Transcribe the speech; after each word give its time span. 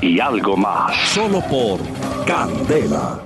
y 0.00 0.20
algo 0.20 0.56
más. 0.56 0.96
Solo 1.08 1.40
por 1.42 1.80
Candela. 2.26 3.20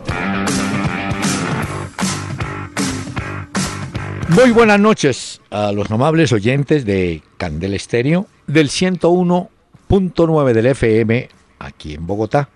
Muy 4.28 4.50
buenas 4.50 4.80
noches 4.80 5.40
a 5.50 5.70
los 5.72 5.90
amables 5.90 6.32
oyentes 6.32 6.84
de 6.84 7.22
Candela 7.36 7.76
Estéreo 7.76 8.26
del 8.46 8.68
101.9 8.68 10.52
del 10.52 10.66
FM 10.66 11.28
aquí 11.58 11.94
en 11.94 12.06
Bogotá. 12.06 12.48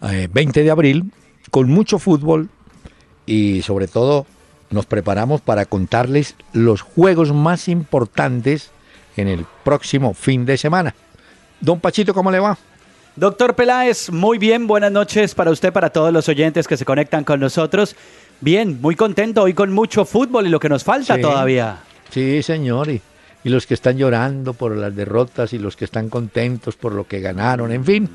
20 0.00 0.62
de 0.62 0.70
abril, 0.70 1.12
con 1.50 1.68
mucho 1.70 1.98
fútbol 1.98 2.50
y 3.26 3.62
sobre 3.62 3.88
todo 3.88 4.26
nos 4.70 4.86
preparamos 4.86 5.40
para 5.40 5.64
contarles 5.64 6.36
los 6.52 6.82
juegos 6.82 7.32
más 7.32 7.68
importantes 7.68 8.70
en 9.16 9.26
el 9.28 9.44
próximo 9.64 10.14
fin 10.14 10.46
de 10.46 10.56
semana. 10.56 10.94
Don 11.60 11.80
Pachito, 11.80 12.14
¿cómo 12.14 12.30
le 12.30 12.38
va? 12.38 12.56
Doctor 13.18 13.56
Peláez, 13.56 14.12
muy 14.12 14.38
bien, 14.38 14.68
buenas 14.68 14.92
noches 14.92 15.34
para 15.34 15.50
usted, 15.50 15.72
para 15.72 15.90
todos 15.90 16.12
los 16.12 16.28
oyentes 16.28 16.68
que 16.68 16.76
se 16.76 16.84
conectan 16.84 17.24
con 17.24 17.40
nosotros. 17.40 17.96
Bien, 18.40 18.80
muy 18.80 18.94
contento 18.94 19.42
hoy 19.42 19.54
con 19.54 19.72
mucho 19.72 20.04
fútbol 20.04 20.46
y 20.46 20.50
lo 20.50 20.60
que 20.60 20.68
nos 20.68 20.84
falta 20.84 21.20
todavía. 21.20 21.80
Sí, 22.10 22.44
señor, 22.44 22.88
y, 22.88 23.02
y 23.42 23.48
los 23.48 23.66
que 23.66 23.74
están 23.74 23.98
llorando 23.98 24.54
por 24.54 24.76
las 24.76 24.94
derrotas 24.94 25.52
y 25.52 25.58
los 25.58 25.74
que 25.74 25.84
están 25.84 26.08
contentos 26.08 26.76
por 26.76 26.92
lo 26.92 27.08
que 27.08 27.18
ganaron, 27.18 27.72
en 27.72 27.84
fin. 27.84 28.08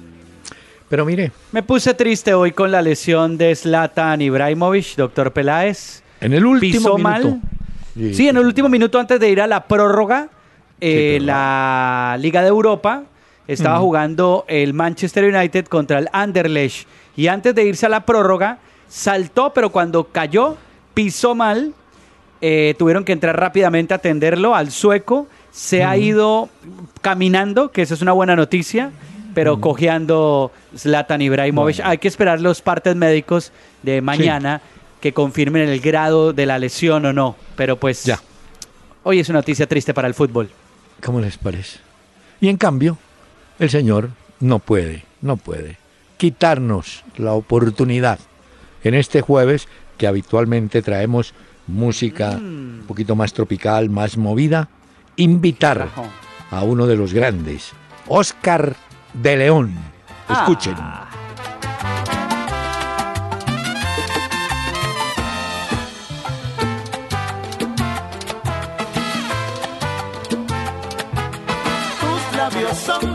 Pero 0.87 1.05
mire. 1.05 1.33
Me 1.51 1.63
puse 1.63 1.93
triste 1.95 2.33
hoy 2.33 2.53
con 2.53 2.71
la 2.71 2.81
lesión 2.81 3.37
de 3.37 3.53
Zlatan 3.57 4.21
Ibrahimovic, 4.21 4.95
doctor 4.95 5.33
Peláez. 5.33 6.01
En 6.21 6.31
el 6.31 6.45
último 6.45 6.71
pisó 6.71 6.97
minuto. 6.97 7.29
mal. 7.29 7.41
Sí, 8.13 8.29
en 8.29 8.37
el 8.37 8.45
último 8.45 8.69
minuto 8.69 8.97
antes 8.97 9.19
de 9.19 9.29
ir 9.29 9.41
a 9.41 9.47
la 9.47 9.65
prórroga, 9.65 10.29
eh, 10.79 11.19
la 11.21 12.15
Liga 12.21 12.41
de 12.41 12.47
Europa 12.47 13.03
estaba 13.47 13.79
jugando 13.79 14.45
el 14.47 14.73
Manchester 14.73 15.25
United 15.33 15.65
contra 15.65 15.99
el 15.99 16.09
Anderlecht 16.13 16.87
y 17.15 17.27
antes 17.27 17.53
de 17.55 17.65
irse 17.65 17.85
a 17.85 17.89
la 17.89 18.05
prórroga 18.05 18.59
saltó, 18.87 19.53
pero 19.53 19.69
cuando 19.71 20.05
cayó 20.05 20.57
pisó 20.93 21.35
mal. 21.35 21.73
eh, 22.45 22.75
tuvieron 22.77 23.05
que 23.05 23.13
entrar 23.13 23.39
rápidamente 23.39 23.93
a 23.93 23.97
atenderlo 23.97 24.53
al 24.55 24.69
sueco. 24.71 25.27
Se 25.51 25.83
ha 25.83 25.95
ido 25.97 26.49
caminando, 27.01 27.71
que 27.71 27.83
eso 27.83 27.93
es 27.93 28.01
una 28.01 28.11
buena 28.11 28.35
noticia, 28.35 28.91
pero 29.33 29.61
cojeando 29.61 30.51
Zlatan 30.75 31.21
Ibrahimovic. 31.21 31.79
Hay 31.83 31.97
que 31.99 32.07
esperar 32.07 32.41
los 32.41 32.61
partes 32.61 32.95
médicos 32.95 33.51
de 33.81 34.01
mañana 34.01 34.61
que 34.99 35.13
confirmen 35.13 35.69
el 35.69 35.79
grado 35.79 36.33
de 36.33 36.45
la 36.45 36.59
lesión 36.59 37.05
o 37.05 37.13
no. 37.13 37.35
Pero 37.55 37.77
pues 37.77 38.03
Ya. 38.03 38.19
hoy 39.03 39.19
es 39.19 39.29
una 39.29 39.39
noticia 39.39 39.67
triste 39.67 39.93
para 39.93 40.07
el 40.07 40.13
fútbol. 40.13 40.49
¿Cómo 41.03 41.19
les 41.21 41.37
parece? 41.37 41.79
Y 42.41 42.49
en 42.49 42.57
cambio, 42.57 42.97
el 43.59 43.69
Señor 43.69 44.09
no 44.39 44.59
puede, 44.59 45.03
no 45.21 45.37
puede 45.37 45.77
quitarnos 46.17 47.03
la 47.17 47.33
oportunidad 47.33 48.17
en 48.83 48.93
este 48.93 49.21
jueves 49.21 49.67
que 49.97 50.07
habitualmente 50.07 50.81
traemos 50.81 51.33
música 51.67 52.31
un 52.31 52.85
poquito 52.87 53.15
más 53.15 53.33
tropical, 53.33 53.89
más 53.89 54.17
movida, 54.17 54.69
invitar 55.15 55.89
a 56.49 56.63
uno 56.63 56.87
de 56.87 56.95
los 56.95 57.13
grandes, 57.13 57.71
Oscar 58.07 58.75
de 59.13 59.37
León. 59.37 59.73
Escuchen. 60.29 60.75
Ah. 60.77 61.09
Tus 71.99 72.37
labios 72.37 72.77
son 72.77 73.12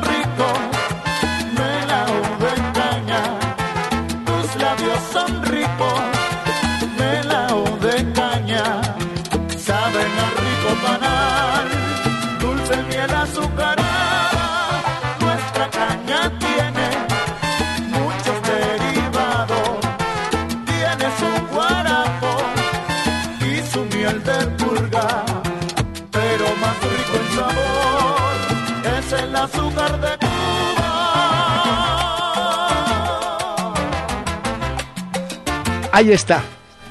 Ahí 35.99 36.13
está, 36.13 36.45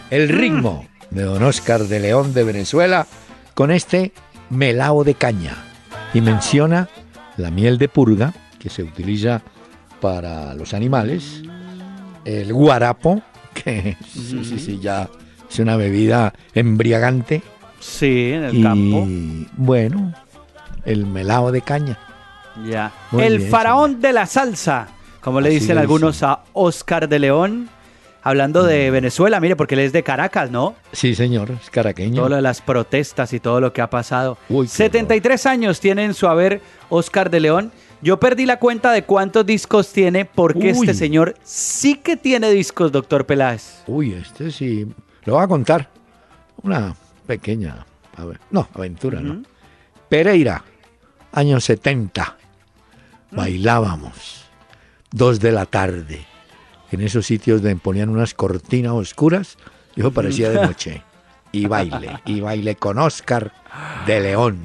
el 0.10 0.28
ritmo 0.28 0.86
de 1.12 1.24
don 1.24 1.42
Oscar 1.44 1.86
de 1.86 2.02
León 2.02 2.34
de 2.34 2.44
Venezuela 2.44 3.08
con 3.54 3.72
este 3.72 4.12
melao 4.50 5.06
de 5.06 5.14
caña. 5.16 5.56
Y 6.14 6.20
menciona 6.20 6.90
la 7.38 7.50
miel 7.50 7.78
de 7.78 7.88
purga, 7.88 8.34
que 8.60 8.70
se 8.70 8.84
utiliza 8.84 9.44
para 10.02 10.54
los 10.56 10.74
animales, 10.74 11.42
el 12.26 12.52
guarapo, 12.52 13.22
que 13.54 13.96
sí, 14.06 14.44
sí, 14.44 14.60
sí, 14.60 14.80
ya 14.82 15.08
es 15.50 15.58
una 15.60 15.78
bebida 15.78 16.34
embriagante, 16.54 17.44
Sí, 17.80 18.34
en 18.34 18.44
el 18.44 18.58
y 18.58 18.62
campo. 18.62 19.08
bueno, 19.56 20.14
el 20.84 21.06
melao 21.06 21.54
de 21.54 21.62
caña. 21.62 21.98
Ya. 22.70 22.92
Muy 23.12 23.24
el 23.24 23.38
bien, 23.38 23.52
faraón 23.52 24.02
de 24.02 24.12
la 24.12 24.26
salsa, 24.26 24.90
como 25.22 25.40
le 25.40 25.50
dicen 25.50 25.78
algunos 25.78 26.24
a 26.24 26.42
Oscar 26.52 27.08
de 27.08 27.20
León. 27.20 27.70
Hablando 28.28 28.64
Mm. 28.64 28.68
de 28.68 28.92
Venezuela, 28.92 29.40
mire, 29.40 29.56
porque 29.56 29.76
él 29.76 29.80
es 29.82 29.94
de 29.94 30.04
Caracas, 30.04 30.52
¿no? 30.52 30.76
Sí, 30.92 31.16
señor, 31.16 31.52
es 31.52 31.70
caraqueño. 31.70 32.18
Todo 32.18 32.30
lo 32.30 32.36
de 32.36 32.42
las 32.42 32.62
protestas 32.62 33.32
y 33.32 33.40
todo 33.40 33.62
lo 33.62 33.72
que 33.72 33.82
ha 33.82 33.90
pasado. 33.90 34.38
Uy, 34.50 34.66
qué 34.68 34.74
73 34.74 35.46
años 35.46 35.80
tiene 35.80 36.04
en 36.04 36.14
su 36.14 36.28
haber 36.28 36.62
Oscar 36.90 37.30
de 37.30 37.40
León. 37.40 37.72
Yo 38.02 38.20
perdí 38.20 38.46
la 38.46 38.60
cuenta 38.60 38.92
de 38.92 39.04
cuántos 39.04 39.46
discos 39.46 39.94
tiene, 39.94 40.26
porque 40.26 40.74
Uy. 40.74 40.80
este 40.82 40.94
señor 40.94 41.36
sí 41.44 41.96
que 41.96 42.18
tiene 42.18 42.52
discos, 42.52 42.92
doctor 42.92 43.26
Peláez. 43.26 43.84
Uy, 43.88 44.12
este 44.14 44.52
sí. 44.52 44.86
Lo 45.24 45.36
voy 45.36 45.44
a 45.44 45.48
contar. 45.48 45.90
Una 46.64 46.96
pequeña. 47.26 47.86
a 48.18 48.26
ver, 48.26 48.40
no, 48.52 48.68
aventura, 48.74 49.22
¿no? 49.22 49.42
Pereira, 50.10 50.64
años 51.32 51.64
70. 51.64 52.36
Bailábamos. 53.32 54.46
Dos 55.12 55.40
de 55.40 55.52
la 55.52 55.66
tarde. 55.66 56.26
En 56.92 57.02
esos 57.02 57.26
sitios 57.26 57.62
donde 57.62 57.76
ponían 57.78 58.10
unas 58.10 58.34
cortinas 58.34 58.94
oscuras. 58.94 59.58
y 59.96 60.02
Eso 60.02 60.12
parecía 60.12 60.50
de 60.50 60.66
noche. 60.66 61.04
Y 61.52 61.66
baile. 61.66 62.20
Y 62.26 62.40
baile 62.40 62.76
con 62.76 62.98
Oscar 63.00 63.52
de 64.06 64.20
León. 64.20 64.60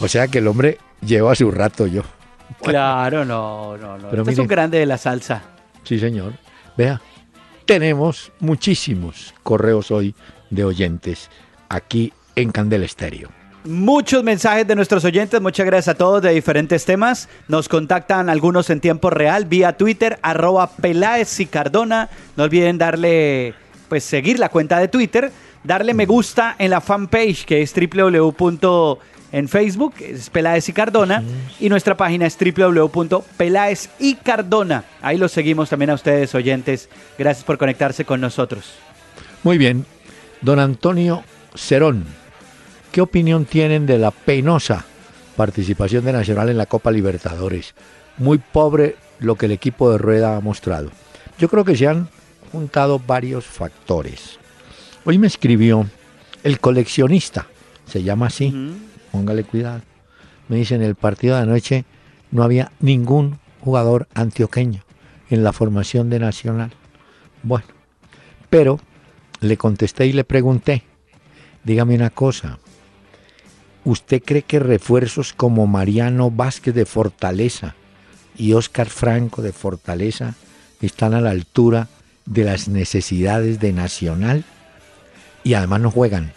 O 0.00 0.08
sea 0.08 0.28
que 0.28 0.38
el 0.38 0.48
hombre 0.48 0.78
lleva 1.00 1.34
su 1.34 1.50
rato 1.50 1.86
yo. 1.86 2.02
Claro, 2.62 3.24
no, 3.24 3.76
no, 3.76 3.98
no. 3.98 4.08
Pero 4.10 4.22
Este 4.22 4.32
es 4.32 4.38
un 4.38 4.46
grande 4.46 4.78
de 4.78 4.86
la 4.86 4.98
salsa. 4.98 5.42
Sí, 5.84 5.98
señor. 5.98 6.34
Vea, 6.76 7.00
tenemos 7.64 8.32
muchísimos 8.40 9.34
correos 9.42 9.90
hoy 9.90 10.14
de 10.50 10.64
oyentes 10.64 11.30
aquí 11.68 12.12
en 12.34 12.50
Candel 12.52 12.82
Estéreo. 12.84 13.30
Muchos 13.66 14.22
mensajes 14.22 14.64
de 14.68 14.76
nuestros 14.76 15.04
oyentes, 15.04 15.40
muchas 15.40 15.66
gracias 15.66 15.94
a 15.94 15.98
todos 15.98 16.22
de 16.22 16.30
diferentes 16.30 16.84
temas. 16.84 17.28
Nos 17.48 17.68
contactan 17.68 18.30
algunos 18.30 18.70
en 18.70 18.80
tiempo 18.80 19.10
real 19.10 19.44
vía 19.44 19.76
Twitter, 19.76 20.20
arroba 20.22 20.70
Peláez 20.70 21.40
y 21.40 21.46
Cardona. 21.46 22.08
No 22.36 22.44
olviden 22.44 22.78
darle, 22.78 23.54
pues 23.88 24.04
seguir 24.04 24.38
la 24.38 24.50
cuenta 24.50 24.78
de 24.78 24.86
Twitter, 24.86 25.32
darle 25.64 25.94
me 25.94 26.06
gusta 26.06 26.54
en 26.60 26.70
la 26.70 26.80
fanpage 26.80 27.44
que 27.44 27.60
es 27.60 27.74
www. 27.74 28.98
En 29.32 29.48
Facebook 29.48 29.94
es 29.98 30.30
Peláez 30.30 30.68
y 30.68 30.72
Cardona 30.72 31.24
y 31.58 31.68
nuestra 31.68 31.96
página 31.96 32.26
es 32.26 32.38
www.peláez 32.38 33.90
y 33.98 34.14
Cardona. 34.14 34.84
Ahí 35.02 35.18
los 35.18 35.32
seguimos 35.32 35.68
también 35.68 35.90
a 35.90 35.94
ustedes 35.94 36.32
oyentes. 36.36 36.88
Gracias 37.18 37.44
por 37.44 37.58
conectarse 37.58 38.04
con 38.04 38.20
nosotros. 38.20 38.74
Muy 39.42 39.58
bien, 39.58 39.84
don 40.40 40.60
Antonio 40.60 41.24
Cerón, 41.56 42.04
¿qué 42.96 43.02
opinión 43.02 43.44
tienen 43.44 43.84
de 43.84 43.98
la 43.98 44.10
penosa 44.10 44.86
participación 45.36 46.06
de 46.06 46.14
Nacional 46.14 46.48
en 46.48 46.56
la 46.56 46.64
Copa 46.64 46.90
Libertadores? 46.90 47.74
muy 48.16 48.38
pobre 48.38 48.96
lo 49.18 49.34
que 49.34 49.44
el 49.44 49.52
equipo 49.52 49.90
de 49.90 49.98
Rueda 49.98 50.34
ha 50.34 50.40
mostrado. 50.40 50.88
Yo 51.38 51.50
creo 51.50 51.62
que 51.62 51.76
se 51.76 51.86
han 51.86 52.08
juntado 52.50 52.98
varios 52.98 53.44
factores. 53.44 54.38
Hoy 55.04 55.18
me 55.18 55.26
escribió 55.26 55.84
el 56.42 56.58
coleccionista, 56.58 57.48
se 57.84 58.02
llama 58.02 58.28
así, 58.28 58.54
póngale 59.12 59.44
cuidado. 59.44 59.82
Me 60.48 60.56
dice 60.56 60.74
en 60.74 60.82
el 60.82 60.94
partido 60.94 61.36
de 61.36 61.42
anoche 61.42 61.84
no 62.30 62.44
había 62.44 62.72
ningún 62.80 63.38
jugador 63.60 64.08
antioqueño 64.14 64.84
en 65.28 65.44
la 65.44 65.52
formación 65.52 66.08
de 66.08 66.18
Nacional. 66.18 66.70
Bueno, 67.42 67.66
pero 68.48 68.80
le 69.40 69.58
contesté 69.58 70.06
y 70.06 70.14
le 70.14 70.24
pregunté, 70.24 70.82
dígame 71.62 71.94
una 71.94 72.08
cosa, 72.08 72.58
¿usted 73.86 74.20
cree 74.22 74.42
que 74.42 74.58
refuerzos 74.58 75.32
como 75.32 75.66
Mariano 75.68 76.30
Vázquez 76.30 76.74
de 76.74 76.84
Fortaleza 76.84 77.76
y 78.36 78.52
Oscar 78.52 78.88
Franco 78.88 79.42
de 79.42 79.52
Fortaleza 79.52 80.34
están 80.82 81.14
a 81.14 81.20
la 81.20 81.30
altura 81.30 81.88
de 82.26 82.44
las 82.44 82.68
necesidades 82.68 83.60
de 83.60 83.72
Nacional? 83.72 84.44
Y 85.44 85.54
además 85.54 85.80
no 85.80 85.92
juegan, 85.92 86.32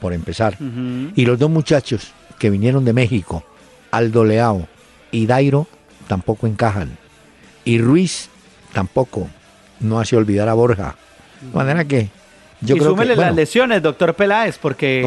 por 0.00 0.14
empezar. 0.14 0.56
Y 1.14 1.26
los 1.26 1.38
dos 1.38 1.50
muchachos 1.50 2.12
que 2.38 2.48
vinieron 2.48 2.86
de 2.86 2.94
México, 2.94 3.44
Aldo 3.90 4.24
Leao 4.24 4.66
y 5.10 5.26
Dairo, 5.26 5.66
tampoco 6.08 6.46
encajan. 6.46 6.96
Y 7.66 7.78
Ruiz 7.78 8.30
tampoco. 8.72 9.28
No 9.80 10.00
hace 10.00 10.16
olvidar 10.16 10.48
a 10.48 10.54
Borja. 10.54 10.96
De 11.42 11.54
manera 11.54 11.84
que 11.84 12.08
yo 12.60 12.76
y 12.76 12.80
súmele 12.80 13.16
las 13.16 13.34
lesiones, 13.34 13.82
doctor 13.82 14.14
Peláez, 14.14 14.58
porque 14.58 15.06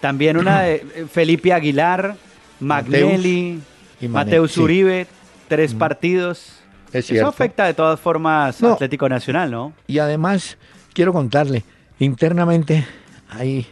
también 0.00 0.36
una 0.36 0.62
de 0.62 0.74
eh, 0.94 1.06
Felipe 1.10 1.52
Aguilar, 1.52 2.16
Magnelli, 2.60 3.60
Mateus, 4.08 4.56
Uribe, 4.56 5.06
tres 5.48 5.74
partidos. 5.74 6.58
Eso 6.92 7.26
afecta 7.26 7.64
de 7.64 7.74
todas 7.74 7.98
formas 7.98 8.62
Atlético 8.62 9.08
Nacional, 9.08 9.50
¿no? 9.50 9.72
Y 9.86 9.98
además, 9.98 10.58
quiero 10.92 11.12
contarle, 11.12 11.64
internamente 11.98 12.86
hay 13.30 13.66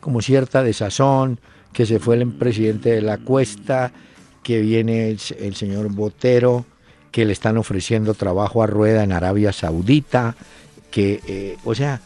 como 0.00 0.20
cierta 0.22 0.62
desazón, 0.62 1.40
que 1.72 1.86
se 1.86 1.98
fue 1.98 2.16
el 2.16 2.28
presidente 2.32 2.90
de 2.90 3.02
la 3.02 3.18
Cuesta, 3.18 3.92
que 4.42 4.60
viene 4.60 5.10
el, 5.10 5.20
el 5.38 5.54
señor 5.54 5.90
Botero, 5.92 6.64
que 7.10 7.24
le 7.24 7.32
están 7.32 7.58
ofreciendo 7.58 8.14
trabajo 8.14 8.62
a 8.62 8.66
Rueda 8.66 9.04
en 9.04 9.12
Arabia 9.12 9.52
Saudita, 9.52 10.36
que, 10.90 11.20
eh, 11.26 11.56
o 11.64 11.74
sea, 11.74 12.00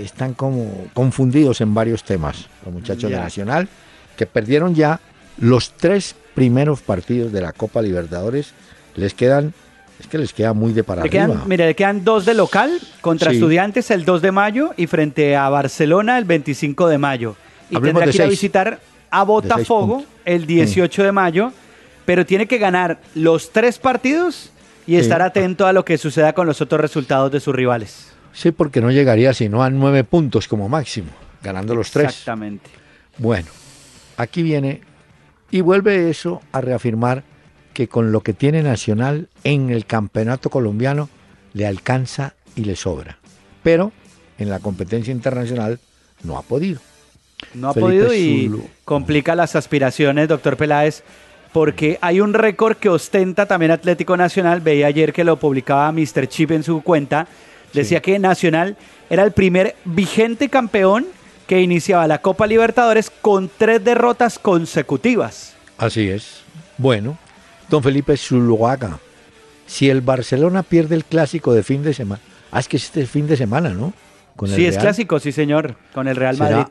están 0.00 0.34
como 0.34 0.88
confundidos 0.94 1.60
en 1.60 1.74
varios 1.74 2.04
temas, 2.04 2.46
los 2.64 2.72
muchachos 2.72 3.10
de 3.10 3.16
Nacional, 3.16 3.68
que 4.16 4.26
perdieron 4.26 4.74
ya 4.74 5.00
los 5.38 5.72
tres 5.72 6.14
primeros 6.34 6.80
partidos 6.80 7.32
de 7.32 7.40
la 7.40 7.52
Copa 7.52 7.82
Libertadores, 7.82 8.52
les 8.94 9.14
quedan, 9.14 9.52
es 10.00 10.06
que 10.06 10.18
les 10.18 10.32
queda 10.32 10.52
muy 10.52 10.72
de 10.72 10.84
para 10.84 11.02
arriba. 11.02 11.42
mire, 11.46 11.66
le 11.66 11.74
quedan 11.74 12.04
dos 12.04 12.24
de 12.24 12.34
local 12.34 12.78
contra 13.00 13.32
Estudiantes 13.32 13.90
el 13.90 14.04
2 14.04 14.22
de 14.22 14.32
mayo 14.32 14.74
y 14.76 14.86
frente 14.86 15.36
a 15.36 15.48
Barcelona 15.48 16.18
el 16.18 16.24
25 16.24 16.88
de 16.88 16.98
mayo. 16.98 17.36
Y 17.70 17.80
tendrá 17.80 18.06
que 18.06 18.16
ir 18.16 18.22
a 18.22 18.26
visitar 18.26 18.80
a 19.10 19.22
Botafogo 19.24 20.04
el 20.24 20.46
18 20.46 21.02
de 21.02 21.12
mayo, 21.12 21.52
pero 22.04 22.26
tiene 22.26 22.46
que 22.46 22.58
ganar 22.58 22.98
los 23.14 23.50
tres 23.50 23.78
partidos 23.78 24.50
y 24.86 24.96
estar 24.96 25.22
atento 25.22 25.66
a 25.66 25.72
lo 25.72 25.84
que 25.84 25.96
suceda 25.98 26.32
con 26.32 26.46
los 26.46 26.60
otros 26.60 26.80
resultados 26.80 27.30
de 27.30 27.40
sus 27.40 27.54
rivales. 27.54 28.11
Sí, 28.32 28.50
porque 28.50 28.80
no 28.80 28.90
llegaría 28.90 29.34
sino 29.34 29.62
a 29.62 29.70
nueve 29.70 30.04
puntos 30.04 30.48
como 30.48 30.68
máximo, 30.68 31.10
ganando 31.42 31.74
los 31.74 31.90
tres. 31.90 32.06
Exactamente. 32.06 32.70
Bueno, 33.18 33.48
aquí 34.16 34.42
viene 34.42 34.80
y 35.50 35.60
vuelve 35.60 36.10
eso 36.10 36.40
a 36.52 36.60
reafirmar 36.60 37.24
que 37.72 37.88
con 37.88 38.12
lo 38.12 38.22
que 38.22 38.32
tiene 38.32 38.62
Nacional 38.62 39.28
en 39.44 39.70
el 39.70 39.86
campeonato 39.86 40.50
colombiano 40.50 41.08
le 41.52 41.66
alcanza 41.66 42.34
y 42.56 42.64
le 42.64 42.76
sobra. 42.76 43.18
Pero 43.62 43.92
en 44.38 44.50
la 44.50 44.58
competencia 44.58 45.12
internacional 45.12 45.78
no 46.22 46.38
ha 46.38 46.42
podido. 46.42 46.80
No 47.54 47.70
ha 47.70 47.74
podido 47.74 48.14
y 48.14 48.50
complica 48.84 49.34
las 49.34 49.56
aspiraciones, 49.56 50.28
doctor 50.28 50.56
Peláez, 50.56 51.02
porque 51.52 51.98
hay 52.00 52.20
un 52.20 52.34
récord 52.34 52.76
que 52.76 52.88
ostenta 52.88 53.46
también 53.46 53.72
Atlético 53.72 54.16
Nacional. 54.16 54.60
Veía 54.60 54.86
ayer 54.86 55.12
que 55.12 55.24
lo 55.24 55.38
publicaba 55.38 55.90
Mr. 55.92 56.28
Chip 56.28 56.52
en 56.52 56.62
su 56.62 56.82
cuenta. 56.82 57.26
Decía 57.72 58.00
que 58.00 58.18
Nacional 58.18 58.76
era 59.08 59.22
el 59.24 59.32
primer 59.32 59.76
vigente 59.84 60.48
campeón 60.48 61.06
que 61.46 61.60
iniciaba 61.60 62.06
la 62.06 62.20
Copa 62.20 62.46
Libertadores 62.46 63.10
con 63.10 63.50
tres 63.56 63.82
derrotas 63.84 64.38
consecutivas. 64.38 65.54
Así 65.78 66.08
es. 66.08 66.42
Bueno, 66.78 67.18
don 67.68 67.82
Felipe 67.82 68.16
Zuluaga, 68.16 68.98
si 69.66 69.90
el 69.90 70.00
Barcelona 70.00 70.62
pierde 70.62 70.94
el 70.94 71.04
clásico 71.04 71.52
de 71.52 71.62
fin 71.62 71.82
de 71.82 71.94
semana, 71.94 72.20
ah, 72.50 72.60
es 72.60 72.68
que 72.68 72.76
es 72.76 72.84
este 72.84 73.06
fin 73.06 73.26
de 73.26 73.36
semana, 73.36 73.70
¿no? 73.70 73.92
sí, 74.46 74.66
es 74.66 74.78
clásico, 74.78 75.20
sí 75.20 75.32
señor, 75.32 75.76
con 75.92 76.08
el 76.08 76.16
Real 76.16 76.36
Madrid. 76.36 76.64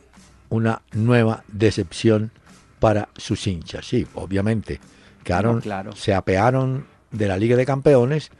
Una 0.49 0.81
nueva 0.91 1.43
decepción 1.47 2.31
para 2.79 3.09
sus 3.15 3.47
hinchas, 3.47 3.85
sí, 3.85 4.05
obviamente. 4.15 4.79
Quedaron, 5.23 5.61
se 5.95 6.13
apearon 6.13 6.87
de 7.11 7.27
la 7.27 7.37
Liga 7.37 7.55
de 7.55 7.65
Campeones 7.65 8.31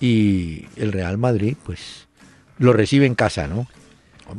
y 0.00 0.66
el 0.76 0.92
Real 0.92 1.18
Madrid, 1.18 1.56
pues, 1.64 2.08
lo 2.60 2.72
recibe 2.74 3.06
en 3.06 3.16
casa, 3.16 3.48
¿no? 3.48 3.66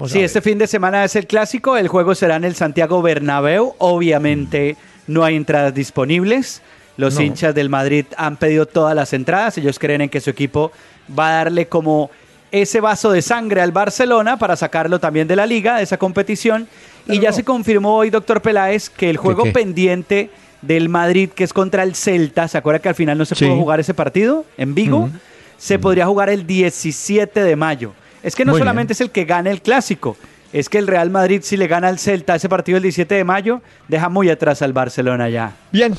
sí, 0.08 0.22
este 0.22 0.42
fin 0.42 0.58
de 0.58 0.68
semana 0.68 1.04
es 1.04 1.16
el 1.18 1.28
clásico, 1.28 1.76
el 1.76 1.90
juego 1.90 2.16
será 2.16 2.38
en 2.38 2.46
el 2.46 2.56
Santiago 2.56 3.02
Bernabéu, 3.02 3.74
obviamente 3.80 4.78
mm. 4.78 5.12
no 5.12 5.26
hay 5.26 5.36
entradas 5.36 5.74
disponibles. 5.74 6.62
Los 6.98 7.20
hinchas 7.20 7.56
del 7.56 7.70
Madrid 7.70 8.06
han 8.16 8.38
pedido 8.38 8.68
todas 8.68 8.96
las 8.96 9.14
entradas, 9.14 9.58
ellos 9.58 9.80
creen 9.80 10.02
en 10.02 10.10
que 10.10 10.22
su 10.22 10.30
equipo 10.30 10.72
va 11.18 11.30
a 11.30 11.44
darle 11.44 11.68
como 11.68 12.12
ese 12.52 12.80
vaso 12.80 13.12
de 13.12 13.24
sangre 13.24 13.62
al 13.62 13.72
Barcelona 13.72 14.38
para 14.38 14.56
sacarlo 14.56 15.00
también 15.00 15.28
de 15.28 15.36
la 15.36 15.48
liga, 15.48 15.78
de 15.78 15.84
esa 15.84 15.98
competición. 15.98 16.68
y 17.08 17.20
ya 17.20 17.32
se 17.32 17.44
confirmó 17.44 17.96
hoy, 17.96 18.12
doctor 18.12 18.42
Peláez, 18.42 18.90
que 18.90 19.10
el 19.10 19.18
juego 19.18 19.52
pendiente 19.52 20.30
del 20.62 20.90
Madrid, 20.90 21.30
que 21.30 21.44
es 21.44 21.54
contra 21.54 21.82
el 21.82 21.96
Celta, 21.96 22.48
¿se 22.48 22.58
acuerda 22.58 22.80
que 22.80 22.90
al 22.90 22.96
final 22.96 23.18
no 23.18 23.26
se 23.26 23.36
pudo 23.36 23.56
jugar 23.56 23.80
ese 23.80 23.96
partido 23.96 24.46
en 24.58 24.76
Vigo? 24.76 25.10
Se 25.58 25.80
podría 25.80 26.06
jugar 26.06 26.30
el 26.30 26.46
17 26.46 27.42
de 27.42 27.56
mayo. 27.56 27.94
Es 28.24 28.36
que 28.36 28.46
no 28.46 28.58
solamente 28.58 28.94
es 28.94 29.02
el 29.02 29.12
que 29.12 29.26
gane 29.26 29.50
el 29.50 29.62
clásico, 29.62 30.18
es 30.54 30.70
que 30.70 30.78
el 30.78 30.88
Real 30.88 31.10
Madrid, 31.10 31.42
si 31.44 31.58
le 31.58 31.68
gana 31.68 31.88
al 31.88 31.98
Celta 31.98 32.36
ese 32.36 32.50
partido 32.50 32.78
el 32.78 32.84
17 32.84 33.16
de 33.16 33.24
mayo, 33.24 33.62
deja 33.88 34.10
muy 34.10 34.30
atrás 34.30 34.62
al 34.62 34.74
Barcelona 34.74 35.30
ya. 35.30 35.56
Bien, 35.72 35.96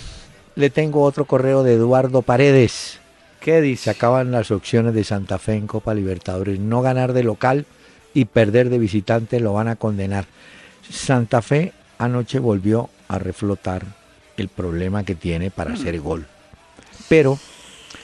le 0.54 0.70
tengo 0.70 1.02
otro 1.02 1.24
correo 1.24 1.62
de 1.62 1.74
Eduardo 1.74 2.22
Paredes. 2.22 3.00
¿Qué 3.40 3.60
dice? 3.60 3.84
Se 3.84 3.90
acaban 3.90 4.30
las 4.30 4.50
opciones 4.50 4.94
de 4.94 5.02
Santa 5.02 5.38
Fe 5.38 5.54
en 5.54 5.66
Copa 5.66 5.94
Libertadores. 5.94 6.60
No 6.60 6.80
ganar 6.82 7.12
de 7.12 7.24
local 7.24 7.66
y 8.14 8.26
perder 8.26 8.68
de 8.68 8.78
visitante 8.78 9.40
lo 9.40 9.54
van 9.54 9.68
a 9.68 9.76
condenar. 9.76 10.26
Santa 10.88 11.42
Fe 11.42 11.72
anoche 11.98 12.38
volvió 12.38 12.90
a 13.08 13.18
reflotar 13.18 13.84
el 14.36 14.48
problema 14.48 15.04
que 15.04 15.14
tiene 15.14 15.50
para 15.50 15.74
hacer 15.74 15.98
gol. 16.00 16.26
Pero, 17.08 17.38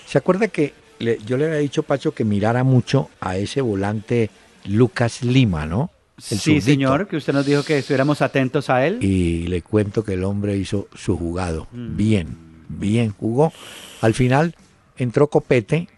¿se 0.07 0.19
acuerda 0.19 0.49
que 0.49 0.75
yo 0.99 1.37
le 1.37 1.47
había 1.47 1.59
dicho, 1.59 1.83
Pacho, 1.83 2.13
que 2.13 2.25
mirara 2.25 2.65
mucho 2.65 3.11
a 3.21 3.37
ese 3.37 3.61
volante 3.61 4.31
Lucas 4.65 5.23
Lima, 5.23 5.67
¿no? 5.67 5.91
sí, 6.19 6.61
señor, 6.61 7.07
que 7.07 7.17
usted 7.17 7.33
nos 7.33 7.47
dijo 7.47 7.63
que 7.63 7.79
estuviéramos 7.79 8.23
atentos 8.23 8.71
a 8.71 8.85
él. 8.85 8.99
Y 9.03 9.47
le 9.47 9.63
cuento 9.63 10.05
que 10.05 10.15
el 10.15 10.25
hombre 10.25 10.57
hizo 10.57 10.89
su 10.95 11.17
jugado. 11.17 11.69
Mm. 11.73 11.97
Bien, 11.97 12.37
bien 12.69 13.15
jugó. 13.17 13.53
Al 14.01 14.15
final 14.15 14.57
entró 14.97 15.29
Copete, 15.29 15.89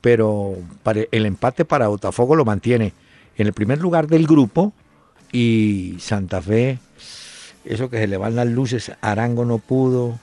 pero 0.00 0.56
el 1.10 1.26
empate 1.26 1.64
para 1.64 1.88
Botafogo 1.88 2.36
lo 2.36 2.44
mantiene 2.44 2.92
en 3.36 3.46
el 3.46 3.52
primer 3.52 3.78
lugar 3.78 4.06
del 4.06 4.26
grupo 4.26 4.74
y 5.32 5.96
Santa 5.98 6.42
Fe, 6.42 6.78
eso 7.64 7.88
que 7.88 7.98
se 7.98 8.06
le 8.06 8.16
van 8.16 8.36
las 8.36 8.48
luces, 8.48 8.92
Arango 9.00 9.44
no 9.44 9.58
pudo, 9.58 10.18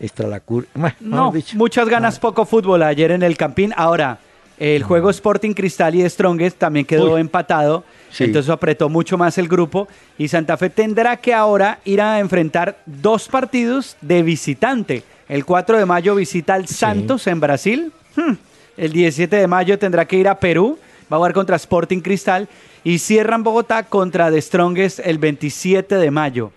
Estralacur, 0.00 0.66
no, 1.00 1.32
muchas 1.54 1.88
ganas, 1.88 2.18
poco 2.18 2.44
fútbol 2.44 2.82
ayer 2.82 3.12
en 3.12 3.22
el 3.22 3.36
Campín. 3.36 3.72
Ahora, 3.76 4.18
el 4.58 4.82
juego 4.82 5.10
Sporting 5.10 5.54
Cristal 5.54 5.94
y 5.94 6.08
Strongest 6.08 6.58
también 6.58 6.86
quedó 6.86 7.18
empatado, 7.18 7.84
entonces 8.18 8.50
apretó 8.50 8.88
mucho 8.88 9.18
más 9.18 9.38
el 9.38 9.48
grupo 9.48 9.88
y 10.18 10.28
Santa 10.28 10.56
Fe 10.56 10.70
tendrá 10.70 11.16
que 11.16 11.34
ahora 11.34 11.78
ir 11.84 12.00
a 12.00 12.20
enfrentar 12.20 12.78
dos 12.86 13.28
partidos 13.28 13.96
de 14.00 14.22
visitante. 14.22 15.04
El 15.28 15.44
4 15.44 15.78
de 15.78 15.86
mayo 15.86 16.14
visita 16.14 16.54
al 16.54 16.68
Santos 16.68 17.26
en 17.26 17.40
Brasil. 17.40 17.92
Hmm. 18.16 18.34
El 18.76 18.92
17 18.92 19.34
de 19.34 19.46
mayo 19.46 19.78
tendrá 19.78 20.04
que 20.04 20.16
ir 20.16 20.28
a 20.28 20.38
Perú. 20.38 20.78
Va 21.10 21.16
a 21.16 21.18
jugar 21.18 21.32
contra 21.32 21.56
Sporting 21.56 22.00
Cristal. 22.00 22.48
Y 22.84 22.98
cierran 22.98 23.42
Bogotá 23.42 23.84
contra 23.84 24.30
The 24.30 24.42
Strongest 24.42 25.00
el 25.04 25.18
27 25.18 25.94
de 25.94 26.10
mayo. 26.10 26.52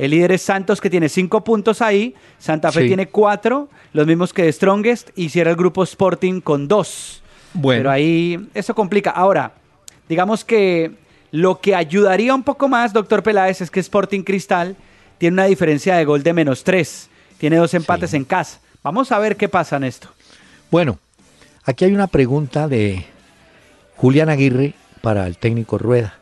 El 0.00 0.12
líder 0.12 0.32
es 0.32 0.42
Santos, 0.42 0.80
que 0.80 0.90
tiene 0.90 1.08
cinco 1.08 1.44
puntos 1.44 1.82
ahí. 1.82 2.14
Santa 2.38 2.72
Fe 2.72 2.86
tiene 2.86 3.08
cuatro, 3.08 3.68
los 3.92 4.06
mismos 4.06 4.32
que 4.32 4.42
The 4.44 4.52
Strongest. 4.52 5.10
Y 5.16 5.28
cierra 5.28 5.50
el 5.50 5.56
grupo 5.56 5.82
Sporting 5.82 6.40
con 6.40 6.68
dos. 6.68 7.22
Bueno. 7.52 7.80
Pero 7.80 7.90
ahí 7.90 8.48
eso 8.54 8.74
complica. 8.74 9.10
Ahora, 9.10 9.52
digamos 10.08 10.44
que 10.44 10.92
lo 11.32 11.60
que 11.60 11.74
ayudaría 11.74 12.34
un 12.34 12.42
poco 12.42 12.68
más, 12.68 12.92
doctor 12.92 13.22
Peláez, 13.22 13.60
es 13.60 13.70
que 13.70 13.80
Sporting 13.80 14.22
Cristal 14.22 14.76
tiene 15.18 15.34
una 15.34 15.44
diferencia 15.44 15.96
de 15.96 16.04
gol 16.04 16.22
de 16.22 16.32
menos 16.32 16.64
tres 16.64 17.10
tiene 17.40 17.56
dos 17.56 17.72
empates 17.72 18.12
en 18.12 18.24
casa. 18.24 18.60
Vamos 18.82 19.10
a 19.10 19.18
ver 19.18 19.36
qué 19.36 19.48
pasa 19.48 19.76
en 19.76 19.84
esto. 19.84 20.08
Bueno, 20.70 20.98
aquí 21.64 21.86
hay 21.86 21.94
una 21.94 22.06
pregunta 22.06 22.68
de 22.68 23.06
Julián 23.96 24.28
Aguirre 24.28 24.74
para 25.00 25.26
el 25.26 25.38
técnico 25.38 25.78
Rueda. 25.78 26.18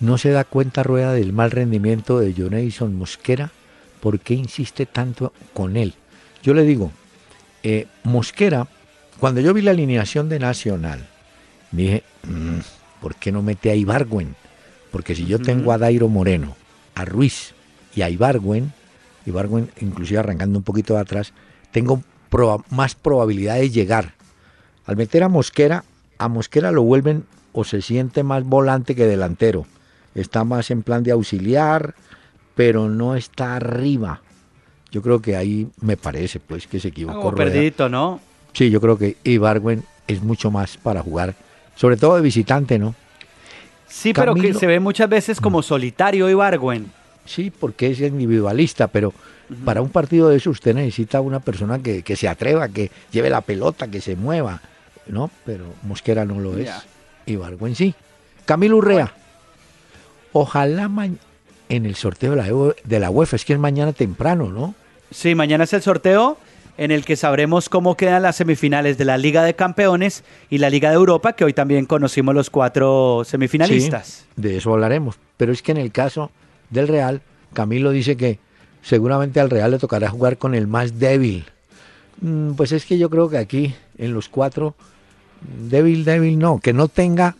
¿No 0.00 0.16
se 0.16 0.30
da 0.30 0.44
cuenta 0.44 0.82
Rueda 0.82 1.12
del 1.12 1.34
mal 1.34 1.50
rendimiento 1.50 2.18
de 2.18 2.32
Jonathan 2.32 2.94
Mosquera? 2.94 3.52
¿Por 4.00 4.18
qué 4.18 4.32
insiste 4.32 4.86
tanto 4.86 5.34
con 5.52 5.76
él? 5.76 5.92
Yo 6.42 6.54
le 6.54 6.64
digo, 6.64 6.90
eh, 7.62 7.86
Mosquera, 8.02 8.66
cuando 9.18 9.42
yo 9.42 9.52
vi 9.52 9.60
la 9.60 9.72
alineación 9.72 10.30
de 10.30 10.38
Nacional, 10.38 11.06
dije, 11.70 12.02
mm, 12.26 12.60
¿por 13.02 13.14
qué 13.16 13.30
no 13.30 13.42
mete 13.42 13.70
a 13.70 13.74
Ibargüen? 13.74 14.36
Porque 14.90 15.14
si 15.14 15.26
yo 15.26 15.38
tengo 15.38 15.70
a 15.70 15.76
Dairo 15.76 16.08
Moreno, 16.08 16.56
a 16.94 17.04
Ruiz 17.04 17.52
y 17.94 18.00
a 18.00 18.08
Ibargüen, 18.08 18.72
Ibargüen 19.26 19.70
inclusive 19.82 20.18
arrancando 20.18 20.58
un 20.58 20.64
poquito 20.64 20.94
de 20.94 21.00
atrás, 21.00 21.34
tengo 21.72 22.02
más 22.70 22.94
probabilidad 22.94 23.56
de 23.56 23.68
llegar. 23.68 24.14
Al 24.86 24.96
meter 24.96 25.22
a 25.24 25.28
Mosquera, 25.28 25.84
a 26.16 26.28
Mosquera 26.28 26.72
lo 26.72 26.84
vuelven 26.84 27.26
o 27.52 27.64
se 27.64 27.82
siente 27.82 28.22
más 28.22 28.44
volante 28.44 28.94
que 28.94 29.06
delantero. 29.06 29.66
Está 30.14 30.44
más 30.44 30.70
en 30.70 30.82
plan 30.82 31.02
de 31.02 31.12
auxiliar, 31.12 31.94
pero 32.54 32.88
no 32.88 33.14
está 33.16 33.56
arriba. 33.56 34.22
Yo 34.90 35.02
creo 35.02 35.22
que 35.22 35.36
ahí 35.36 35.68
me 35.80 35.96
parece 35.96 36.40
pues 36.40 36.66
que 36.66 36.80
se 36.80 36.88
equivocó. 36.88 37.20
Como 37.20 37.34
perdidito, 37.34 37.88
¿no? 37.88 38.20
Sí, 38.52 38.70
yo 38.70 38.80
creo 38.80 38.98
que 38.98 39.16
Ibargüen 39.22 39.84
es 40.08 40.22
mucho 40.22 40.50
más 40.50 40.76
para 40.76 41.02
jugar, 41.02 41.34
sobre 41.76 41.96
todo 41.96 42.16
de 42.16 42.22
visitante, 42.22 42.78
¿no? 42.78 42.94
Sí, 43.86 44.12
pero 44.12 44.34
que 44.34 44.54
se 44.54 44.66
ve 44.66 44.80
muchas 44.80 45.08
veces 45.08 45.40
como 45.40 45.62
solitario 45.62 46.28
Ibargüen. 46.28 46.90
Sí, 47.24 47.50
porque 47.50 47.90
es 47.90 48.00
individualista, 48.00 48.88
pero 48.88 49.12
para 49.64 49.82
un 49.82 49.90
partido 49.90 50.28
de 50.28 50.36
eso 50.36 50.50
usted 50.50 50.74
necesita 50.74 51.20
una 51.20 51.40
persona 51.40 51.80
que, 51.80 52.16
se 52.16 52.28
atreva, 52.28 52.68
que 52.68 52.90
lleve 53.10 53.30
la 53.30 53.40
pelota, 53.40 53.88
que 53.88 54.00
se 54.00 54.16
mueva, 54.16 54.60
¿no? 55.06 55.30
Pero 55.44 55.64
Mosquera 55.82 56.24
no 56.24 56.40
lo 56.40 56.56
es. 56.56 56.70
Ibargüen 57.26 57.74
sí. 57.74 57.94
Camilo 58.46 58.78
Urrea. 58.78 59.12
Ojalá 60.32 60.90
en 61.68 61.86
el 61.86 61.94
sorteo 61.94 62.32
de 62.32 62.36
la, 62.36 62.74
de 62.84 63.00
la 63.00 63.10
UEFA, 63.10 63.36
es 63.36 63.44
que 63.44 63.52
es 63.52 63.58
mañana 63.58 63.92
temprano, 63.92 64.48
¿no? 64.48 64.74
Sí, 65.10 65.34
mañana 65.34 65.64
es 65.64 65.72
el 65.72 65.82
sorteo 65.82 66.38
en 66.80 66.90
el 66.90 67.04
que 67.04 67.16
sabremos 67.16 67.68
cómo 67.68 67.96
quedan 67.96 68.22
las 68.22 68.36
semifinales 68.36 68.96
de 68.96 69.04
la 69.04 69.18
Liga 69.18 69.42
de 69.42 69.54
Campeones 69.54 70.24
y 70.48 70.58
la 70.58 70.70
Liga 70.70 70.88
de 70.88 70.96
Europa, 70.96 71.34
que 71.34 71.44
hoy 71.44 71.52
también 71.52 71.84
conocimos 71.84 72.34
los 72.34 72.48
cuatro 72.48 73.22
semifinalistas. 73.26 74.24
de 74.36 74.56
eso 74.56 74.72
hablaremos. 74.72 75.16
Pero 75.36 75.52
es 75.52 75.60
que 75.62 75.72
en 75.72 75.78
el 75.78 75.92
caso 75.92 76.30
del 76.70 76.88
Real, 76.88 77.20
Camilo 77.52 77.90
dice 77.90 78.16
que 78.16 78.38
seguramente 78.82 79.40
al 79.40 79.50
Real 79.50 79.72
le 79.72 79.78
tocará 79.78 80.08
jugar 80.08 80.38
con 80.38 80.54
el 80.54 80.66
más 80.66 80.98
débil. 80.98 81.44
Mm, 82.20 82.52
pues 82.52 82.72
es 82.72 82.86
que 82.86 82.98
yo 82.98 83.10
creo 83.10 83.28
que 83.28 83.38
aquí, 83.38 83.74
en 83.98 84.14
los 84.14 84.28
cuatro, 84.28 84.74
débil, 85.68 86.04
débil 86.04 86.38
no, 86.38 86.60
que 86.60 86.72
no 86.72 86.88
tenga, 86.88 87.36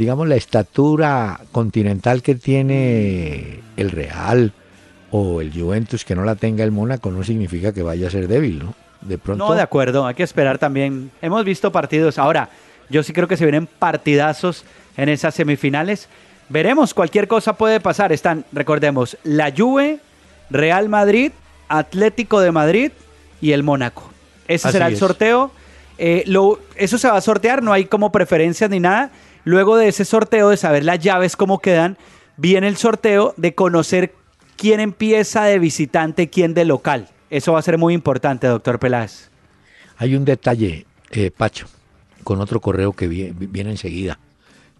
digamos, 0.00 0.26
la 0.26 0.36
estatura 0.36 1.40
continental 1.52 2.22
que 2.22 2.34
tiene 2.34 3.60
el 3.76 3.90
Real 3.90 4.54
o 5.10 5.42
el 5.42 5.52
Juventus, 5.52 6.06
que 6.06 6.14
no 6.14 6.24
la 6.24 6.36
tenga 6.36 6.64
el 6.64 6.70
Mónaco, 6.70 7.10
no 7.10 7.22
significa 7.22 7.74
que 7.74 7.82
vaya 7.82 8.08
a 8.08 8.10
ser 8.10 8.26
débil, 8.26 8.60
¿no? 8.60 8.74
De 9.02 9.18
pronto. 9.18 9.46
No, 9.46 9.54
de 9.54 9.60
acuerdo, 9.60 10.06
hay 10.06 10.14
que 10.14 10.22
esperar 10.22 10.56
también. 10.56 11.10
Hemos 11.20 11.44
visto 11.44 11.70
partidos. 11.70 12.18
Ahora, 12.18 12.48
yo 12.88 13.02
sí 13.02 13.12
creo 13.12 13.28
que 13.28 13.36
se 13.36 13.44
vienen 13.44 13.66
partidazos 13.66 14.64
en 14.96 15.10
esas 15.10 15.34
semifinales. 15.34 16.08
Veremos, 16.48 16.94
cualquier 16.94 17.28
cosa 17.28 17.52
puede 17.52 17.78
pasar. 17.78 18.10
Están, 18.10 18.46
recordemos, 18.52 19.18
la 19.22 19.52
Juve, 19.54 19.98
Real 20.48 20.88
Madrid, 20.88 21.32
Atlético 21.68 22.40
de 22.40 22.52
Madrid 22.52 22.92
y 23.42 23.52
el 23.52 23.62
Mónaco. 23.62 24.10
Ese 24.48 24.72
será 24.72 24.86
el 24.86 24.96
sorteo. 24.96 25.50
Eh, 25.98 26.22
lo, 26.26 26.58
eso 26.76 26.96
se 26.96 27.06
va 27.06 27.18
a 27.18 27.20
sortear, 27.20 27.62
no 27.62 27.74
hay 27.74 27.84
como 27.84 28.10
preferencias 28.10 28.70
ni 28.70 28.80
nada. 28.80 29.10
Luego 29.44 29.76
de 29.76 29.88
ese 29.88 30.04
sorteo, 30.04 30.50
de 30.50 30.56
saber 30.56 30.84
las 30.84 30.98
llaves, 30.98 31.36
cómo 31.36 31.60
quedan, 31.60 31.96
viene 32.36 32.68
el 32.68 32.76
sorteo 32.76 33.34
de 33.36 33.54
conocer 33.54 34.14
quién 34.56 34.80
empieza 34.80 35.44
de 35.44 35.58
visitante, 35.58 36.28
quién 36.28 36.54
de 36.54 36.64
local. 36.64 37.08
Eso 37.30 37.52
va 37.52 37.60
a 37.60 37.62
ser 37.62 37.78
muy 37.78 37.94
importante, 37.94 38.46
doctor 38.46 38.78
Peláez. 38.78 39.30
Hay 39.96 40.14
un 40.16 40.24
detalle, 40.24 40.86
eh, 41.10 41.30
Pacho, 41.30 41.66
con 42.24 42.40
otro 42.40 42.60
correo 42.60 42.92
que 42.92 43.08
viene 43.08 43.70
enseguida, 43.70 44.18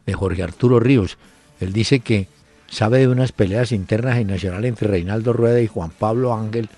de 0.07 0.13
Jorge 0.13 0.43
Arturo 0.43 0.81
Ríos. 0.81 1.17
Él 1.61 1.73
dice 1.73 2.01
que 2.01 2.27
sabe 2.69 2.99
de 3.01 3.09
unas 3.09 3.33
peleas 3.33 3.73
internas 3.73 4.19
y 4.21 4.25
nacionales 4.25 4.69
entre 4.69 4.89
Reinaldo 4.89 5.33
Rueda 5.33 5.61
y 5.61 5.67
Juan 5.67 5.91
Pablo 5.91 6.35
Ángel, 6.35 6.69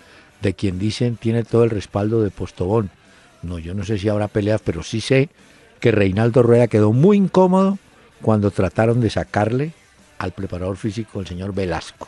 de 0.41 0.55
quien 0.55 0.79
dicen 0.79 1.17
tiene 1.17 1.45
todo 1.45 1.65
el 1.65 1.71
respaldo 1.71 2.23
de 2.23 2.31
Postobón. 2.31 2.91
No, 3.43 3.59
yo 3.59 3.75
no 3.75 3.85
sé 3.85 3.99
si 3.99 4.09
habrá 4.09 4.29
peleas, 4.29 4.61
pero 4.65 4.83
sí 4.83 5.01
sé 5.01 5.29
que 5.83 5.91
Reinaldo 5.91 6.45
Rueda 6.45 6.69
quedó 6.69 6.93
muy 6.93 7.17
incómodo 7.17 7.77
cuando 8.23 8.53
trataron 8.53 9.01
de 9.01 9.11
sacarle 9.11 9.73
al 10.17 10.31
preparador 10.31 10.77
físico, 10.77 11.21
el 11.21 11.27
señor 11.27 11.53
Velasco. 11.53 12.07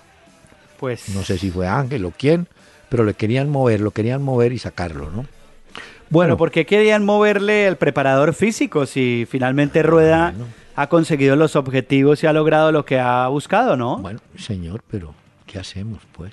Pues 0.79 1.09
no 1.09 1.25
sé 1.25 1.39
si 1.39 1.51
fue 1.51 1.67
Ángel 1.67 2.05
o 2.05 2.13
quién, 2.17 2.47
pero 2.89 3.03
le 3.03 3.15
querían 3.15 3.51
mover, 3.51 3.81
lo 3.81 3.91
querían 3.91 4.23
mover 4.23 4.53
y 4.53 4.61
sacarlo, 4.61 5.11
¿no? 5.11 5.27
Bueno, 6.09 6.37
¿por 6.37 6.53
qué 6.53 6.67
querían 6.67 7.05
moverle 7.05 7.67
el 7.67 7.77
preparador 7.77 8.35
físico 8.35 8.87
si 8.87 9.27
finalmente 9.29 9.83
Rueda 9.83 10.33
ha 10.77 10.87
conseguido 10.89 11.35
los 11.35 11.57
objetivos 11.57 12.23
y 12.23 12.29
ha 12.29 12.33
logrado 12.33 12.71
lo 12.71 12.85
que 12.85 13.01
ha 13.01 13.27
buscado, 13.27 13.77
¿no? 13.77 13.99
Bueno, 13.99 14.21
señor, 14.39 14.85
pero 14.89 15.15
¿qué 15.47 15.59
hacemos, 15.59 15.99
pues? 16.13 16.33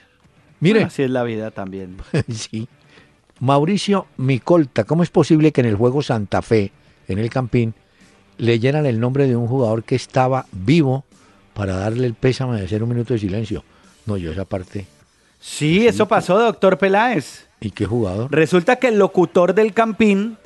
Mire. 0.60 0.84
así 0.84 1.02
es 1.02 1.10
la 1.10 1.24
vida 1.24 1.50
también. 1.50 1.98
sí. 2.30 2.68
Mauricio 3.40 4.06
Micolta, 4.18 4.84
¿cómo 4.84 5.02
es 5.02 5.10
posible 5.10 5.52
que 5.52 5.62
en 5.62 5.68
el 5.68 5.76
juego 5.76 6.04
Santa 6.04 6.44
Fe, 6.44 6.72
en 7.12 7.20
el 7.20 7.30
Campín, 7.30 7.74
leyeran 8.38 8.86
el 8.86 9.00
nombre 9.00 9.28
de 9.28 9.36
un 9.36 9.48
jugador 9.48 9.84
que 9.84 9.96
estaba 9.96 10.46
vivo 10.52 11.04
para 11.54 11.76
darle 11.76 12.08
el 12.08 12.14
pésame 12.14 12.58
de 12.58 12.66
hacer 12.66 12.84
un 12.84 12.90
minuto 12.90 13.14
de 13.14 13.20
silencio? 13.20 13.64
No, 14.06 14.18
yo 14.18 14.32
esa 14.32 14.46
parte. 14.46 14.88
Sí, 15.40 15.88
eso 15.88 16.08
pasó, 16.08 16.40
doctor 16.40 16.78
Peláez. 16.78 17.48
¿Y 17.60 17.72
qué 17.72 17.86
jugador? 17.86 18.32
Resulta 18.32 18.78
que 18.78 18.88
el 18.88 18.98
locutor 18.98 19.54
del 19.54 19.74
Campín 19.74 20.38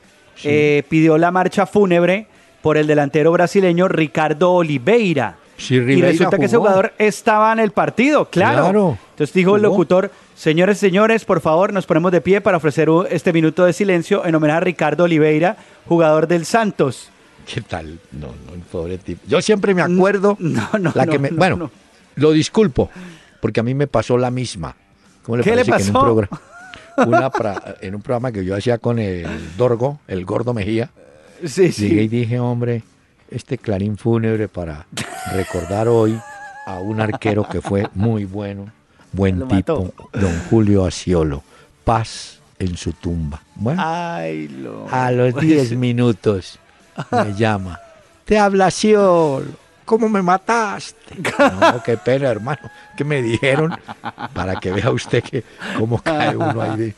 eh, 0.43 0.83
pidió 0.89 1.17
la 1.17 1.31
marcha 1.31 1.65
fúnebre 1.65 2.27
por 2.61 2.77
el 2.77 2.87
delantero 2.87 3.31
brasileño 3.31 3.87
Ricardo 3.87 4.51
Oliveira. 4.53 5.37
y 5.69 6.01
resulta 6.01 6.37
que 6.37 6.45
ese 6.45 6.57
jugador 6.57 6.93
estaba 6.97 7.53
en 7.53 7.59
el 7.59 7.71
partido, 7.71 8.25
claro. 8.29 8.97
Entonces 9.11 9.33
dijo 9.33 9.55
el 9.55 9.61
locutor, 9.61 10.11
señores, 10.35 10.77
señores, 10.77 11.23
por 11.23 11.41
favor, 11.41 11.71
nos 11.71 11.85
ponemos 11.85 12.11
de 12.11 12.21
pie 12.21 12.41
para 12.41 12.57
ofrecer 12.57 12.89
este 13.09 13.31
minuto 13.31 13.65
de 13.65 13.71
silencio 13.71 14.25
en 14.25 14.35
homenaje 14.35 14.57
a 14.57 14.61
Ricardo 14.61 15.03
Oliveira, 15.05 15.57
jugador 15.87 16.27
del 16.27 16.45
Santos. 16.45 17.09
¿Qué 17.45 17.61
tal? 17.61 17.99
No, 18.11 18.27
no, 18.27 18.63
pobre 18.71 18.97
tipo. 18.97 19.21
Yo 19.27 19.41
siempre 19.41 19.73
me 19.73 19.81
acuerdo 19.81 20.35
no, 20.39 20.67
no, 20.79 20.91
la 20.95 21.05
que 21.05 21.19
me, 21.19 21.29
bueno, 21.29 21.69
lo 22.15 22.31
disculpo, 22.31 22.89
porque 23.39 23.59
a 23.59 23.63
mí 23.63 23.73
me 23.73 23.87
pasó 23.87 24.17
la 24.17 24.31
misma. 24.31 24.75
¿Cómo 25.23 25.37
le 25.37 25.43
¿Qué 25.43 25.55
le 25.55 25.65
pasó? 25.65 26.25
en, 26.97 27.09
un 27.09 27.15
en 27.81 27.95
un 27.95 28.01
programa 28.01 28.31
que 28.31 28.43
yo 28.43 28.55
hacía 28.55 28.77
con 28.77 28.99
el 28.99 29.27
Dorgo, 29.57 29.99
el 30.07 30.25
Gordo 30.25 30.53
Mejía, 30.53 30.89
Sí, 31.43 31.71
sí. 31.71 31.87
y 31.87 32.07
dije, 32.07 32.39
hombre, 32.39 32.83
este 33.29 33.57
clarín 33.57 33.97
fúnebre 33.97 34.47
para 34.47 34.87
recordar 35.33 35.87
hoy 35.87 36.19
a 36.65 36.79
un 36.79 37.01
arquero 37.01 37.47
que 37.47 37.61
fue 37.61 37.87
muy 37.93 38.25
bueno, 38.25 38.71
buen 39.11 39.47
tipo, 39.47 39.93
don 40.13 40.39
Julio 40.49 40.85
Asiolo. 40.85 41.43
Paz 41.83 42.34
en 42.59 42.77
su 42.77 42.93
tumba. 42.93 43.41
Bueno, 43.55 43.81
a 43.81 45.11
los 45.11 45.35
10 45.41 45.75
minutos 45.77 46.59
me 47.11 47.33
llama. 47.37 47.79
Te 48.25 48.39
habla 48.39 48.67
Asiolo 48.67 49.43
¿Cómo 49.85 50.09
me 50.09 50.21
mataste? 50.21 50.95
No, 51.61 51.83
qué 51.83 51.95
pena, 51.95 52.29
hermano. 52.29 52.61
¿Qué 52.97 53.03
me 53.03 53.21
dijeron? 53.21 53.71
Para 54.33 54.59
que 54.59 54.71
vea 54.71 54.89
usted 54.89 55.23
que 55.23 55.43
cómo 55.77 55.99
cae 55.99 56.35
uno 56.35 56.61
ahí 56.61 56.93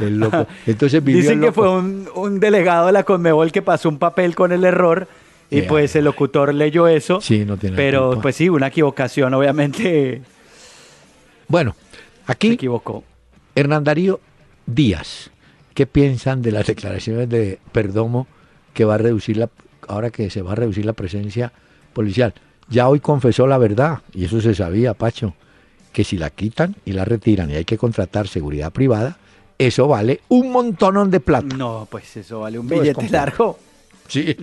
de, 0.00 0.10
loco. 0.10 0.46
Entonces 0.66 1.04
Dicen 1.04 1.40
que 1.40 1.52
fue 1.52 1.70
un, 1.70 2.40
delegado 2.40 2.86
de 2.86 2.92
la 2.92 3.04
Conmebol 3.04 3.52
que 3.52 3.62
pasó 3.62 3.88
un 3.88 3.98
papel 3.98 4.34
con 4.34 4.50
el 4.52 4.64
error 4.64 5.06
y 5.48 5.62
pues 5.62 5.94
el 5.94 6.04
locutor 6.04 6.52
leyó 6.52 6.88
eso. 6.88 7.20
Sí, 7.20 7.44
no 7.44 7.56
tiene 7.56 7.76
Pero 7.76 8.18
pues 8.20 8.34
sí, 8.36 8.48
una 8.48 8.66
equivocación, 8.66 9.32
obviamente. 9.34 10.22
Bueno, 11.46 11.76
aquí. 12.26 12.48
Se 12.48 12.54
equivocó. 12.54 13.04
Hernán 13.54 13.84
Darío 13.84 14.18
Díaz. 14.66 15.30
¿Qué 15.74 15.86
piensan 15.86 16.42
de 16.42 16.52
las 16.52 16.66
declaraciones 16.66 17.28
de 17.28 17.58
Perdomo 17.72 18.26
que 18.74 18.84
va 18.84 18.94
a 18.94 18.98
reducir 18.98 19.36
la, 19.36 19.48
ahora 19.88 20.10
que 20.10 20.28
se 20.28 20.42
va 20.42 20.52
a 20.52 20.56
reducir 20.56 20.84
la 20.84 20.92
presencia 20.92 21.52
policial. 21.92 22.34
Ya 22.68 22.88
hoy 22.88 23.00
confesó 23.00 23.46
la 23.46 23.56
verdad, 23.56 24.00
y 24.12 24.24
eso 24.24 24.40
se 24.40 24.54
sabía, 24.54 24.94
Pacho, 24.94 25.34
que 25.92 26.04
si 26.04 26.18
la 26.18 26.30
quitan 26.30 26.76
y 26.84 26.92
la 26.92 27.04
retiran 27.04 27.50
y 27.50 27.54
hay 27.54 27.64
que 27.64 27.78
contratar 27.78 28.26
seguridad 28.26 28.72
privada, 28.72 29.16
eso 29.58 29.86
vale 29.86 30.20
un 30.28 30.50
montón 30.50 31.10
de 31.10 31.20
plata. 31.20 31.56
No, 31.56 31.86
pues 31.90 32.16
eso 32.16 32.40
vale 32.40 32.58
un 32.58 32.68
billete 32.68 33.08
largo. 33.08 33.58
Sí, 34.08 34.36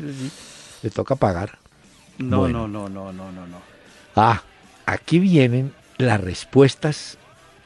le 0.82 0.90
toca 0.90 1.16
pagar. 1.16 1.60
No, 2.18 2.48
no, 2.48 2.68
no, 2.68 2.88
no, 2.88 3.12
no, 3.12 3.32
no, 3.32 3.48
no. 3.48 3.58
Ah, 4.16 4.42
aquí 4.86 5.20
vienen 5.20 5.74
las 5.98 6.22
respuestas 6.22 7.18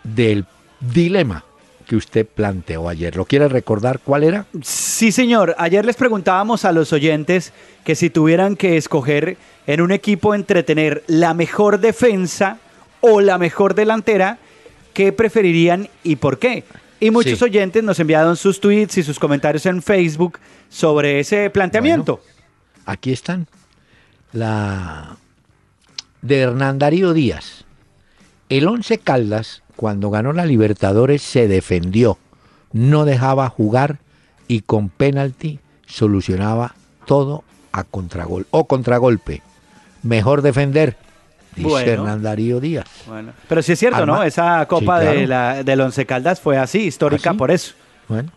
del 0.04 0.46
dilema 0.80 1.44
que 1.86 1.96
usted 1.96 2.25
planteó 2.25 2.89
ayer. 2.89 3.15
¿Lo 3.15 3.25
quiere 3.25 3.48
recordar 3.48 4.00
cuál 4.04 4.24
era? 4.24 4.46
Sí, 4.62 5.12
señor. 5.12 5.56
Ayer 5.58 5.86
les 5.86 5.96
preguntábamos 5.96 6.65
a 6.65 6.72
los 6.72 6.92
oyentes 6.94 7.54
que 7.84 7.96
si 7.96 8.10
tuvieran 8.10 8.56
que 8.56 8.77
escoger 8.77 9.38
en 9.68 9.82
un 9.82 9.92
equipo 9.92 10.34
entre 10.36 10.63
tener 10.63 11.04
la 11.08 11.34
mejor 11.34 11.80
defensa 11.80 12.58
o 13.01 13.22
la 13.22 13.38
mejor 13.38 13.75
delantera, 13.75 14.39
¿qué 14.94 15.12
preferirían 15.12 15.89
y 16.04 16.15
por 16.18 16.39
qué? 16.39 16.63
Y 17.00 17.12
muchos 17.12 17.39
Sí. 17.39 17.46
oyentes 17.46 17.84
nos 17.84 18.00
enviaron 18.00 18.36
sus 18.38 18.60
tweets 18.60 18.98
y 18.98 19.04
sus 19.04 19.20
comentarios 19.20 19.65
en 19.65 19.82
Facebook 19.82 20.39
sobre 20.70 21.20
ese 21.20 21.50
planteamiento. 21.50 22.22
Aquí 22.86 23.12
están. 23.12 23.48
La 24.32 25.18
de 26.22 26.39
Hernán 26.39 26.80
Darío 26.80 27.13
Díaz. 27.13 27.65
El 28.50 28.68
Once 28.68 28.98
Caldas, 28.98 29.62
cuando 29.75 30.10
ganó 30.10 30.34
la 30.34 30.46
Libertadores, 30.46 31.22
se 31.22 31.48
defendió, 31.48 32.17
no 32.72 33.05
dejaba 33.05 33.50
jugar 33.50 33.98
y 34.48 34.62
con 34.62 34.89
penalti 34.89 35.60
solucionaba 35.88 36.75
todo 37.05 37.44
a 37.72 37.84
contragol 37.84 38.48
o 38.51 38.65
contragolpe. 38.65 39.41
Mejor 40.03 40.41
defender, 40.41 40.96
dice 41.55 41.67
Bueno. 41.70 41.91
Hernán 41.91 42.22
Darío 42.24 42.60
Díaz. 42.60 42.86
Bueno, 43.08 43.34
pero 43.50 43.62
sí 43.62 43.72
es 43.74 43.79
cierto, 43.79 43.98
Arma- 44.03 44.17
¿no? 44.17 44.24
Esa 44.24 44.65
Copa 44.67 45.00
Sí, 45.01 45.08
de 45.08 45.27
la, 45.27 45.63
del 45.63 45.82
Once 45.82 46.05
Caldas 46.05 46.39
fue 46.39 46.58
así, 46.58 46.79
histórica 46.84 47.32
¿Ah, 47.32 47.34
por 47.34 47.51
eso. 47.51 47.74
Bueno, 48.08 48.32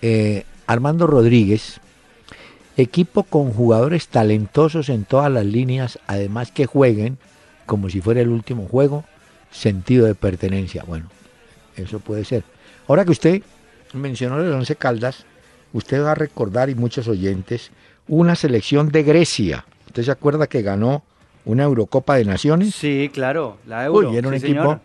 eh, 0.00 0.44
Armando 0.66 1.06
Rodríguez, 1.06 1.80
equipo 2.76 3.22
con 3.24 3.52
jugadores 3.52 4.08
talentosos 4.08 4.88
en 4.88 5.04
todas 5.04 5.30
las 5.30 5.44
líneas, 5.44 5.98
además 6.06 6.50
que 6.50 6.66
jueguen 6.66 7.18
como 7.66 7.88
si 7.90 8.00
fuera 8.00 8.20
el 8.20 8.28
último 8.28 8.66
juego, 8.66 9.04
sentido 9.52 10.06
de 10.06 10.14
pertenencia. 10.14 10.82
Bueno, 10.86 11.06
eso 11.76 12.00
puede 12.00 12.24
ser. 12.24 12.42
Ahora 12.88 13.04
que 13.04 13.10
usted 13.12 13.42
mencionó 13.92 14.40
el 14.40 14.50
Once 14.52 14.74
Caldas, 14.76 15.24
usted 15.72 16.02
va 16.02 16.12
a 16.12 16.14
recordar, 16.16 16.70
y 16.70 16.74
muchos 16.74 17.06
oyentes, 17.08 17.70
una 18.08 18.34
selección 18.34 18.88
de 18.90 19.02
Grecia. 19.02 19.64
¿Usted 19.86 20.02
se 20.02 20.10
acuerda 20.10 20.46
que 20.46 20.62
ganó 20.62 21.02
una 21.44 21.64
Eurocopa 21.64 22.16
de 22.16 22.24
Naciones? 22.24 22.74
Sí, 22.74 23.10
claro, 23.12 23.58
la 23.66 23.84
Euro. 23.84 24.10
Uy, 24.10 24.16
era 24.16 24.28
un 24.28 24.38
sí, 24.38 24.46
equipo 24.46 24.80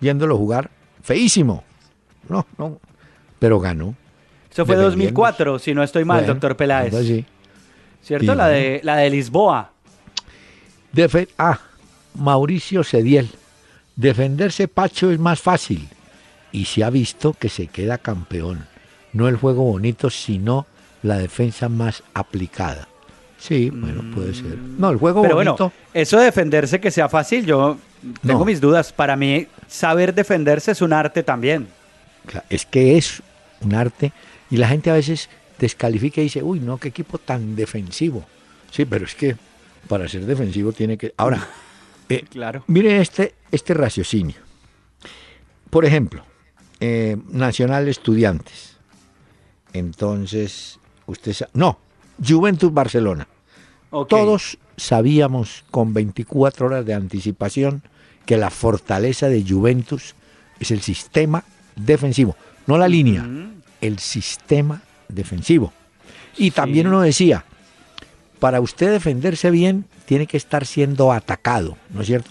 viéndolo 0.00 0.36
jugar 0.36 0.70
feísimo. 1.02 1.64
No, 2.28 2.46
no, 2.58 2.78
pero 3.38 3.58
ganó. 3.60 3.94
Eso 4.50 4.66
fue 4.66 4.74
defendiendo. 4.76 4.84
2004, 4.86 5.58
si 5.60 5.74
no 5.74 5.82
estoy 5.82 6.04
mal, 6.04 6.18
Bueno, 6.20 6.34
doctor 6.34 6.56
Peláez. 6.56 6.92
así. 6.94 7.24
¿Cierto? 8.02 8.32
Sí, 8.32 8.36
la, 8.36 8.48
de, 8.48 8.80
la 8.82 8.96
de 8.96 9.10
Lisboa. 9.10 9.72
Defe- 10.94 11.28
ah, 11.38 11.58
Mauricio 12.14 12.82
Cediel. 12.82 13.30
Defenderse 13.98 14.68
Pacho 14.68 15.10
es 15.10 15.18
más 15.18 15.40
fácil. 15.40 15.88
Y 16.52 16.66
se 16.66 16.84
ha 16.84 16.88
visto 16.90 17.32
que 17.34 17.48
se 17.48 17.66
queda 17.66 17.98
campeón. 17.98 18.64
No 19.12 19.26
el 19.26 19.36
juego 19.36 19.64
bonito, 19.64 20.08
sino 20.08 20.66
la 21.02 21.18
defensa 21.18 21.68
más 21.68 22.04
aplicada. 22.14 22.86
Sí, 23.38 23.70
bueno, 23.70 24.04
puede 24.14 24.34
ser. 24.34 24.56
No, 24.56 24.90
el 24.90 24.98
juego 24.98 25.22
Pero 25.22 25.34
bonito. 25.34 25.56
bueno, 25.56 25.72
eso 25.94 26.16
de 26.18 26.26
defenderse 26.26 26.80
que 26.80 26.92
sea 26.92 27.08
fácil, 27.08 27.44
yo 27.44 27.76
tengo 28.24 28.40
No. 28.40 28.44
mis 28.44 28.60
dudas. 28.60 28.92
Para 28.92 29.16
mí, 29.16 29.48
saber 29.66 30.14
defenderse 30.14 30.70
es 30.70 30.80
un 30.80 30.92
arte 30.92 31.24
también. 31.24 31.66
Es 32.50 32.66
que 32.66 32.96
es 32.98 33.20
un 33.62 33.74
arte 33.74 34.12
y 34.48 34.58
la 34.58 34.68
gente 34.68 34.90
a 34.90 34.94
veces 34.94 35.28
descalifica 35.58 36.20
y 36.20 36.24
dice, 36.24 36.42
uy, 36.42 36.60
no, 36.60 36.78
qué 36.78 36.88
equipo 36.88 37.18
tan 37.18 37.56
defensivo. 37.56 38.24
Sí, 38.70 38.84
pero 38.84 39.06
es 39.06 39.14
que 39.16 39.36
para 39.88 40.08
ser 40.08 40.24
defensivo 40.24 40.70
tiene 40.72 40.96
que... 40.96 41.14
Ahora, 41.16 41.46
eh, 42.08 42.24
Claro. 42.30 42.64
mire 42.66 43.00
este, 43.00 43.34
este 43.50 43.74
raciocinio. 43.74 44.36
Por 45.70 45.84
ejemplo, 45.84 46.24
eh, 46.80 47.16
Nacional 47.30 47.88
Estudiantes. 47.88 48.76
Entonces, 49.72 50.78
usted 51.06 51.32
sabe... 51.32 51.50
No, 51.54 51.78
Juventus 52.26 52.72
Barcelona. 52.72 53.28
Todos 54.08 54.58
sabíamos 54.76 55.64
con 55.70 55.94
24 55.94 56.66
horas 56.66 56.86
de 56.86 56.94
anticipación 56.94 57.82
que 58.26 58.36
la 58.36 58.50
fortaleza 58.50 59.28
de 59.28 59.44
Juventus 59.46 60.14
es 60.60 60.70
el 60.70 60.80
sistema 60.82 61.44
defensivo, 61.74 62.36
no 62.66 62.76
la 62.76 62.88
línea, 62.88 63.26
el 63.80 63.98
sistema 63.98 64.82
defensivo. 65.08 65.72
Y 66.36 66.50
también 66.50 66.86
uno 66.86 67.00
decía, 67.00 67.44
para 68.38 68.60
usted 68.60 68.92
defenderse 68.92 69.50
bien, 69.50 69.84
tiene 70.06 70.26
que 70.26 70.36
estar 70.36 70.66
siendo 70.66 71.12
atacado, 71.12 71.76
¿no 71.90 72.00
es 72.02 72.06
cierto? 72.06 72.30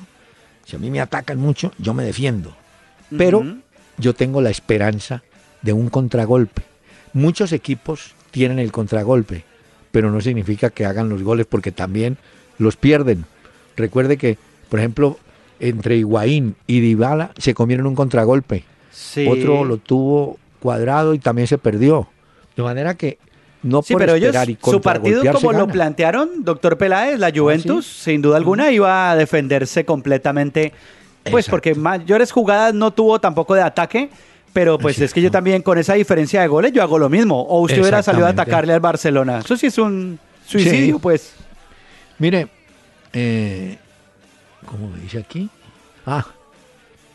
Si 0.65 0.75
a 0.75 0.79
mí 0.79 0.91
me 0.91 0.99
atacan 0.99 1.37
mucho, 1.37 1.71
yo 1.77 1.93
me 1.93 2.03
defiendo. 2.03 2.55
Pero 3.17 3.43
yo 3.97 4.13
tengo 4.13 4.41
la 4.41 4.49
esperanza 4.49 5.23
de 5.61 5.73
un 5.73 5.89
contragolpe. 5.89 6.63
Muchos 7.13 7.53
equipos 7.53 8.13
tienen 8.31 8.59
el 8.59 8.71
contragolpe, 8.71 9.45
pero 9.91 10.11
no 10.11 10.19
significa 10.19 10.69
que 10.69 10.85
hagan 10.85 11.09
los 11.09 11.23
goles 11.23 11.45
porque 11.45 11.71
también 11.71 12.17
los 12.57 12.75
pierden. 12.75 13.25
Recuerde 13.77 14.17
que, 14.17 14.37
por 14.69 14.79
ejemplo, 14.79 15.17
entre 15.59 15.97
Higuaín 15.97 16.55
y 16.67 16.81
Dybala 16.81 17.31
se 17.37 17.53
comieron 17.53 17.87
un 17.87 17.95
contragolpe. 17.95 18.63
Sí. 18.91 19.25
Otro 19.27 19.63
lo 19.63 19.77
tuvo 19.77 20.37
cuadrado 20.59 21.13
y 21.13 21.19
también 21.19 21.47
se 21.47 21.57
perdió. 21.57 22.09
De 22.55 22.63
manera 22.63 22.95
que 22.95 23.19
no 23.67 23.81
Sí, 23.81 23.93
por 23.93 24.01
pero 24.01 24.15
ellos, 24.15 24.35
y 24.47 24.57
su 24.63 24.81
partido 24.81 25.21
como 25.33 25.51
lo 25.51 25.59
gana. 25.59 25.69
Ah, 25.69 25.73
plantearon, 25.73 26.43
doctor 26.43 26.77
Peláez, 26.77 27.19
la 27.19 27.31
Juventus, 27.35 27.85
sin 27.85 28.21
duda 28.21 28.37
alguna, 28.37 28.71
iba 28.71 29.11
a 29.11 29.15
defenderse 29.15 29.85
completamente, 29.85 30.71
pues 31.23 31.45
Exacto. 31.45 31.51
porque 31.51 31.75
mayores 31.75 32.31
jugadas 32.31 32.73
no 32.73 32.91
tuvo 32.91 33.19
tampoco 33.19 33.53
de 33.55 33.61
ataque, 33.61 34.09
pero 34.53 34.77
pues 34.79 34.99
es 34.99 35.13
que 35.13 35.21
yo 35.21 35.29
también 35.29 35.61
con 35.61 35.77
esa 35.77 35.93
diferencia 35.93 36.41
de 36.41 36.47
goles 36.47 36.71
yo 36.71 36.81
hago 36.81 36.97
lo 36.97 37.09
mismo. 37.09 37.41
O 37.43 37.61
usted 37.61 37.79
hubiera 37.81 38.01
salido 38.01 38.25
a 38.25 38.29
atacarle 38.29 38.73
al 38.73 38.79
Barcelona. 38.79 39.39
Eso 39.39 39.55
sí 39.57 39.67
es 39.67 39.77
un 39.77 40.17
suicidio, 40.47 40.95
Sí. 40.95 40.99
pues. 41.01 41.33
Mire, 42.17 42.47
eh, 43.13 43.77
¿cómo 44.65 44.87
me 44.89 44.99
dice 45.01 45.19
aquí? 45.19 45.47
Ah, 46.05 46.25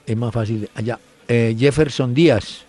es 0.07 0.17
más 0.17 0.33
fácil. 0.33 0.69
Allá, 0.75 0.99
eh, 1.27 1.57
Jefferson 1.59 2.15
Díaz, 2.15 2.65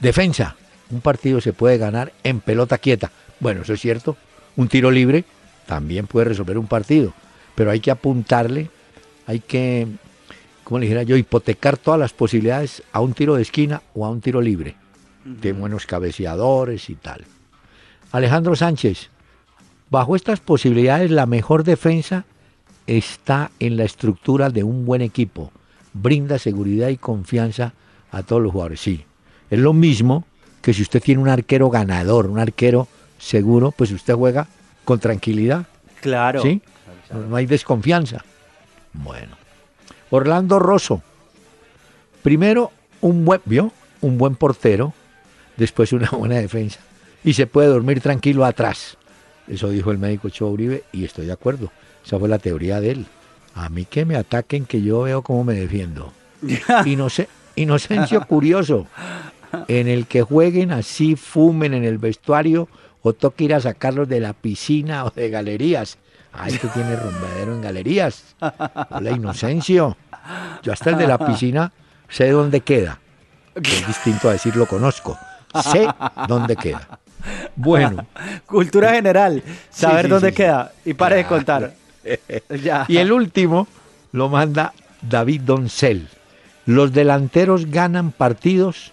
defensa. 0.00 0.56
Un 0.92 1.00
partido 1.00 1.40
se 1.40 1.52
puede 1.52 1.78
ganar 1.78 2.12
en 2.22 2.40
pelota 2.40 2.78
quieta. 2.78 3.10
Bueno, 3.40 3.62
eso 3.62 3.72
es 3.72 3.80
cierto. 3.80 4.16
Un 4.56 4.68
tiro 4.68 4.90
libre 4.90 5.24
también 5.66 6.06
puede 6.06 6.26
resolver 6.26 6.58
un 6.58 6.66
partido. 6.66 7.12
Pero 7.54 7.70
hay 7.70 7.80
que 7.80 7.90
apuntarle, 7.90 8.70
hay 9.26 9.40
que, 9.40 9.88
como 10.62 10.78
le 10.78 10.86
dijera 10.86 11.02
yo, 11.02 11.16
hipotecar 11.16 11.76
todas 11.76 11.98
las 11.98 12.12
posibilidades 12.12 12.82
a 12.92 13.00
un 13.00 13.14
tiro 13.14 13.34
de 13.34 13.42
esquina 13.42 13.82
o 13.94 14.06
a 14.06 14.10
un 14.10 14.20
tiro 14.20 14.40
libre. 14.40 14.76
De 15.24 15.52
buenos 15.52 15.86
cabeceadores 15.86 16.88
y 16.90 16.94
tal. 16.94 17.24
Alejandro 18.12 18.54
Sánchez, 18.54 19.08
Bajo 19.92 20.16
estas 20.16 20.40
posibilidades, 20.40 21.10
la 21.10 21.26
mejor 21.26 21.64
defensa 21.64 22.24
está 22.86 23.50
en 23.60 23.76
la 23.76 23.84
estructura 23.84 24.48
de 24.48 24.62
un 24.62 24.86
buen 24.86 25.02
equipo. 25.02 25.52
Brinda 25.92 26.38
seguridad 26.38 26.88
y 26.88 26.96
confianza 26.96 27.74
a 28.10 28.22
todos 28.22 28.40
los 28.40 28.52
jugadores. 28.52 28.80
Sí, 28.80 29.04
es 29.50 29.58
lo 29.58 29.74
mismo 29.74 30.24
que 30.62 30.72
si 30.72 30.82
usted 30.82 31.02
tiene 31.02 31.20
un 31.20 31.28
arquero 31.28 31.68
ganador, 31.70 32.26
un 32.26 32.38
arquero 32.38 32.88
seguro, 33.18 33.72
pues 33.72 33.90
usted 33.90 34.14
juega 34.14 34.46
con 34.84 34.98
tranquilidad. 35.00 35.66
Claro. 36.00 36.40
¿Sí? 36.42 36.62
No, 37.28 37.36
hay 37.36 37.46
desconfianza. 37.46 38.24
Bueno. 38.92 39.36
Orlando 40.10 40.58
Rosso. 40.58 41.02
Primero, 42.22 42.70
un 43.00 43.24
buen, 43.24 43.40
¿vio? 43.44 43.72
Un 44.00 44.18
buen 44.18 44.36
portero. 44.36 44.92
Después 45.56 45.92
una 45.92 46.08
buena 46.12 46.36
defensa. 46.36 46.80
Y 47.24 47.34
se 47.34 47.46
puede 47.46 47.68
dormir 47.68 48.00
tranquilo 48.00 48.44
atrás. 48.44 48.96
Eso 49.48 49.68
dijo 49.70 49.90
el 49.90 49.98
médico 49.98 50.28
Cho 50.28 50.46
Uribe 50.48 50.84
y 50.92 51.04
estoy 51.04 51.26
de 51.26 51.32
acuerdo. 51.32 51.70
Esa 52.04 52.18
fue 52.18 52.28
la 52.28 52.38
teoría 52.38 52.80
de 52.80 52.90
él. 52.92 53.06
A 53.54 53.68
mí 53.68 53.84
que 53.84 54.04
me 54.04 54.16
ataquen, 54.16 54.64
que 54.64 54.80
yo 54.82 55.02
veo 55.02 55.22
cómo 55.22 55.44
me 55.44 55.54
defiendo. 55.54 56.12
Inocen- 56.42 57.28
inocencio 57.56 58.26
curioso. 58.26 58.86
En 59.68 59.88
el 59.88 60.06
que 60.06 60.22
jueguen 60.22 60.72
así, 60.72 61.16
fumen 61.16 61.74
en 61.74 61.84
el 61.84 61.98
vestuario 61.98 62.68
o 63.02 63.12
toque 63.12 63.44
ir 63.44 63.54
a 63.54 63.60
sacarlos 63.60 64.08
de 64.08 64.20
la 64.20 64.32
piscina 64.32 65.04
o 65.04 65.10
de 65.10 65.28
galerías. 65.28 65.98
Ay, 66.32 66.56
que 66.56 66.68
tiene 66.68 66.96
rumbadero 66.96 67.54
en 67.54 67.60
galerías. 67.60 68.34
Hola, 68.90 69.10
Inocencio. 69.10 69.96
Yo 70.62 70.72
hasta 70.72 70.90
el 70.90 70.98
de 70.98 71.06
la 71.06 71.18
piscina 71.18 71.72
sé 72.08 72.30
dónde 72.30 72.60
queda. 72.60 73.00
Es 73.54 73.86
distinto 73.86 74.28
a 74.28 74.32
decir 74.32 74.56
lo 74.56 74.66
conozco. 74.66 75.18
Sé 75.62 75.86
dónde 76.26 76.56
queda. 76.56 77.00
Bueno, 77.54 78.06
Cultura 78.46 78.92
general, 78.94 79.42
saber 79.70 80.06
sí, 80.06 80.10
dónde 80.10 80.30
sí, 80.30 80.34
queda. 80.34 80.72
Y 80.84 80.94
para 80.94 81.16
de 81.16 81.26
contar. 81.26 81.74
ya. 82.62 82.84
y 82.88 82.96
el 82.96 83.12
último 83.12 83.68
lo 84.12 84.28
manda 84.28 84.72
David 85.02 85.42
Doncel. 85.42 86.08
Los 86.66 86.92
delanteros 86.92 87.66
ganan 87.66 88.12
partidos, 88.12 88.92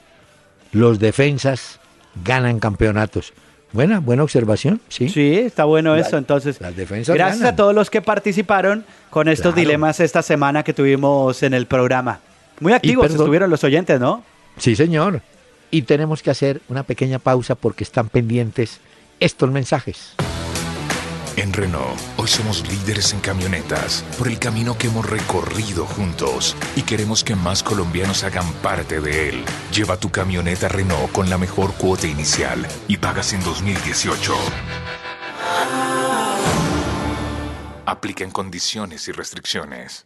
los 0.71 0.99
defensas 0.99 1.79
ganan 2.23 2.59
campeonatos. 2.59 3.33
Buena, 3.71 3.99
buena 3.99 4.23
observación, 4.23 4.81
¿sí? 4.89 5.09
Sí, 5.09 5.35
está 5.35 5.65
bueno 5.65 5.95
eso. 5.95 6.17
Entonces, 6.17 6.59
las 6.59 6.75
defensas 6.75 7.13
gracias 7.15 7.39
ganan. 7.39 7.53
a 7.53 7.55
todos 7.55 7.75
los 7.75 7.89
que 7.91 8.01
participaron 8.01 8.83
con 9.11 9.27
estos 9.27 9.53
Claro. 9.53 9.59
dilemas 9.67 9.99
esta 9.99 10.23
semana 10.23 10.63
que 10.63 10.73
tuvimos 10.73 11.43
en 11.43 11.53
el 11.53 11.67
programa. 11.67 12.19
Muy 12.61 12.73
activos 12.73 13.05
perdón- 13.07 13.21
estuvieron 13.21 13.49
los 13.51 13.63
oyentes, 13.63 13.99
¿no? 13.99 14.23
Sí, 14.57 14.75
señor. 14.75 15.21
y 15.71 15.83
tenemos 15.83 16.23
que 16.23 16.31
hacer 16.31 16.61
una 16.67 16.81
pequeña 16.81 17.19
pausa 17.19 17.53
porque 17.53 17.83
están 17.83 18.09
pendientes 18.09 18.79
estos 19.19 19.51
mensajes. 19.51 20.15
En 21.35 21.53
Renault, 21.53 21.99
hoy 22.17 22.27
somos 22.27 22.67
líderes 22.67 23.13
en 23.13 23.19
camionetas 23.19 24.03
por 24.17 24.27
el 24.27 24.39
camino 24.39 24.77
que 24.77 24.87
hemos 24.87 25.09
recorrido 25.09 25.85
juntos 25.85 26.55
y 26.75 26.81
queremos 26.81 27.23
que 27.23 27.35
más 27.35 27.63
colombianos 27.63 28.23
hagan 28.23 28.51
parte 28.61 28.99
de 28.99 29.29
él. 29.29 29.45
Lleva 29.73 29.97
tu 29.97 30.09
camioneta 30.09 30.67
Renault 30.67 31.11
con 31.11 31.29
la 31.29 31.37
mejor 31.37 31.73
cuota 31.73 32.07
inicial 32.07 32.67
y 32.87 32.97
pagas 32.97 33.33
en 33.33 33.43
2018. 33.43 34.33
Aplica 37.85 38.23
en 38.23 38.31
condiciones 38.31 39.07
y 39.07 39.11
restricciones. 39.11 40.05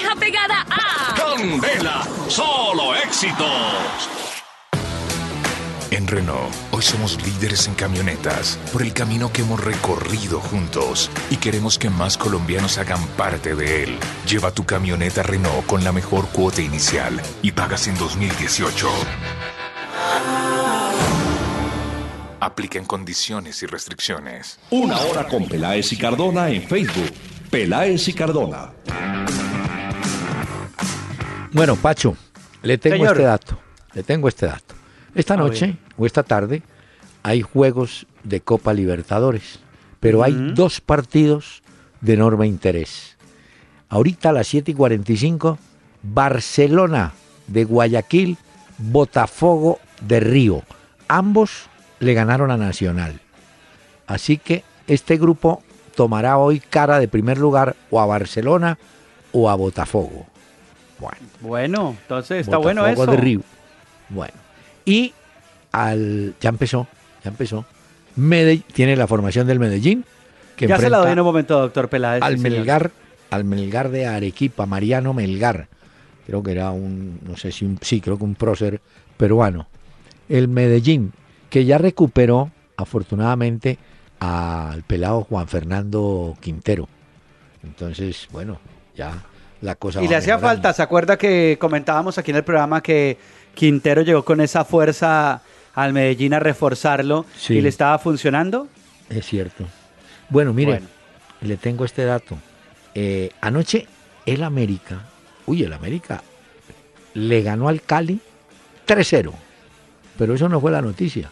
pegada 0.19 0.65
a 0.69 1.13
Candela, 1.15 2.03
solo 2.27 2.95
éxitos. 2.95 4.09
En 5.91 6.07
Renault, 6.07 6.53
hoy 6.71 6.81
somos 6.81 7.21
líderes 7.25 7.67
en 7.67 7.75
camionetas 7.75 8.57
por 8.71 8.81
el 8.81 8.93
camino 8.93 9.31
que 9.33 9.41
hemos 9.41 9.61
recorrido 9.61 10.39
juntos 10.39 11.09
y 11.29 11.35
queremos 11.35 11.77
que 11.77 11.89
más 11.89 12.17
colombianos 12.17 12.77
hagan 12.77 13.05
parte 13.17 13.55
de 13.55 13.83
él. 13.83 13.99
Lleva 14.25 14.51
tu 14.51 14.65
camioneta 14.65 15.21
Renault 15.21 15.65
con 15.65 15.83
la 15.83 15.91
mejor 15.91 16.29
cuota 16.29 16.61
inicial 16.61 17.21
y 17.41 17.51
pagas 17.51 17.87
en 17.87 17.97
2018. 17.97 18.87
Aplica 22.39 22.79
en 22.79 22.85
condiciones 22.85 23.61
y 23.61 23.65
restricciones. 23.65 24.59
Una 24.69 24.97
hora 25.01 25.27
con 25.27 25.47
Peláez 25.47 25.91
y 25.91 25.97
Cardona 25.97 26.49
en 26.49 26.63
Facebook. 26.63 27.11
Peláez 27.51 28.07
y 28.07 28.13
Cardona. 28.13 28.71
Bueno, 31.53 31.75
Pacho, 31.75 32.15
le 32.63 32.77
tengo 32.77 32.95
Señor. 32.95 33.11
este 33.11 33.23
dato. 33.23 33.59
Le 33.93 34.03
tengo 34.03 34.27
este 34.29 34.45
dato. 34.45 34.75
Esta 35.13 35.35
noche 35.35 35.77
o 35.97 36.05
esta 36.05 36.23
tarde 36.23 36.63
hay 37.23 37.41
juegos 37.41 38.07
de 38.23 38.39
Copa 38.39 38.73
Libertadores, 38.73 39.59
pero 39.99 40.23
hay 40.23 40.53
dos 40.53 40.79
partidos 40.79 41.61
de 41.99 42.13
enorme 42.13 42.47
interés. 42.47 43.17
Ahorita 43.89 44.29
a 44.29 44.33
las 44.33 44.47
7 44.47 44.71
y 44.71 44.73
45, 44.73 45.59
Barcelona 46.03 47.11
de 47.47 47.65
Guayaquil, 47.65 48.37
Botafogo 48.77 49.79
de 49.99 50.21
Río. 50.21 50.63
Ambos 51.09 51.67
le 51.99 52.13
ganaron 52.13 52.51
a 52.51 52.57
Nacional. 52.57 53.19
Así 54.07 54.37
que 54.37 54.63
este 54.87 55.17
grupo 55.17 55.61
tomará 55.95 56.37
hoy 56.37 56.61
cara 56.61 56.99
de 56.99 57.09
primer 57.09 57.37
lugar 57.37 57.75
o 57.89 57.99
a 57.99 58.05
Barcelona 58.05 58.77
o 59.33 59.49
a 59.49 59.55
Botafogo. 59.55 60.30
Bueno. 61.01 61.17
Bueno, 61.41 61.95
entonces 62.01 62.41
está 62.41 62.57
bueno 62.57 62.85
eso. 62.87 63.05
de 63.07 63.17
Río. 63.17 63.41
Bueno. 64.09 64.33
Y 64.85 65.13
al 65.73 66.35
ya 66.39 66.49
empezó, 66.49 66.87
ya 67.23 67.31
empezó. 67.31 67.65
Medell- 68.17 68.63
tiene 68.73 68.95
la 68.95 69.07
formación 69.07 69.47
del 69.47 69.59
Medellín 69.59 70.05
que 70.55 70.67
Ya 70.67 70.77
se 70.77 70.89
la 70.89 70.99
doy 70.99 71.11
en 71.11 71.19
un 71.19 71.25
momento, 71.25 71.59
doctor 71.59 71.89
Peláez. 71.89 72.21
al. 72.21 72.37
Melgar, 72.37 72.91
al 73.31 73.43
Melgar 73.43 73.89
de 73.89 74.05
Arequipa, 74.05 74.65
Mariano 74.65 75.13
Melgar. 75.13 75.67
Creo 76.27 76.43
que 76.43 76.51
era 76.51 76.71
un, 76.71 77.19
no 77.27 77.35
sé 77.35 77.51
si 77.51 77.65
un, 77.65 77.79
sí, 77.81 77.99
creo 77.99 78.17
que 78.17 78.23
un 78.23 78.35
prócer 78.35 78.79
peruano. 79.17 79.67
El 80.29 80.47
Medellín, 80.47 81.13
que 81.49 81.65
ya 81.65 81.77
recuperó, 81.79 82.51
afortunadamente, 82.77 83.79
al 84.19 84.83
pelado 84.83 85.23
Juan 85.23 85.47
Fernando 85.47 86.37
Quintero. 86.39 86.87
Entonces, 87.63 88.27
bueno, 88.31 88.59
ya 88.95 89.23
la 89.61 89.75
cosa 89.75 90.01
Y 90.03 90.07
le 90.07 90.15
hacía 90.15 90.39
falta, 90.39 90.73
¿se 90.73 90.81
acuerda 90.81 91.17
que 91.17 91.57
comentábamos 91.59 92.17
aquí 92.17 92.31
en 92.31 92.37
el 92.37 92.43
programa 92.43 92.81
que 92.81 93.17
Quintero 93.53 94.01
llegó 94.01 94.23
con 94.25 94.41
esa 94.41 94.65
fuerza 94.65 95.41
al 95.75 95.93
Medellín 95.93 96.33
a 96.33 96.39
reforzarlo 96.39 97.25
Sí. 97.37 97.55
y 97.55 97.61
le 97.61 97.69
estaba 97.69 97.97
funcionando? 97.99 98.67
Es 99.09 99.25
cierto. 99.25 99.65
Bueno, 100.29 100.53
mire, 100.53 100.71
Bueno. 100.71 100.87
le 101.41 101.57
tengo 101.57 101.85
este 101.85 102.05
dato. 102.05 102.37
Eh, 102.95 103.31
anoche 103.41 103.87
el 104.25 104.43
América, 104.43 105.01
uy, 105.45 105.63
el 105.63 105.73
América 105.73 106.23
le 107.13 107.41
ganó 107.41 107.67
al 107.67 107.81
Cali 107.81 108.19
3-0. 108.87 109.33
Pero 110.17 110.33
eso 110.35 110.49
no 110.49 110.59
fue 110.61 110.71
la 110.71 110.81
noticia. 110.81 111.29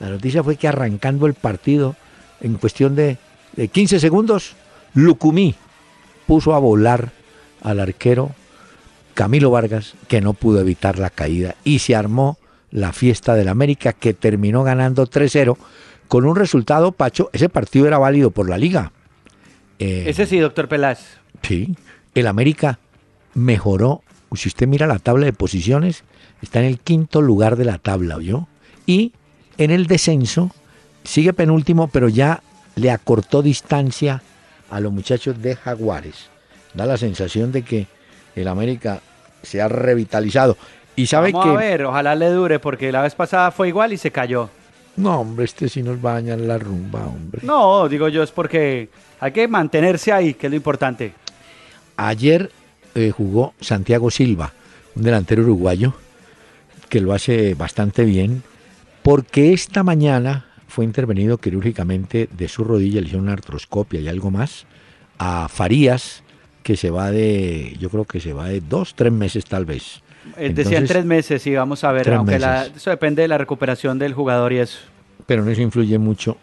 La 0.00 0.08
noticia 0.08 0.42
fue 0.42 0.56
que 0.56 0.68
arrancando 0.68 1.26
el 1.26 1.34
partido, 1.34 1.96
en 2.40 2.54
cuestión 2.54 2.94
de, 2.96 3.18
de 3.56 3.68
15 3.68 4.00
segundos, 4.00 4.54
Lucumí 4.94 5.54
puso 6.26 6.54
a 6.54 6.58
volar 6.58 7.12
al 7.62 7.80
arquero 7.80 8.32
Camilo 9.14 9.50
Vargas, 9.50 9.94
que 10.08 10.20
no 10.20 10.32
pudo 10.32 10.60
evitar 10.60 10.98
la 10.98 11.10
caída, 11.10 11.54
y 11.64 11.80
se 11.80 11.94
armó 11.94 12.38
la 12.70 12.92
fiesta 12.92 13.34
del 13.34 13.48
América, 13.48 13.92
que 13.92 14.14
terminó 14.14 14.64
ganando 14.64 15.06
3-0, 15.06 15.56
con 16.08 16.26
un 16.26 16.36
resultado, 16.36 16.92
Pacho, 16.92 17.30
ese 17.32 17.48
partido 17.48 17.86
era 17.86 17.98
válido 17.98 18.30
por 18.30 18.48
la 18.48 18.58
liga. 18.58 18.92
Eh, 19.78 20.04
Ese 20.06 20.26
sí, 20.26 20.38
doctor 20.38 20.68
Peláez. 20.68 20.98
Sí, 21.42 21.74
el 22.14 22.26
América 22.26 22.78
mejoró. 23.34 24.02
Si 24.34 24.48
usted 24.48 24.66
mira 24.66 24.86
la 24.86 24.98
tabla 24.98 25.26
de 25.26 25.32
posiciones, 25.32 26.04
está 26.42 26.60
en 26.60 26.66
el 26.66 26.78
quinto 26.78 27.20
lugar 27.22 27.56
de 27.56 27.64
la 27.64 27.78
tabla, 27.78 28.16
¿oyó? 28.16 28.46
Y 28.86 29.12
en 29.58 29.70
el 29.70 29.86
descenso 29.86 30.50
sigue 31.04 31.32
penúltimo, 31.32 31.88
pero 31.88 32.08
ya 32.08 32.42
le 32.76 32.90
acortó 32.90 33.42
distancia 33.42 34.22
a 34.70 34.80
los 34.80 34.92
muchachos 34.92 35.40
de 35.42 35.56
Jaguares. 35.56 36.31
Da 36.74 36.86
la 36.86 36.96
sensación 36.96 37.52
de 37.52 37.62
que 37.62 37.86
el 38.34 38.48
América 38.48 39.00
se 39.42 39.60
ha 39.60 39.68
revitalizado. 39.68 40.56
Y 40.96 41.06
sabe 41.06 41.32
Vamos 41.32 41.46
que 41.46 41.52
a 41.52 41.58
ver, 41.58 41.84
ojalá 41.84 42.14
le 42.14 42.30
dure, 42.30 42.58
porque 42.58 42.92
la 42.92 43.02
vez 43.02 43.14
pasada 43.14 43.50
fue 43.50 43.68
igual 43.68 43.92
y 43.92 43.98
se 43.98 44.10
cayó. 44.10 44.50
no, 44.96 45.20
hombre, 45.20 45.46
este 45.46 45.68
sí 45.68 45.82
nos 45.82 46.04
va 46.04 46.12
a 46.12 46.14
dañar 46.14 46.38
la 46.40 46.58
rumba, 46.58 47.06
hombre. 47.06 47.40
No, 47.44 47.88
digo 47.88 48.08
yo, 48.08 48.22
es 48.22 48.30
porque 48.30 48.90
hay 49.20 49.32
que 49.32 49.48
mantenerse 49.48 50.12
ahí, 50.12 50.34
que 50.34 50.48
es 50.48 50.50
lo 50.50 50.56
importante. 50.56 51.12
Ayer 51.96 52.50
eh, 52.94 53.10
jugó 53.10 53.54
Santiago 53.60 54.10
Silva, 54.10 54.52
un 54.94 55.02
delantero 55.02 55.42
uruguayo 55.42 55.94
que 56.88 57.00
lo 57.00 57.14
hace 57.14 57.54
bastante 57.54 58.04
bien, 58.04 58.42
porque 59.02 59.54
esta 59.54 59.82
mañana 59.82 60.46
fue 60.68 60.84
intervenido 60.84 61.38
quirúrgicamente 61.38 62.28
de 62.30 62.48
su 62.48 62.64
rodilla, 62.64 63.00
le 63.00 63.06
hicieron 63.06 63.24
una 63.24 63.32
artroscopia 63.32 64.00
y 64.00 64.08
algo 64.08 64.30
más, 64.30 64.66
a 65.18 65.48
Farías, 65.48 66.21
que 66.62 66.76
se 66.76 66.90
va 66.90 67.10
de, 67.10 67.76
yo 67.80 67.90
creo 67.90 68.04
que 68.04 68.20
se 68.20 68.32
va 68.32 68.48
de 68.48 68.60
dos, 68.60 68.94
tres 68.94 69.12
meses 69.12 69.44
tal 69.44 69.64
vez. 69.64 70.00
Eh, 70.36 70.50
Decían 70.50 70.74
Entonces, 70.74 70.88
tres 70.88 71.04
meses 71.04 71.46
y 71.46 71.54
vamos 71.54 71.82
a 71.84 71.92
ver, 71.92 72.12
aunque 72.14 72.38
la- 72.38 72.66
eso 72.66 72.90
depende 72.90 73.22
de 73.22 73.28
la 73.28 73.38
recuperación 73.38 73.98
del 73.98 74.14
jugador 74.14 74.52
y 74.52 74.58
eso. 74.58 74.78
Pero 75.26 75.44
no 75.44 75.50
eso 75.50 75.60
influye 75.62 75.98
mucho. 75.98 76.36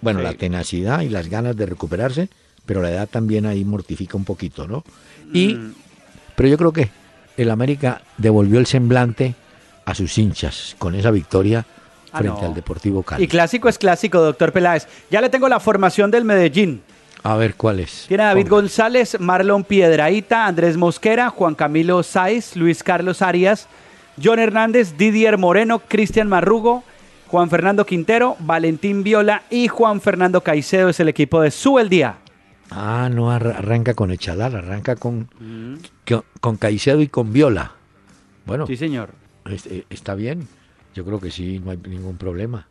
Bueno, 0.00 0.20
Sí. 0.20 0.24
la 0.24 0.34
tenacidad 0.34 1.00
y 1.02 1.08
las 1.08 1.28
ganas 1.28 1.56
de 1.56 1.66
recuperarse, 1.66 2.28
pero 2.66 2.80
la 2.82 2.90
edad 2.90 3.08
también 3.08 3.46
ahí 3.46 3.64
mortifica 3.64 4.16
un 4.16 4.24
poquito, 4.24 4.66
¿no? 4.68 4.84
Y, 5.32 5.54
Mm. 5.54 5.74
pero 6.36 6.48
yo 6.48 6.56
creo 6.56 6.72
que 6.72 6.88
el 7.36 7.50
América 7.50 8.02
devolvió 8.16 8.58
el 8.58 8.66
semblante 8.66 9.34
a 9.84 9.94
sus 9.94 10.16
hinchas 10.18 10.76
con 10.78 10.94
esa 10.94 11.10
victoria 11.10 11.66
Ah, 12.12 12.18
frente 12.18 12.40
no. 12.40 12.46
al 12.48 12.54
Deportivo 12.54 13.02
Cali. 13.02 13.24
Y 13.24 13.28
clásico 13.28 13.68
es 13.68 13.78
clásico, 13.78 14.20
doctor 14.20 14.52
Peláez. 14.52 14.86
Ya 15.10 15.20
le 15.20 15.28
tengo 15.30 15.48
la 15.48 15.60
formación 15.60 16.10
del 16.10 16.24
Medellín. 16.24 16.82
A 17.22 17.36
ver 17.36 17.54
cuál 17.54 17.80
es. 17.80 18.06
Tiene 18.08 18.22
a 18.22 18.26
David. 18.28 18.48
González, 18.48 19.18
Marlon 19.20 19.64
Piedraíta, 19.64 20.46
Andrés 20.46 20.76
Mosquera, 20.76 21.28
Juan 21.30 21.54
Camilo 21.54 22.02
Sáez, 22.02 22.56
Luis 22.56 22.82
Carlos 22.82 23.20
Arias, 23.22 23.68
John 24.22 24.38
Hernández, 24.38 24.96
Didier 24.96 25.36
Moreno, 25.38 25.80
Cristian 25.80 26.28
Marrugo, 26.28 26.82
Juan 27.28 27.50
Fernando 27.50 27.84
Quintero, 27.86 28.36
Valentín 28.40 29.02
Viola 29.04 29.42
y 29.50 29.68
Juan 29.68 30.00
Fernando 30.00 30.40
Caicedo 30.40 30.88
es 30.88 30.98
el 31.00 31.08
equipo 31.08 31.40
de 31.42 31.50
Sube 31.50 31.82
el 31.82 31.88
Día. 31.88 32.16
Ah, 32.70 33.08
no 33.12 33.30
arra- 33.30 33.58
arranca 33.58 33.94
con 33.94 34.10
Echadal, 34.10 34.54
arranca 34.56 34.96
con, 34.96 35.28
con, 36.08 36.24
con 36.40 36.56
Caicedo 36.56 37.00
y 37.02 37.08
con 37.08 37.32
Viola. 37.32 37.72
Bueno, 38.46 38.66
Sí, 38.66 38.76
señor. 38.76 39.10
Es- 39.44 39.66
eh, 39.66 39.84
está 39.90 40.14
bien. 40.14 40.48
Yo 40.94 41.04
creo 41.04 41.20
que 41.20 41.30
sí, 41.30 41.60
no 41.64 41.70
hay 41.72 41.76
ningún 41.88 42.16
problema. 42.16 42.66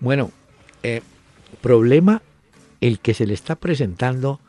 Bueno, 0.00 0.30
eh, 0.82 1.02
problema 1.60 2.22
el 2.82 2.98
que 2.98 3.14
se 3.14 3.26
le 3.26 3.32
está 3.32 3.54
presentando 3.54 4.40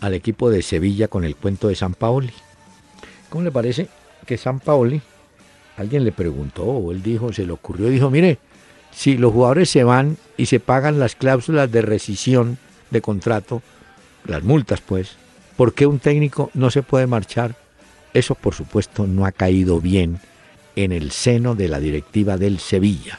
al 0.00 0.14
equipo 0.14 0.50
de 0.50 0.62
Sevilla 0.62 1.08
con 1.08 1.24
el 1.24 1.34
cuento 1.34 1.68
de 1.68 1.74
San 1.74 1.94
Paoli. 1.94 2.32
¿Cómo 3.30 3.42
le 3.42 3.50
parece 3.50 3.88
que 4.26 4.36
San 4.36 4.60
Paoli 4.60 5.00
alguien 5.76 6.04
le 6.04 6.12
preguntó 6.12 6.64
o 6.64 6.92
él 6.92 7.02
dijo, 7.02 7.32
se 7.32 7.46
le 7.46 7.52
ocurrió, 7.52 7.88
dijo, 7.88 8.10
mire, 8.10 8.38
si 8.92 9.16
los 9.16 9.32
jugadores 9.32 9.70
se 9.70 9.84
van 9.84 10.16
y 10.36 10.46
se 10.46 10.60
pagan 10.60 11.00
las 11.00 11.14
cláusulas 11.14 11.72
de 11.72 11.82
rescisión 11.82 12.58
de 12.90 13.00
contrato, 13.00 13.62
las 14.26 14.42
multas 14.42 14.80
pues, 14.82 15.16
¿por 15.56 15.72
qué 15.72 15.86
un 15.86 15.98
técnico 15.98 16.50
no 16.52 16.70
se 16.70 16.82
puede 16.82 17.06
marchar? 17.06 17.56
Eso 18.12 18.34
por 18.34 18.54
supuesto 18.54 19.06
no 19.06 19.24
ha 19.24 19.32
caído 19.32 19.80
bien 19.80 20.20
en 20.76 20.92
el 20.92 21.10
seno 21.10 21.54
de 21.54 21.68
la 21.68 21.80
directiva 21.80 22.36
del 22.36 22.58
Sevilla. 22.58 23.18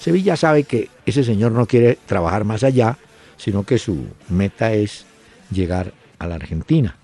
Sevilla 0.00 0.36
sabe 0.36 0.64
que 0.64 0.88
ese 1.06 1.22
señor 1.22 1.52
no 1.52 1.66
quiere 1.66 1.98
trabajar 2.06 2.44
más 2.44 2.64
allá, 2.64 2.98
sino 3.38 3.62
que 3.62 3.78
su 3.78 4.06
meta 4.28 4.72
es 4.72 5.06
llegar 5.50 5.94
a 6.18 6.26
la 6.26 6.34
Argentina. 6.34 6.96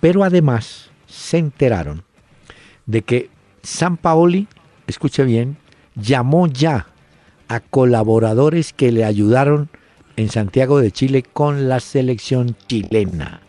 Pero 0.00 0.24
además 0.24 0.90
se 1.06 1.38
enteraron 1.38 2.02
de 2.86 3.02
que 3.02 3.28
San 3.62 3.98
Paoli, 3.98 4.48
escuche 4.86 5.24
bien, 5.24 5.58
llamó 5.94 6.46
ya 6.46 6.86
a 7.48 7.60
colaboradores 7.60 8.72
que 8.72 8.92
le 8.92 9.04
ayudaron 9.04 9.68
en 10.16 10.30
Santiago 10.30 10.80
de 10.80 10.92
Chile 10.92 11.22
con 11.22 11.68
la 11.68 11.80
selección 11.80 12.56
chilena. 12.66 13.40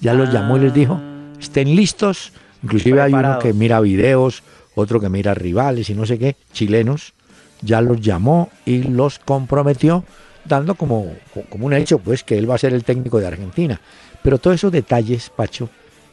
Ya 0.00 0.14
los 0.14 0.32
llamó 0.32 0.56
y 0.56 0.60
les 0.60 0.74
dijo, 0.74 1.00
estén 1.40 1.74
listos. 1.74 2.32
Inclusive 2.62 3.00
hay 3.00 3.12
uno 3.12 3.38
que 3.38 3.52
mira 3.52 3.80
videos, 3.80 4.42
otro 4.74 5.00
que 5.00 5.08
mira 5.08 5.34
rivales 5.34 5.90
y 5.90 5.94
no 5.94 6.06
sé 6.06 6.18
qué, 6.18 6.36
chilenos. 6.52 7.14
Ya 7.62 7.80
los 7.80 8.00
llamó 8.00 8.50
y 8.64 8.84
los 8.84 9.18
comprometió, 9.18 10.04
dando 10.48 10.74
como, 10.74 11.14
como 11.48 11.66
un 11.66 11.74
hecho, 11.74 11.98
pues, 11.98 12.24
que 12.24 12.38
él 12.38 12.50
va 12.50 12.54
a 12.54 12.58
ser 12.58 12.72
el 12.72 12.84
técnico 12.84 13.20
de 13.20 13.26
Argentina. 13.26 13.80
Pero 14.22 14.38
todos 14.38 14.56
esos 14.56 14.72
detalles, 14.72 15.30
Pacho, 15.30 15.68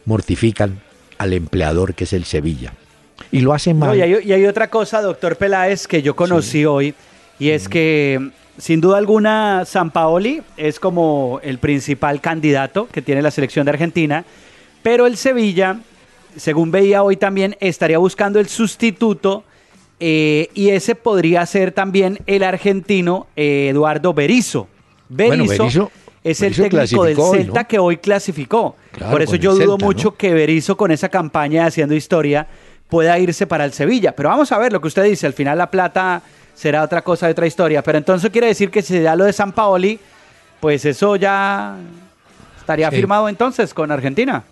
mortifican 0.05 0.79
al 1.17 1.33
empleador 1.33 1.93
que 1.93 2.03
es 2.03 2.13
el 2.13 2.25
Sevilla. 2.25 2.73
Y 3.31 3.39
lo 3.39 3.53
hace 3.53 3.73
mal. 3.73 3.97
y, 3.97 4.01
hay, 4.01 4.45
otra 4.45 4.69
cosa, 4.69 5.01
doctor 5.01 5.37
Peláez, 5.37 5.87
que 5.87 6.01
yo 6.01 6.15
conocí 6.15 6.65
hoy, 6.65 6.93
y 7.39 7.49
es 7.49 7.67
que 7.67 8.31
sin 8.57 8.81
duda 8.81 8.97
alguna 8.97 9.63
San 9.65 9.91
Paoli 9.91 10.41
es 10.57 10.79
como 10.79 11.39
el 11.43 11.57
principal 11.59 12.21
candidato 12.21 12.87
que 12.91 13.01
tiene 13.01 13.21
la 13.21 13.31
selección 13.31 13.65
de 13.65 13.71
Argentina, 13.71 14.25
pero 14.83 15.07
el 15.07 15.17
Sevilla, 15.17 15.79
según 16.37 16.71
veía 16.71 17.03
hoy 17.03 17.17
también, 17.17 17.57
estaría 17.59 17.97
buscando 17.97 18.39
el 18.39 18.47
sustituto 18.47 19.43
eh, 19.99 20.49
y 20.53 20.69
ese 20.69 20.95
podría 20.95 21.45
ser 21.45 21.71
también 21.71 22.19
el 22.27 22.43
argentino 22.43 23.27
eh, 23.35 23.69
Eduardo 23.71 24.13
Berizzo. 24.13 24.67
Berizzo, 25.07 25.91
es 26.23 26.41
el 26.41 26.55
técnico 26.55 27.03
del 27.03 27.17
Celta 27.17 27.63
que 27.65 27.79
hoy 27.79 27.97
clasificó. 27.97 28.75
Por 29.11 29.21
eso 29.21 29.35
yo 29.35 29.55
dudo 29.55 29.77
mucho 29.77 30.15
que 30.15 30.33
Berizzo 30.33 30.75
con 30.75 30.91
esa 30.91 31.09
campaña 31.09 31.67
haciendo 31.67 31.93
historia 31.93 32.47
pueda 32.89 33.17
irse 33.19 33.45
para 33.47 33.65
el 33.65 33.73
Sevilla. 33.73 34.15
Pero 34.15 34.29
vamos 34.29 34.51
a 34.51 34.57
ver 34.57 34.73
lo 34.73 34.81
que 34.81 34.87
usted 34.87 35.03
dice. 35.03 35.27
Al 35.27 35.33
final 35.33 35.57
la 35.57 35.69
plata 35.69 36.21
será 36.55 36.83
otra 36.83 37.03
cosa, 37.03 37.29
otra 37.29 37.45
historia. 37.45 37.83
Pero 37.83 37.97
entonces 37.97 38.29
quiere 38.31 38.47
decir 38.47 38.71
que 38.71 38.81
si 38.81 38.93
se 38.93 39.01
da 39.01 39.15
lo 39.15 39.25
de 39.25 39.33
San 39.33 39.51
Paoli, 39.51 39.99
pues 40.59 40.83
eso 40.85 41.15
ya 41.15 41.77
estaría 42.57 42.89
firmado 42.89 43.29
entonces 43.29 43.73
con 43.73 43.91
Argentina. 43.91 44.43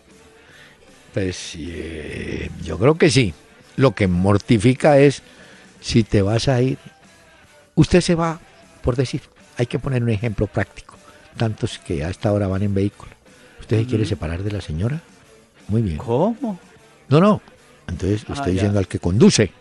Pues 1.13 1.55
eh, 1.57 2.49
yo 2.63 2.77
creo 2.77 2.95
que 2.95 3.09
sí. 3.09 3.33
Lo 3.75 3.93
que 3.93 4.07
mortifica 4.07 4.99
es 4.99 5.21
si 5.81 6.03
te 6.03 6.21
vas 6.21 6.47
a 6.47 6.61
ir. 6.61 6.77
Usted 7.75 8.01
se 8.01 8.15
va, 8.15 8.39
por 8.81 8.95
decir, 8.95 9.21
hay 9.57 9.65
que 9.65 9.79
poner 9.79 10.03
un 10.03 10.09
ejemplo 10.09 10.47
práctico 10.47 10.93
tantos 11.33 11.79
que 11.79 12.03
a 12.03 12.09
esta 12.09 12.31
hora 12.31 12.47
van 12.47 12.63
en 12.63 12.73
vehículo. 12.73 13.11
¿Usted 13.59 13.79
se 13.79 13.85
quiere 13.85 14.05
separar 14.05 14.43
de 14.43 14.51
la 14.51 14.61
señora? 14.61 15.01
Muy 15.67 15.81
bien. 15.81 15.97
¿Cómo? 15.97 16.59
No, 17.09 17.19
no. 17.19 17.41
Entonces 17.87 18.27
le 18.27 18.33
ah, 18.33 18.37
estoy 18.37 18.53
diciendo 18.53 18.79
al 18.79 18.87
que 18.87 18.99
conduce. 18.99 19.51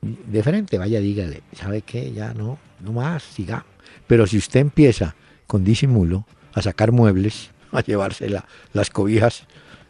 De 0.00 0.42
frente, 0.42 0.78
vaya, 0.78 1.00
dígale, 1.00 1.42
¿sabe 1.52 1.82
qué? 1.82 2.12
Ya 2.12 2.32
no, 2.34 2.58
no 2.80 2.92
más, 2.92 3.22
siga. 3.22 3.64
Pero 4.06 4.26
si 4.26 4.38
usted 4.38 4.60
empieza 4.60 5.16
con 5.46 5.64
disimulo 5.64 6.26
a 6.52 6.62
sacar 6.62 6.92
muebles, 6.92 7.50
a 7.72 7.80
llevarse 7.80 8.28
las 8.72 8.90
cobijas, 8.90 9.44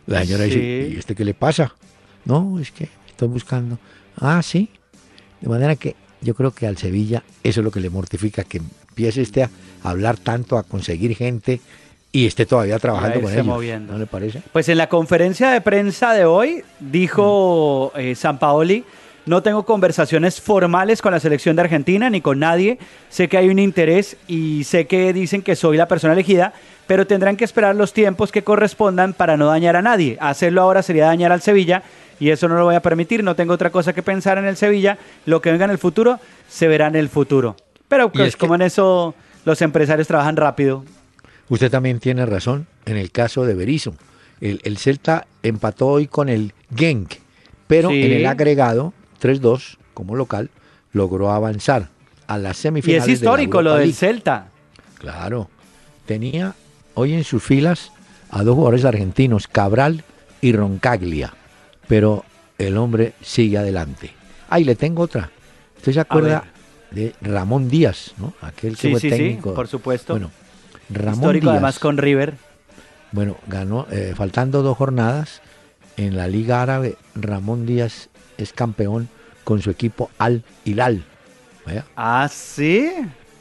la 0.06 0.24
señora 0.24 0.44
dice, 0.44 0.90
¿y 0.92 0.96
este 0.96 1.14
qué 1.14 1.24
le 1.24 1.34
pasa? 1.34 1.74
No, 2.26 2.60
es 2.60 2.70
que 2.70 2.88
estoy 3.08 3.28
buscando. 3.28 3.78
Ah, 4.18 4.42
sí. 4.42 4.68
De 5.40 5.48
manera 5.48 5.76
que 5.76 5.96
yo 6.20 6.34
creo 6.34 6.50
que 6.50 6.66
al 6.66 6.76
Sevilla 6.76 7.22
eso 7.42 7.60
es 7.60 7.64
lo 7.64 7.70
que 7.70 7.80
le 7.80 7.88
mortifica, 7.88 8.44
que 8.44 8.58
empiece 8.58 9.22
este 9.22 9.44
a 9.44 9.50
hablar 9.82 10.18
tanto, 10.18 10.58
a 10.58 10.62
conseguir 10.62 11.14
gente 11.16 11.60
y 12.12 12.26
esté 12.26 12.46
todavía 12.46 12.78
trabajando 12.78 13.20
con 13.20 13.32
ellos. 13.32 13.46
Moviendo. 13.46 13.92
¿No 13.92 13.98
le 13.98 14.06
parece? 14.06 14.42
Pues 14.52 14.68
en 14.68 14.78
la 14.78 14.88
conferencia 14.88 15.50
de 15.50 15.60
prensa 15.60 16.12
de 16.12 16.24
hoy 16.24 16.64
dijo 16.80 17.92
mm. 17.94 17.98
eh, 18.00 18.14
San 18.14 18.38
Paoli, 18.38 18.84
no 19.26 19.42
tengo 19.42 19.66
conversaciones 19.66 20.40
formales 20.40 21.02
con 21.02 21.12
la 21.12 21.20
selección 21.20 21.56
de 21.56 21.62
Argentina 21.62 22.08
ni 22.08 22.20
con 22.20 22.38
nadie. 22.38 22.78
Sé 23.10 23.28
que 23.28 23.36
hay 23.36 23.48
un 23.48 23.58
interés 23.58 24.16
y 24.28 24.64
sé 24.64 24.86
que 24.86 25.12
dicen 25.12 25.42
que 25.42 25.56
soy 25.56 25.76
la 25.76 25.88
persona 25.88 26.12
elegida, 26.12 26.54
pero 26.86 27.06
tendrán 27.06 27.36
que 27.36 27.44
esperar 27.44 27.74
los 27.74 27.92
tiempos 27.92 28.30
que 28.30 28.44
correspondan 28.44 29.12
para 29.12 29.36
no 29.36 29.46
dañar 29.46 29.74
a 29.74 29.82
nadie. 29.82 30.16
Hacerlo 30.20 30.62
ahora 30.62 30.82
sería 30.82 31.06
dañar 31.06 31.32
al 31.32 31.42
Sevilla 31.42 31.82
y 32.18 32.30
eso 32.30 32.48
no 32.48 32.56
lo 32.56 32.64
voy 32.64 32.74
a 32.74 32.82
permitir. 32.82 33.22
No 33.22 33.36
tengo 33.36 33.54
otra 33.54 33.70
cosa 33.70 33.92
que 33.92 34.02
pensar 34.02 34.38
en 34.38 34.46
el 34.46 34.56
Sevilla. 34.56 34.98
Lo 35.26 35.40
que 35.40 35.50
venga 35.50 35.64
en 35.64 35.70
el 35.70 35.78
futuro 35.78 36.18
se 36.48 36.68
verá 36.68 36.86
en 36.86 36.96
el 36.96 37.08
futuro. 37.08 37.56
Pero 37.88 38.10
pues 38.10 38.36
como 38.36 38.54
en 38.54 38.62
eso 38.62 39.14
los 39.44 39.62
empresarios 39.62 40.08
trabajan 40.08 40.36
rápido. 40.36 40.84
Usted 41.48 41.70
también 41.70 42.00
tiene 42.00 42.26
razón 42.26 42.66
en 42.84 42.96
el 42.96 43.12
caso 43.12 43.44
de 43.44 43.54
Berizzo. 43.54 43.94
El, 44.40 44.76
Celta 44.76 45.26
empató 45.42 45.86
hoy 45.86 46.08
con 46.08 46.28
el 46.28 46.52
Genk, 46.74 47.14
pero 47.66 47.90
en 47.90 48.12
el 48.12 48.26
agregado 48.26 48.92
3-2 49.22 49.78
como 49.94 50.14
local 50.14 50.50
logró 50.92 51.30
avanzar 51.30 51.88
a 52.26 52.36
las 52.36 52.58
semifinales. 52.58 53.08
Y 53.08 53.12
es 53.12 53.18
histórico 53.20 53.62
lo 53.62 53.76
del 53.76 53.94
Celta. 53.94 54.48
Claro. 54.98 55.48
Tenía 56.04 56.54
hoy 56.94 57.14
en 57.14 57.24
sus 57.24 57.42
filas 57.42 57.92
a 58.30 58.42
dos 58.42 58.56
jugadores 58.56 58.84
argentinos, 58.84 59.48
Cabral 59.48 60.04
y 60.40 60.52
Roncaglia, 60.52 61.34
pero 61.88 62.24
el 62.58 62.76
hombre 62.76 63.14
sigue 63.20 63.58
adelante. 63.58 64.10
Ahí 64.48 64.64
le 64.64 64.74
tengo 64.74 65.02
otra. 65.02 65.30
¿Usted 65.76 65.92
se 65.92 66.00
acuerda 66.00 66.44
de 66.90 67.14
Ramón 67.20 67.68
Díaz, 67.68 68.14
¿no? 68.18 68.32
Aquel 68.40 68.76
que 68.76 68.90
fue 68.90 69.00
técnico. 69.00 69.50
Sí, 69.50 69.56
por 69.56 69.68
supuesto. 69.68 70.14
Bueno, 70.14 70.30
Ramón 70.90 71.14
Histórico 71.14 71.50
además 71.50 71.78
con 71.78 71.98
River. 71.98 72.34
Bueno, 73.12 73.36
ganó, 73.46 73.86
eh, 73.90 74.14
faltando 74.16 74.62
dos 74.62 74.76
jornadas 74.76 75.40
en 75.96 76.16
la 76.16 76.28
Liga 76.28 76.62
Árabe, 76.62 76.96
Ramón 77.14 77.66
Díaz 77.66 78.08
es 78.36 78.52
campeón 78.52 79.08
con 79.44 79.62
su 79.62 79.70
equipo 79.70 80.10
Al 80.18 80.42
Hilal. 80.64 81.04
Ah, 81.96 82.28
sí. 82.30 82.90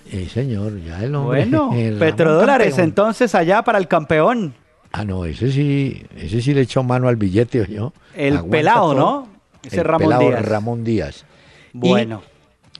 Sí, 0.09 0.29
señor, 0.29 0.79
ya 0.81 1.03
el 1.03 1.15
hombre. 1.15 1.45
Bueno, 1.45 1.71
petrodólares 1.99 2.77
entonces 2.77 3.35
allá 3.35 3.63
para 3.63 3.77
el 3.77 3.87
campeón. 3.87 4.53
Ah, 4.91 5.03
no, 5.03 5.25
ese 5.25 5.51
sí, 5.51 6.05
ese 6.15 6.41
sí 6.41 6.53
le 6.53 6.61
echó 6.61 6.83
mano 6.83 7.07
al 7.07 7.15
billete, 7.17 7.67
yo. 7.69 7.93
El 8.15 8.43
pelado, 8.45 8.93
¿no? 8.93 9.27
Ese 9.63 9.83
Ramón 9.83 10.19
Díaz. 10.19 10.45
Ramón 10.45 10.83
Díaz. 10.83 11.25
Bueno. 11.73 12.23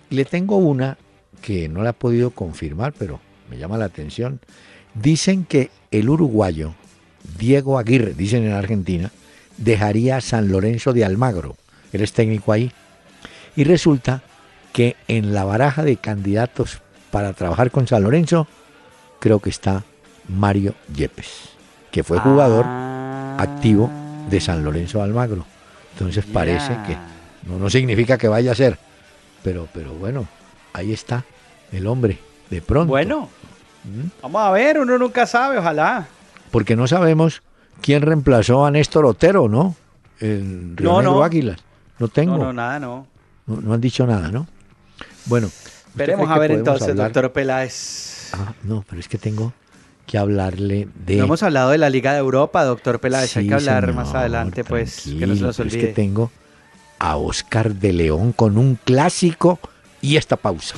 Le 0.10 0.24
tengo 0.24 0.58
una 0.58 0.98
que 1.42 1.68
no 1.68 1.84
la 1.84 1.90
he 1.90 1.94
podido 1.94 2.30
confirmar, 2.30 2.94
pero 2.98 3.20
me 3.50 3.58
llama 3.58 3.78
la 3.78 3.86
atención. 3.86 4.40
Dicen 4.94 5.46
que 5.46 5.72
el 5.92 6.10
uruguayo 6.10 6.74
Diego 7.38 7.78
Aguirre, 7.78 8.14
dicen 8.14 8.46
en 8.46 8.54
Argentina, 8.54 9.12
dejaría 9.58 10.18
a 10.18 10.22
San 10.22 10.50
Lorenzo 10.50 10.94
de 10.94 11.06
Almagro. 11.06 11.56
Él 11.92 12.02
es 12.02 12.14
técnico 12.14 12.52
ahí. 12.52 12.72
Y 13.56 13.64
resulta 13.64 14.22
que 14.74 14.96
en 15.08 15.34
la 15.34 15.46
baraja 15.46 15.84
de 15.84 15.98
candidatos 15.98 16.82
para 17.12 17.34
trabajar 17.34 17.72
con 17.72 17.88
San 17.88 18.04
Lorenzo, 18.04 18.48
creo 19.20 19.40
que 19.40 19.50
está 19.50 19.84
Mario 20.28 20.76
Yepes, 20.94 21.50
que 21.96 22.04
fue 22.04 22.20
jugador 22.20 22.66
ah. 22.68 23.38
activo 23.40 23.90
de 24.30 24.42
San 24.42 24.66
Lorenzo 24.66 25.02
Almagro. 25.02 25.46
Entonces 25.94 26.26
parece 26.26 26.78
que 26.86 26.98
no, 27.48 27.58
no 27.58 27.70
significa 27.70 28.18
que 28.18 28.28
vaya 28.28 28.52
a 28.52 28.56
ser, 28.56 28.78
pero, 29.42 29.70
pero 29.74 29.94
bueno, 29.94 30.28
ahí 30.74 30.92
está 30.92 31.24
el 31.72 31.88
hombre, 31.88 32.20
de 32.50 32.62
pronto. 32.62 32.90
Bueno, 32.90 33.30
¿Mm? 33.86 34.10
vamos 34.24 34.42
a 34.42 34.52
ver, 34.52 34.78
uno 34.78 34.98
nunca 34.98 35.26
sabe, 35.26 35.58
ojalá. 35.58 36.06
Porque 36.52 36.76
no 36.76 36.86
sabemos 36.86 37.42
quién 37.82 38.02
reemplazó 38.02 38.66
a 38.66 38.72
Néstor 38.72 39.06
Otero, 39.06 39.48
¿no? 39.48 39.74
El 40.20 40.76
Río 40.76 40.92
no, 40.92 41.02
no. 41.02 41.24
Águilas. 41.24 41.64
No 41.98 42.10
tengo. 42.10 42.38
No, 42.38 42.44
no, 42.44 42.54
nada, 42.54 42.78
no. 42.78 43.08
No, 43.48 43.74
han 43.74 43.80
dicho 43.80 44.06
nada, 44.06 44.32
¿no? 44.32 44.48
Bueno. 45.28 45.50
Veremos 45.94 46.30
a 46.30 46.38
ver 46.40 46.52
entonces, 46.52 46.94
doctor 46.94 47.32
Peláez. 47.32 48.32
Ah, 48.34 48.52
no, 48.64 48.84
pero 48.86 49.00
es 49.00 49.08
que 49.08 49.18
tengo 49.18 49.54
que 50.06 50.18
hablarle 50.18 50.88
de... 51.06 51.18
No 51.18 51.26
hemos 51.26 51.44
hablado 51.44 51.72
de 51.72 51.78
la 51.78 51.90
Liga 51.90 52.14
de 52.14 52.20
Europa, 52.20 52.64
doctor 52.64 53.00
Peláez. 53.00 53.36
Hay 53.38 53.48
que 53.48 53.54
hablar 53.54 53.94
más 53.94 54.14
adelante, 54.14 54.64
pues, 54.64 55.04
que 55.18 55.28
no 55.28 55.36
se 55.36 55.42
nos 55.42 55.60
olvide. 55.60 55.80
Es 55.80 55.86
que 55.88 55.94
tengo 55.94 56.32
a 57.00 57.18
Oscar 57.18 57.76
de 57.76 57.94
León 57.94 58.32
con 58.32 58.58
un 58.58 58.76
clásico 58.76 59.60
y 60.02 60.18
esta 60.18 60.38
pausa. 60.38 60.76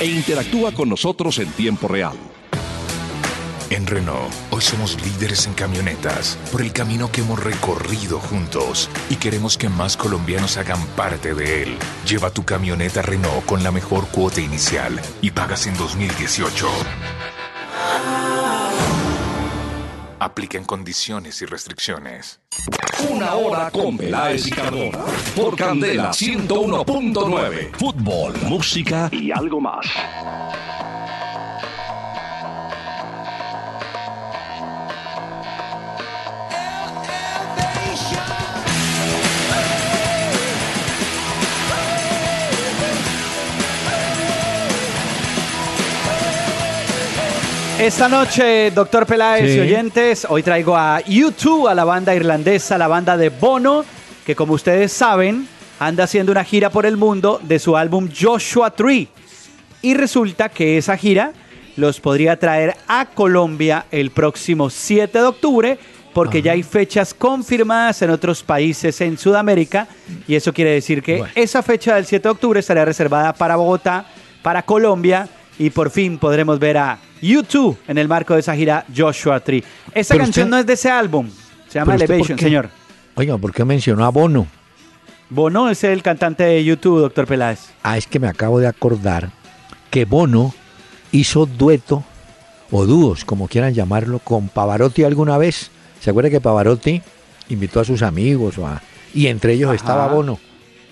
E 0.00 0.06
interactúa 0.06 0.72
con 0.72 0.88
nosotros 0.88 1.38
en 1.38 1.50
tiempo 1.52 1.88
real. 1.88 2.16
En 3.70 3.86
Renault, 3.86 4.32
hoy 4.50 4.60
somos 4.60 5.00
líderes 5.00 5.46
en 5.46 5.54
camionetas 5.54 6.36
por 6.50 6.60
el 6.60 6.72
camino 6.72 7.12
que 7.12 7.20
hemos 7.20 7.42
recorrido 7.42 8.18
juntos 8.18 8.90
y 9.08 9.14
queremos 9.14 9.56
que 9.56 9.68
más 9.68 9.96
colombianos 9.96 10.56
hagan 10.56 10.84
parte 10.96 11.34
de 11.34 11.62
él. 11.62 11.78
Lleva 12.04 12.32
tu 12.32 12.44
camioneta 12.44 13.00
Renault 13.00 13.46
con 13.46 13.62
la 13.62 13.70
mejor 13.70 14.08
cuota 14.08 14.40
inicial 14.40 15.00
y 15.20 15.30
pagas 15.30 15.68
en 15.68 15.76
2018. 15.76 16.66
Aplica 20.18 20.58
en 20.58 20.64
condiciones 20.64 21.40
y 21.40 21.46
restricciones. 21.46 22.40
Una 23.10 23.34
hora 23.34 23.70
con 23.70 23.96
Peláez 23.96 24.46
y 24.46 24.50
Cardona. 24.50 24.98
Por 25.34 25.56
Candela 25.56 26.10
101.9. 26.10 27.70
Fútbol, 27.72 28.34
música 28.46 29.08
y 29.12 29.30
algo 29.30 29.60
más. 29.60 29.86
Esta 47.80 48.08
noche, 48.08 48.70
doctor 48.72 49.06
Peláez 49.06 49.50
Sí. 49.52 49.56
y 49.56 49.60
oyentes, 49.60 50.26
hoy 50.28 50.42
traigo 50.42 50.76
a 50.76 51.00
U2, 51.00 51.66
a 51.70 51.74
la 51.74 51.84
banda 51.84 52.14
irlandesa, 52.14 52.76
la 52.76 52.88
banda 52.88 53.16
de 53.16 53.30
Bono, 53.30 53.84
que 54.26 54.36
como 54.36 54.52
ustedes 54.52 54.92
saben, 54.92 55.48
anda 55.78 56.04
haciendo 56.04 56.30
una 56.30 56.44
gira 56.44 56.68
por 56.70 56.84
el 56.84 56.98
mundo 56.98 57.40
de 57.42 57.58
su 57.58 57.76
álbum 57.78 58.08
Joshua 58.14 58.70
Tree. 58.72 59.08
Y 59.80 59.94
resulta 59.94 60.50
que 60.50 60.76
esa 60.76 60.96
gira 60.98 61.32
los 61.76 62.00
podría 62.00 62.38
traer 62.38 62.76
a 62.86 63.06
Colombia 63.06 63.86
el 63.90 64.10
próximo 64.10 64.68
7 64.68 65.18
de 65.18 65.24
octubre, 65.24 65.78
porque 66.12 66.42
ya 66.42 66.52
hay 66.52 66.62
fechas 66.62 67.14
confirmadas 67.14 68.02
en 68.02 68.10
otros 68.10 68.42
países 68.42 69.00
en 69.00 69.16
Sudamérica, 69.16 69.88
y 70.28 70.34
eso 70.34 70.52
quiere 70.52 70.72
decir 70.72 71.02
que 71.02 71.18
Bueno. 71.18 71.32
esa 71.34 71.62
fecha 71.62 71.94
del 71.94 72.04
7 72.04 72.24
de 72.28 72.32
octubre 72.32 72.60
estaría 72.60 72.84
reservada 72.84 73.32
para 73.32 73.56
Bogotá, 73.56 74.04
para 74.42 74.62
Colombia, 74.64 75.26
y 75.60 75.68
por 75.70 75.90
fin 75.90 76.16
podremos 76.18 76.58
ver 76.58 76.78
a 76.78 76.98
U2 77.22 77.76
en 77.86 77.98
el 77.98 78.08
marco 78.08 78.32
de 78.34 78.40
esa 78.40 78.56
gira 78.56 78.84
Joshua 78.96 79.40
Tree. 79.40 79.62
Esa 79.94 80.14
Pero 80.14 80.24
canción 80.24 80.46
usted- 80.46 80.50
no 80.50 80.58
es 80.58 80.66
de 80.66 80.72
ese 80.72 80.90
álbum, 80.90 81.28
se 81.68 81.78
llama 81.78 81.92
Pero 81.92 81.96
usted, 81.96 82.06
¿por 82.06 82.14
Elevation, 82.14 82.38
señor. 82.38 82.70
Oiga, 83.14 83.36
¿por 83.36 83.52
qué 83.52 83.64
mencionó 83.66 84.04
a 84.06 84.08
Bono? 84.08 84.46
Bono 85.28 85.68
es 85.68 85.84
el 85.84 86.02
cantante 86.02 86.44
de 86.44 86.62
U2, 86.64 87.00
doctor 87.00 87.26
Peláez. 87.26 87.70
Ah, 87.82 87.98
es 87.98 88.06
que 88.06 88.18
me 88.18 88.26
acabo 88.26 88.58
de 88.58 88.66
acordar 88.66 89.30
que 89.90 90.06
Bono 90.06 90.54
hizo 91.12 91.44
dueto 91.44 92.02
o 92.70 92.86
dúos, 92.86 93.24
como 93.26 93.46
quieran 93.46 93.74
llamarlo, 93.74 94.18
con 94.20 94.48
Pavarotti 94.48 95.04
alguna 95.04 95.36
vez. 95.38 95.70
¿Se 96.00 96.08
acuerda 96.10 96.30
que 96.30 96.40
Pavarotti 96.40 97.02
invitó 97.50 97.80
a 97.80 97.84
sus 97.84 98.00
amigos 98.02 98.56
o 98.58 98.66
a- 98.66 98.80
y 99.12 99.26
entre 99.26 99.52
ellos 99.52 99.68
Ajá. 99.68 99.76
estaba 99.76 100.06
Bono? 100.08 100.38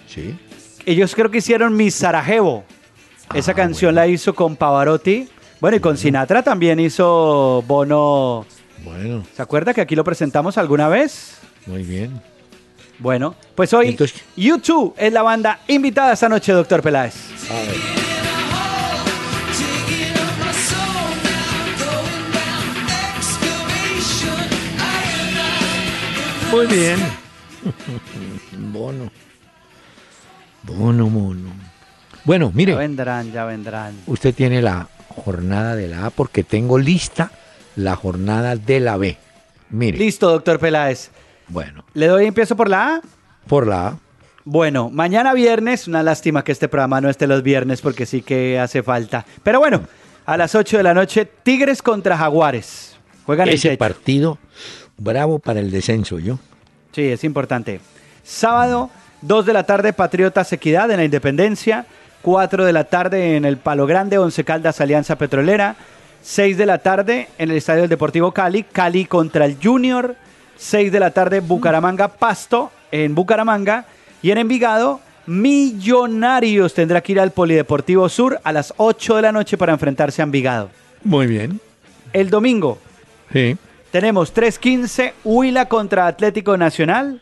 Sí. 0.07 0.37
Ellos 0.85 1.15
creo 1.15 1.31
que 1.31 1.39
hicieron 1.39 1.75
Mi 1.75 1.91
Sarajevo. 1.91 2.65
Esa 3.35 3.53
Ah, 3.53 3.55
canción 3.55 3.95
bueno. 3.95 4.07
la 4.07 4.12
hizo 4.12 4.35
con 4.35 4.57
Pavarotti. 4.57 5.29
Bueno, 5.61 5.77
y 5.77 5.81
con 5.81 5.97
Sinatra 5.97 6.43
también 6.43 6.79
hizo 6.81 7.62
Bono. 7.67 8.47
Bueno, 8.85 9.25
¿Se 9.37 9.43
acuerda 9.43 9.75
que 9.75 9.81
aquí 9.81 9.97
lo 9.97 10.05
presentamos 10.05 10.57
alguna 10.57 10.88
vez? 10.88 11.38
muy 11.67 11.83
bien. 11.83 12.21
Bueno, 13.01 13.35
pues 13.55 13.73
hoy 13.75 13.88
Entonces- 13.88 14.23
U2 14.37 14.95
es 14.97 15.12
la 15.12 15.23
banda 15.23 15.61
invitada 15.69 16.12
esta 16.14 16.29
noche, 16.29 16.53
doctor 16.53 16.83
Peláez. 16.83 17.14
Muy 26.51 26.67
bien. 26.67 26.99
Bono. 28.73 29.11
Bono, 30.62 31.09
mono. 31.09 31.51
Bueno, 32.29 32.49
Ya 32.51 32.57
mire, 32.57 32.75
vendrán, 32.75 33.33
ya 33.33 33.47
vendrán. 33.47 33.95
usted 34.07 34.35
tiene 34.35 34.61
la 34.61 34.87
jornada 35.25 35.75
de 35.75 35.88
la 35.88 36.05
A 36.05 36.11
porque 36.11 36.45
tengo 36.45 36.79
lista 36.79 37.31
la 37.75 37.97
jornada 37.97 38.55
de 38.55 38.81
la 38.81 38.99
B. 38.99 39.17
Mire, 39.71 39.97
Listo, 39.97 40.29
doctor 40.31 40.59
Peláez. 40.59 41.11
bueno, 41.49 41.85
¿Le 41.95 42.07
doy 42.07 42.27
empiezo 42.27 42.55
por 42.55 42.69
la 42.69 42.97
A? 42.97 43.01
por 43.47 43.67
la 43.67 43.87
A. 43.88 43.99
Bueno, 44.45 44.91
mañana 44.91 45.33
viernes, 45.33 45.88
una 45.88 46.03
lástima 46.03 46.45
que 46.45 46.53
este 46.53 46.69
programa 46.69 47.01
no 47.01 47.09
esté 47.09 47.27
los 47.27 47.43
viernes 47.43 47.81
porque 47.81 48.05
sí 48.05 48.21
que 48.21 48.59
hace 48.59 48.83
falta. 48.83 49.25
Pero 49.43 49.59
bueno, 49.61 49.81
a 50.27 50.37
las 50.37 50.55
8 50.55 50.77
de 50.77 50.83
la 50.83 50.93
noche, 50.93 51.25
Tigres 51.43 51.81
contra 51.81 52.19
Jaguares. 52.19 52.97
Juegan 53.25 53.49
el 53.49 53.55
Ese 53.55 53.71
techo. 53.71 53.79
partido 53.79 54.38
bravo 54.99 55.38
para 55.38 55.61
el 55.61 55.71
descenso, 55.71 56.19
yo. 56.19 56.38
Sí, 56.93 57.05
es 57.05 57.25
importante. 57.25 57.81
Sábado, 58.23 58.91
2 59.23 59.47
de 59.47 59.53
la 59.55 59.64
tarde, 59.64 59.95
Patriotas 59.95 60.53
Equidad 60.53 60.91
en 60.91 60.99
la 60.99 61.05
Independencia. 61.05 61.87
4 62.23 62.65
de 62.65 62.73
la 62.73 62.85
tarde 62.85 63.37
en 63.37 63.45
el 63.45 63.57
Palo 63.57 63.87
Grande, 63.87 64.19
Once 64.19 64.43
Caldas 64.45 64.81
Alianza 64.81 65.17
Petrolera. 65.17 65.77
6 66.23 66.59
de 66.59 66.67
la 66.67 66.79
tarde 66.79 67.29
en 67.39 67.51
el 67.51 67.57
Estadio 67.57 67.83
del 67.83 67.91
Deportivo 67.91 68.33
Cali, 68.33 68.65
Cali 68.65 69.05
contra 69.05 69.45
el 69.45 69.57
Junior. 69.63 70.17
6 70.57 70.91
de 70.91 71.01
la 71.01 71.13
tarde, 71.13 71.41
Bucaramanga 71.41 72.09
Pasto 72.09 72.71
en 72.91 73.15
Bucaramanga. 73.15 73.85
Y 74.21 74.31
en 74.33 74.39
Envigado, 74.39 75.01
Millonarios 75.27 76.75
tendrá 76.75 77.01
que 77.01 77.13
ir 77.13 77.21
al 77.21 77.31
Polideportivo 77.31 78.09
Sur 78.09 78.41
a 78.43 78.53
las 78.53 78.75
8 78.77 79.17
de 79.17 79.23
la 79.23 79.33
noche 79.33 79.57
para 79.57 79.73
enfrentarse 79.73 80.21
a 80.21 80.25
Envigado. 80.25 80.71
Muy 81.05 81.27
bien. 81.27 81.61
El 82.13 82.31
domingo, 82.31 82.79
Sí. 83.33 83.57
tenemos 83.93 84.33
3.15, 84.35 85.13
Huila 85.25 85.67
contra 85.67 86.07
Atlético 86.07 86.57
Nacional. 86.57 87.21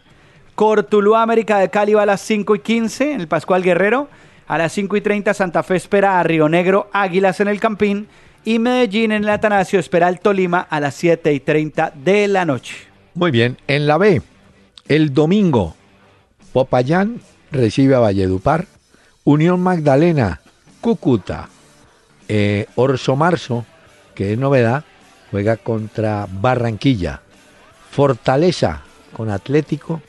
Cortuluá 0.54 1.22
América 1.22 1.58
de 1.58 1.68
Cali 1.68 1.92
va 1.94 2.02
a 2.02 2.06
las 2.06 2.20
5 2.22 2.54
y 2.54 2.60
15 2.60 3.12
en 3.12 3.20
el 3.20 3.28
Pascual 3.28 3.62
Guerrero. 3.62 4.08
A 4.48 4.58
las 4.58 4.72
5 4.72 4.96
y 4.96 5.00
30 5.00 5.34
Santa 5.34 5.62
Fe 5.62 5.76
espera 5.76 6.20
a 6.20 6.22
Río 6.22 6.48
Negro 6.48 6.88
Águilas 6.92 7.40
en 7.40 7.48
el 7.48 7.58
Campín. 7.58 8.08
Y 8.44 8.60
Medellín 8.60 9.10
en 9.10 9.24
el 9.24 9.28
Atanasio 9.28 9.80
espera 9.80 10.06
al 10.06 10.20
Tolima 10.20 10.60
a 10.60 10.78
las 10.78 10.94
7 10.94 11.32
y 11.32 11.40
30 11.40 11.92
de 11.96 12.28
la 12.28 12.44
noche. 12.44 12.76
Muy 13.14 13.32
bien. 13.32 13.56
En 13.66 13.88
la 13.88 13.98
B, 13.98 14.22
el 14.86 15.12
domingo, 15.12 15.74
Popayán 16.52 17.20
recibe 17.50 17.96
a 17.96 17.98
Valledupar. 17.98 18.66
Unión 19.24 19.60
Magdalena, 19.60 20.42
Cúcuta. 20.80 21.48
Eh, 22.28 22.66
Orso 22.76 23.16
Marzo, 23.16 23.64
que 24.14 24.32
es 24.32 24.38
novedad, 24.38 24.84
juega 25.32 25.56
contra 25.56 26.28
Barranquilla. 26.30 27.22
Fortaleza 27.90 28.82
con 29.12 29.30
Atlético. 29.30 30.02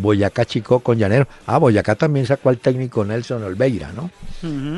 Boyacá 0.00 0.44
Chico 0.44 0.80
con 0.80 0.98
Llaneros. 0.98 1.28
Ah, 1.46 1.58
Boyacá 1.58 1.94
también 1.94 2.26
sacó 2.26 2.48
al 2.48 2.58
técnico 2.58 3.04
Nelson 3.04 3.42
Olveira, 3.42 3.92
¿no? 3.92 4.10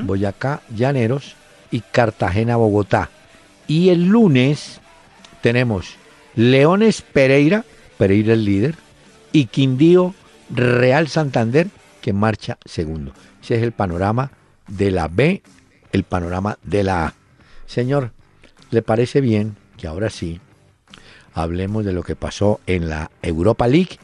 Boyacá, 0.05 0.63
Llaneros 0.75 1.37
y 1.71 1.81
Cartagena, 1.81 2.57
Bogotá. 2.57 3.11
Y 3.67 3.91
el 3.91 4.07
lunes 4.07 4.81
tenemos 5.41 5.97
Leones 6.35 7.03
Pereira, 7.03 7.65
Pereira 7.99 8.33
el 8.33 8.45
líder, 8.45 8.75
y 9.33 9.47
Quindío 9.47 10.15
Real 10.51 11.09
Santander, 11.09 11.69
que 12.01 12.13
marcha 12.13 12.59
segundo. 12.65 13.13
Ese 13.43 13.57
es 13.57 13.63
el 13.63 13.73
panorama 13.73 14.33
de 14.69 14.91
la 14.91 15.09
B, 15.09 15.43
el 15.93 16.05
panorama 16.05 16.59
de 16.63 16.85
la 16.85 17.07
A. 17.07 17.15
Señor, 17.67 18.13
¿le 18.71 18.83
parece 18.83 19.21
bien 19.21 19.57
que 19.77 19.87
ahora 19.87 20.11
sí 20.11 20.41
hablemos 21.35 21.85
de 21.85 21.93
lo 21.93 22.03
que 22.03 22.17
pasó 22.17 22.61
en 22.67 22.89
la 22.89 23.11
Europa 23.23 23.67
League? 23.67 23.99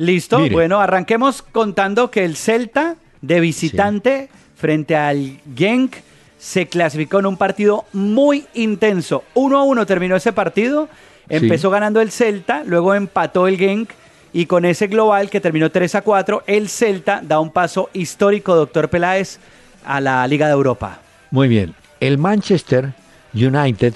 ¿Listo? 0.00 0.38
Mire. 0.38 0.54
Bueno, 0.54 0.80
arranquemos 0.80 1.42
contando 1.42 2.10
que 2.10 2.24
el 2.24 2.34
Celta 2.34 2.96
de 3.20 3.38
visitante 3.38 4.30
frente 4.56 4.96
al 4.96 5.38
Genk 5.54 5.94
se 6.38 6.68
clasificó 6.68 7.18
en 7.18 7.26
un 7.26 7.36
partido 7.36 7.84
muy 7.92 8.46
intenso. 8.54 9.24
1 9.34 9.58
a 9.58 9.62
1 9.62 9.84
terminó 9.84 10.16
ese 10.16 10.32
partido. 10.32 10.88
Empezó 11.28 11.68
ganando 11.68 12.00
el 12.00 12.10
Celta, 12.12 12.64
luego 12.64 12.94
empató 12.94 13.46
el 13.46 13.58
Genk 13.58 13.90
y 14.32 14.46
con 14.46 14.64
ese 14.64 14.86
global 14.86 15.28
que 15.28 15.38
terminó 15.38 15.70
3 15.70 15.96
a 15.96 16.00
4, 16.00 16.44
el 16.46 16.70
Celta 16.70 17.20
da 17.22 17.38
un 17.38 17.50
paso 17.50 17.90
histórico, 17.92 18.56
doctor 18.56 18.88
Peláez, 18.88 19.38
a 19.84 20.00
la 20.00 20.26
Liga 20.26 20.46
de 20.46 20.54
Europa. 20.54 21.02
Muy 21.30 21.46
bien. 21.46 21.74
El 22.00 22.16
Manchester 22.16 22.94
United 23.34 23.92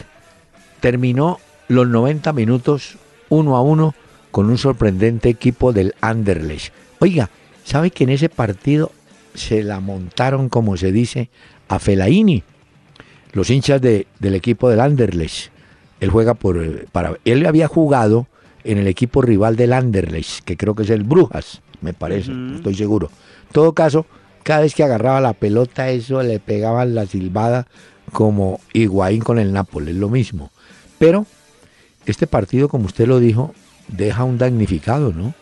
terminó 0.80 1.40
los 1.68 1.88
90 1.88 2.30
minutos 2.34 2.98
uno 3.30 3.56
a 3.56 3.62
uno 3.62 3.94
con 4.34 4.50
un 4.50 4.58
sorprendente 4.58 5.28
equipo 5.28 5.72
del 5.72 5.94
Anderlecht. 6.00 6.72
Oiga, 6.98 7.30
¿sabe 7.62 7.92
que 7.92 8.02
en 8.02 8.10
ese 8.10 8.28
partido 8.28 8.90
se 9.32 9.62
la 9.62 9.78
montaron, 9.78 10.48
como 10.48 10.76
se 10.76 10.90
dice, 10.90 11.30
a 11.68 11.78
Felaini? 11.78 12.42
Los 13.32 13.48
hinchas 13.48 13.80
de, 13.80 14.08
del 14.18 14.34
equipo 14.34 14.68
del 14.68 14.80
Anderlecht. 14.80 15.52
Él 16.00 16.10
juega 16.10 16.34
por. 16.34 16.60
eh, 16.60 16.84
Para, 16.90 17.14
él 17.24 17.46
había 17.46 17.68
jugado 17.68 18.26
en 18.64 18.78
el 18.78 18.88
equipo 18.88 19.22
rival 19.22 19.54
del 19.54 19.72
Anderlecht, 19.72 20.42
que 20.44 20.56
creo 20.56 20.74
que 20.74 20.82
es 20.82 20.90
el 20.90 21.04
Brujas, 21.04 21.62
me 21.80 21.92
parece, 21.92 22.32
estoy 22.56 22.74
seguro. 22.74 23.12
En 23.46 23.52
todo 23.52 23.72
caso, 23.72 24.04
cada 24.42 24.62
vez 24.62 24.74
que 24.74 24.82
agarraba 24.82 25.20
la 25.20 25.34
pelota, 25.34 25.90
eso 25.90 26.24
le 26.24 26.40
pegaban 26.40 26.96
la 26.96 27.06
silbada 27.06 27.68
como 28.12 28.58
Higuaín 28.72 29.20
con 29.20 29.38
el 29.38 29.52
Nápoles, 29.52 29.94
lo 29.94 30.08
mismo. 30.08 30.50
Pero 30.98 31.24
este 32.04 32.26
partido, 32.26 32.68
como 32.68 32.86
usted 32.86 33.06
lo 33.06 33.20
dijo, 33.20 33.54
deja 33.88 34.24
un 34.24 34.38
damnificado, 34.38 35.12
¿no? 35.12 35.34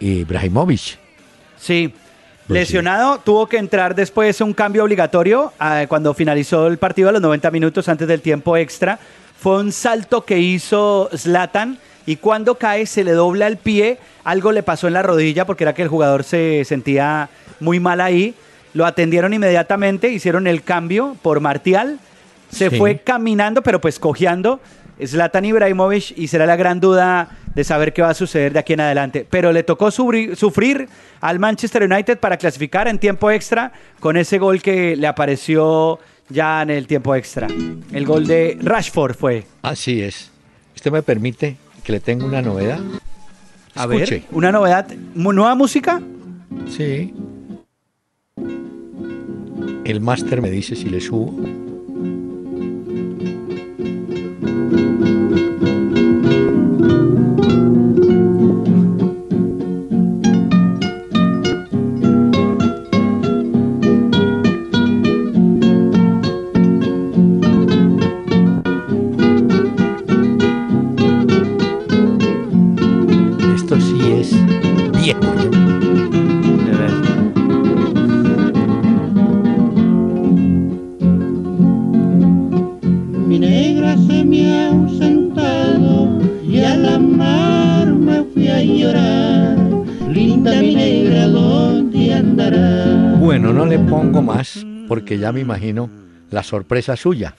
Ibrahimovic. 0.00 0.98
Sí. 1.58 1.92
Pues 2.46 2.60
Lesionado, 2.60 3.18
tuvo 3.18 3.46
que 3.46 3.58
entrar 3.58 3.94
después 3.94 4.40
un 4.40 4.52
cambio 4.54 4.82
obligatorio 4.82 5.52
ah, 5.60 5.84
cuando 5.88 6.14
finalizó 6.14 6.66
el 6.66 6.78
partido 6.78 7.08
a 7.08 7.12
los 7.12 7.22
90 7.22 7.50
minutos 7.52 7.88
antes 7.88 8.08
del 8.08 8.20
tiempo 8.20 8.56
extra. 8.56 8.98
Fue 9.38 9.58
un 9.58 9.70
salto 9.72 10.24
que 10.24 10.38
hizo 10.38 11.08
Zlatan 11.16 11.78
y 12.06 12.16
cuando 12.16 12.56
cae 12.56 12.86
se 12.86 13.04
le 13.04 13.12
dobla 13.12 13.46
el 13.46 13.56
pie, 13.56 13.98
algo 14.24 14.50
le 14.50 14.62
pasó 14.64 14.88
en 14.88 14.94
la 14.94 15.02
rodilla 15.02 15.46
porque 15.46 15.62
era 15.64 15.74
que 15.74 15.82
el 15.82 15.88
jugador 15.88 16.24
se 16.24 16.64
sentía 16.64 17.28
muy 17.60 17.78
mal 17.78 18.00
ahí. 18.00 18.34
Lo 18.74 18.84
atendieron 18.84 19.32
inmediatamente, 19.32 20.10
hicieron 20.10 20.46
el 20.48 20.62
cambio 20.62 21.16
por 21.22 21.38
Martial. 21.40 22.00
Se 22.50 22.68
Sí. 22.68 22.78
fue 22.78 22.98
caminando, 22.98 23.62
pero 23.62 23.80
pues 23.80 24.00
cojeando. 24.00 24.60
Zlatan 25.04 25.44
Ibrahimovic 25.44 26.18
y 26.18 26.26
será 26.28 26.46
la 26.46 26.56
gran 26.56 26.80
duda 26.80 27.28
de 27.54 27.64
saber 27.64 27.92
qué 27.92 28.02
va 28.02 28.10
a 28.10 28.14
suceder 28.14 28.52
de 28.52 28.58
aquí 28.58 28.72
en 28.74 28.80
adelante. 28.80 29.26
Pero 29.28 29.52
le 29.52 29.62
tocó 29.62 29.90
sufrir 29.90 30.88
al 31.20 31.38
Manchester 31.38 31.82
United 31.84 32.18
para 32.18 32.36
clasificar 32.36 32.88
en 32.88 32.98
tiempo 32.98 33.30
extra 33.30 33.72
con 33.98 34.16
ese 34.16 34.38
gol 34.38 34.62
que 34.62 34.96
le 34.96 35.06
apareció 35.06 35.98
ya 36.28 36.62
en 36.62 36.70
el 36.70 36.86
tiempo 36.86 37.14
extra. 37.14 37.48
El 37.92 38.06
gol 38.06 38.26
de 38.26 38.56
Rashford 38.62 39.14
fue. 39.14 39.44
Así 39.62 40.00
es. 40.02 40.30
¿Usted 40.76 40.90
me 40.92 41.02
permite 41.02 41.56
que 41.82 41.92
le 41.92 42.00
tenga 42.00 42.24
una 42.24 42.40
novedad? 42.40 42.78
A 43.74 43.84
Escuche. 43.84 44.14
ver, 44.14 44.22
una 44.32 44.52
novedad, 44.52 44.86
nueva 45.14 45.54
música. 45.54 46.00
Sí. 46.68 47.12
El 49.84 50.00
máster 50.00 50.40
me 50.40 50.50
dice 50.50 50.76
si 50.76 50.88
le 50.88 51.00
subo. 51.00 51.34
Ya 95.30 95.32
me 95.32 95.40
imagino 95.40 95.88
la 96.30 96.42
sorpresa 96.42 96.96
suya. 96.96 97.34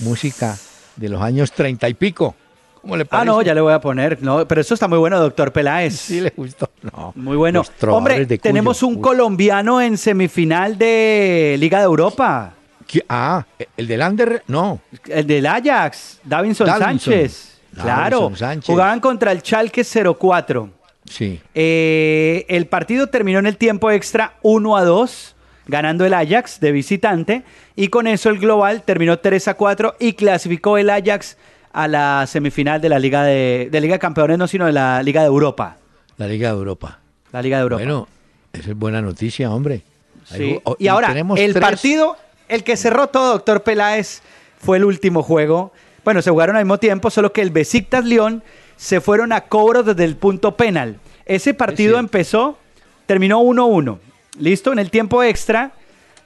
Música 0.00 0.56
de 0.96 1.08
los 1.08 1.20
años 1.22 1.52
treinta 1.52 1.88
y 1.88 1.94
pico. 1.94 2.34
¿Cómo 2.80 2.96
le 2.96 3.02
Ah, 3.04 3.06
parece? 3.06 3.26
no, 3.26 3.42
ya 3.42 3.54
le 3.54 3.60
voy 3.60 3.72
a 3.72 3.80
poner. 3.80 4.20
No, 4.22 4.46
pero 4.48 4.60
eso 4.60 4.74
está 4.74 4.88
muy 4.88 4.98
bueno, 4.98 5.18
doctor 5.20 5.52
Peláez. 5.52 5.94
Sí 5.96 6.20
le 6.20 6.32
gustó. 6.36 6.68
No. 6.82 7.12
Muy 7.14 7.36
bueno. 7.36 7.62
Hombre, 7.88 8.26
de 8.26 8.38
tenemos 8.38 8.82
un 8.82 8.96
Uy. 8.96 9.00
colombiano 9.00 9.80
en 9.80 9.96
semifinal 9.96 10.76
de 10.76 11.54
Liga 11.60 11.78
de 11.78 11.84
Europa. 11.84 12.54
¿Qué? 12.88 13.04
Ah, 13.08 13.46
el 13.76 13.86
del 13.86 14.00
Under, 14.02 14.42
no. 14.48 14.80
El 15.06 15.28
del 15.28 15.46
Ajax, 15.46 16.18
Davinson, 16.24 16.66
Davinson. 16.66 17.12
Sánchez. 17.12 17.60
Claro. 17.80 18.32
Sánchez. 18.34 18.66
Jugaban 18.66 18.98
contra 18.98 19.30
el 19.30 19.38
Schalke 19.42 19.84
04. 19.84 20.70
Sí. 21.08 21.40
Eh, 21.54 22.44
el 22.48 22.66
partido 22.66 23.06
terminó 23.08 23.38
en 23.38 23.46
el 23.46 23.56
tiempo 23.56 23.90
extra 23.92 24.34
1 24.42 24.76
a 24.76 24.82
2, 24.84 25.36
ganando 25.66 26.04
el 26.04 26.14
Ajax 26.14 26.60
de 26.60 26.72
visitante. 26.72 27.42
Y 27.76 27.88
con 27.88 28.06
eso 28.06 28.30
el 28.30 28.38
global 28.38 28.82
terminó 28.82 29.18
3 29.18 29.48
a 29.48 29.54
4 29.54 29.96
y 30.00 30.12
clasificó 30.14 30.78
el 30.78 30.90
Ajax 30.90 31.36
a 31.72 31.88
la 31.88 32.26
semifinal 32.26 32.80
de 32.80 32.88
la 32.88 32.98
Liga 32.98 33.22
de, 33.24 33.68
de 33.70 33.80
Liga 33.80 33.94
de 33.94 33.98
Campeones, 33.98 34.38
no, 34.38 34.46
sino 34.46 34.66
de 34.66 34.72
la 34.72 35.02
Liga 35.02 35.22
de 35.22 35.28
Europa. 35.28 35.76
La 36.18 36.26
Liga 36.26 36.50
de 36.50 36.56
Europa. 36.58 36.98
La 37.32 37.40
Liga 37.42 37.56
de 37.58 37.62
Europa. 37.62 37.82
Bueno, 37.82 38.08
esa 38.52 38.70
es 38.70 38.76
buena 38.76 39.00
noticia, 39.00 39.50
hombre. 39.50 39.82
Sí. 40.24 40.58
Oh, 40.64 40.76
Y 40.78 40.88
ahora, 40.88 41.08
tenemos 41.08 41.38
el 41.40 41.52
tres- 41.52 41.60
partido, 41.62 42.16
el 42.48 42.62
que 42.62 42.76
cerró 42.76 43.06
todo, 43.08 43.32
doctor 43.32 43.62
Peláez, 43.62 44.20
fue 44.58 44.76
el 44.76 44.84
último 44.84 45.22
juego. 45.22 45.72
Bueno, 46.04 46.20
se 46.20 46.30
jugaron 46.30 46.56
al 46.56 46.64
mismo 46.64 46.78
tiempo, 46.78 47.10
solo 47.10 47.32
que 47.32 47.40
el 47.42 47.50
Besiktas 47.50 48.04
León 48.04 48.42
se 48.76 49.00
fueron 49.00 49.32
a 49.32 49.42
cobro 49.42 49.82
desde 49.82 50.04
el 50.04 50.16
punto 50.16 50.56
penal. 50.56 50.98
Ese 51.24 51.54
partido 51.54 51.98
empezó, 51.98 52.58
terminó 53.06 53.40
1-1. 53.40 53.98
¿Listo? 54.38 54.72
En 54.72 54.78
el 54.78 54.90
tiempo 54.90 55.22
extra 55.22 55.72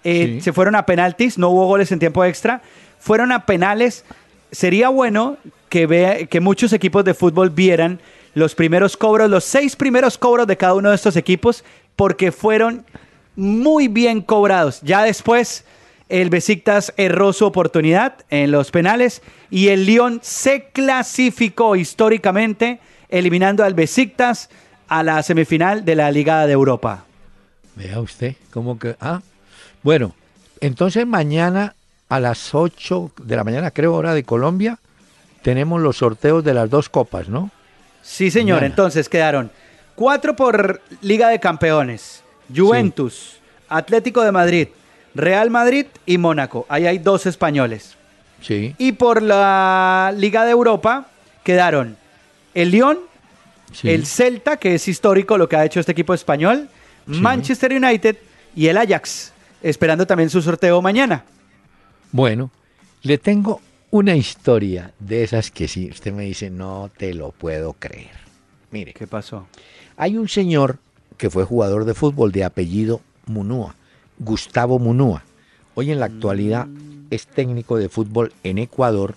eh, 0.05 0.35
Sí. 0.37 0.41
se 0.43 0.53
fueron 0.53 0.77
a 0.77 0.87
penaltis, 0.87 1.37
no 1.39 1.49
hubo 1.49 1.67
goles 1.67 1.91
en 1.91 1.99
tiempo 1.99 2.25
extra. 2.25 2.63
Fueron 3.01 3.33
a 3.33 3.45
penales. 3.47 4.05
Sería 4.53 4.89
bueno 4.89 5.37
que, 5.69 5.87
vea, 5.87 6.27
que 6.27 6.41
muchos 6.41 6.73
equipos 6.73 7.05
de 7.05 7.15
fútbol 7.15 7.51
vieran 7.51 8.01
los 8.35 8.55
primeros 8.55 8.97
cobros, 8.97 9.29
los 9.29 9.45
seis 9.45 9.75
primeros 9.75 10.19
cobros 10.19 10.47
de 10.47 10.57
cada 10.57 10.75
uno 10.75 10.91
de 10.91 10.95
estos 10.95 11.17
equipos, 11.17 11.65
porque 11.97 12.31
fueron 12.31 12.85
muy 13.35 13.89
bien 13.89 14.21
cobrados. 14.21 14.81
Ya 14.83 15.03
después 15.03 15.65
el 16.09 16.31
Besiktas 16.31 16.93
erró 16.97 17.33
su 17.33 17.45
oportunidad 17.45 18.15
en 18.31 18.53
los 18.53 18.71
penales 18.71 19.23
y 19.51 19.69
el 19.69 19.87
Lyon 19.87 20.21
se 20.23 20.69
clasificó 20.73 21.75
históricamente 21.75 22.79
eliminando 23.09 23.65
al 23.65 23.75
Besiktas 23.75 24.51
a 24.87 25.03
la 25.03 25.21
semifinal 25.25 25.85
de 25.85 25.97
la 25.97 26.11
Liga 26.13 26.47
de 26.47 26.53
Europa. 26.53 27.06
Vea 27.77 28.01
usted, 28.01 28.35
cómo 28.51 28.79
que... 28.79 28.97
Ah, 29.01 29.21
bueno, 29.83 30.15
entonces 30.61 31.07
mañana 31.07 31.75
a 32.09 32.21
las 32.21 32.55
8 32.55 33.13
de 33.23 33.37
la 33.37 33.45
mañana, 33.45 33.71
creo, 33.71 33.95
hora 33.95 34.15
de 34.15 34.25
Colombia, 34.25 34.79
tenemos 35.43 35.81
los 35.81 35.99
sorteos 35.99 36.43
de 36.43 36.55
las 36.55 36.71
dos 36.71 36.89
copas, 36.89 37.29
¿no? 37.29 37.51
Sí, 38.03 38.31
señor. 38.31 38.57
Mañana. 38.57 38.67
Entonces 38.67 39.09
quedaron 39.09 39.51
cuatro 39.95 40.35
por 40.35 40.81
Liga 41.03 41.29
de 41.29 41.39
Campeones. 41.39 42.23
Juventus, 42.55 43.39
Atlético 43.69 44.23
de 44.23 44.33
Madrid, 44.33 44.69
Real 45.15 45.51
Madrid 45.51 45.87
y 46.07 46.19
Mónaco. 46.19 46.65
Ahí 46.69 46.87
hay 46.87 46.99
dos 46.99 47.27
españoles. 47.27 47.97
Sí. 48.41 48.75
Y 48.79 48.93
por 48.93 49.23
la 49.23 50.15
Liga 50.17 50.45
de 50.45 50.53
Europa 50.53 51.09
quedaron 51.43 51.97
el 52.55 52.71
Lyon, 52.71 52.99
sí. 53.73 53.91
el 53.91 54.07
Celta, 54.07 54.57
que 54.59 54.75
es 54.75 54.89
histórico 54.89 55.39
lo 55.39 55.49
que 55.49 55.57
ha 55.57 55.65
hecho 55.65 55.81
este 55.81 55.93
equipo 55.93 56.15
español, 56.15 56.69
Manchester 57.07 57.73
United 57.73 58.17
y 58.55 58.67
el 58.69 58.77
Ajax, 58.79 59.33
esperando 59.63 60.07
también 60.07 60.31
su 60.31 60.43
sorteo 60.43 60.81
mañana. 60.83 61.25
Bueno, 62.13 62.51
le 63.03 63.19
tengo 63.19 63.61
una 63.91 64.17
historia 64.17 64.93
de 64.99 65.23
esas 65.23 65.51
que 65.51 65.69
sí, 65.69 65.89
usted 65.91 66.13
me 66.13 66.25
dice, 66.25 66.51
no 66.51 66.91
te 66.97 67.15
lo 67.15 67.33
puedo 67.33 67.75
creer. 67.75 68.11
Mire, 68.71 68.93
¿Qué 68.93 69.07
pasó? 69.07 69.47
hay 69.97 70.17
un 70.17 70.29
señor 70.29 70.79
que 71.17 71.31
fue 71.31 71.45
jugador 71.45 71.85
de 71.85 71.95
fútbol 71.95 72.33
de 72.33 72.45
apellido 72.45 73.01
Munúa, 73.27 73.75
Gustavo 74.19 74.79
Munúa. 74.79 75.23
Hoy 75.75 75.91
en 75.93 76.01
la 76.01 76.07
actualidad 76.07 76.67
es 77.11 77.27
técnico 77.27 77.77
de 77.79 77.89
fútbol 77.89 78.33
en 78.43 78.59
Ecuador, 78.59 79.15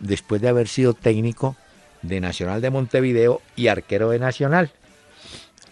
después 0.00 0.40
de 0.40 0.48
haber 0.48 0.68
sido 0.68 0.94
técnico 0.94 1.56
de 2.02 2.20
Nacional 2.20 2.60
de 2.60 2.70
Montevideo 2.70 3.42
y 3.54 3.68
arquero 3.68 4.10
de 4.10 4.18
Nacional. 4.18 4.70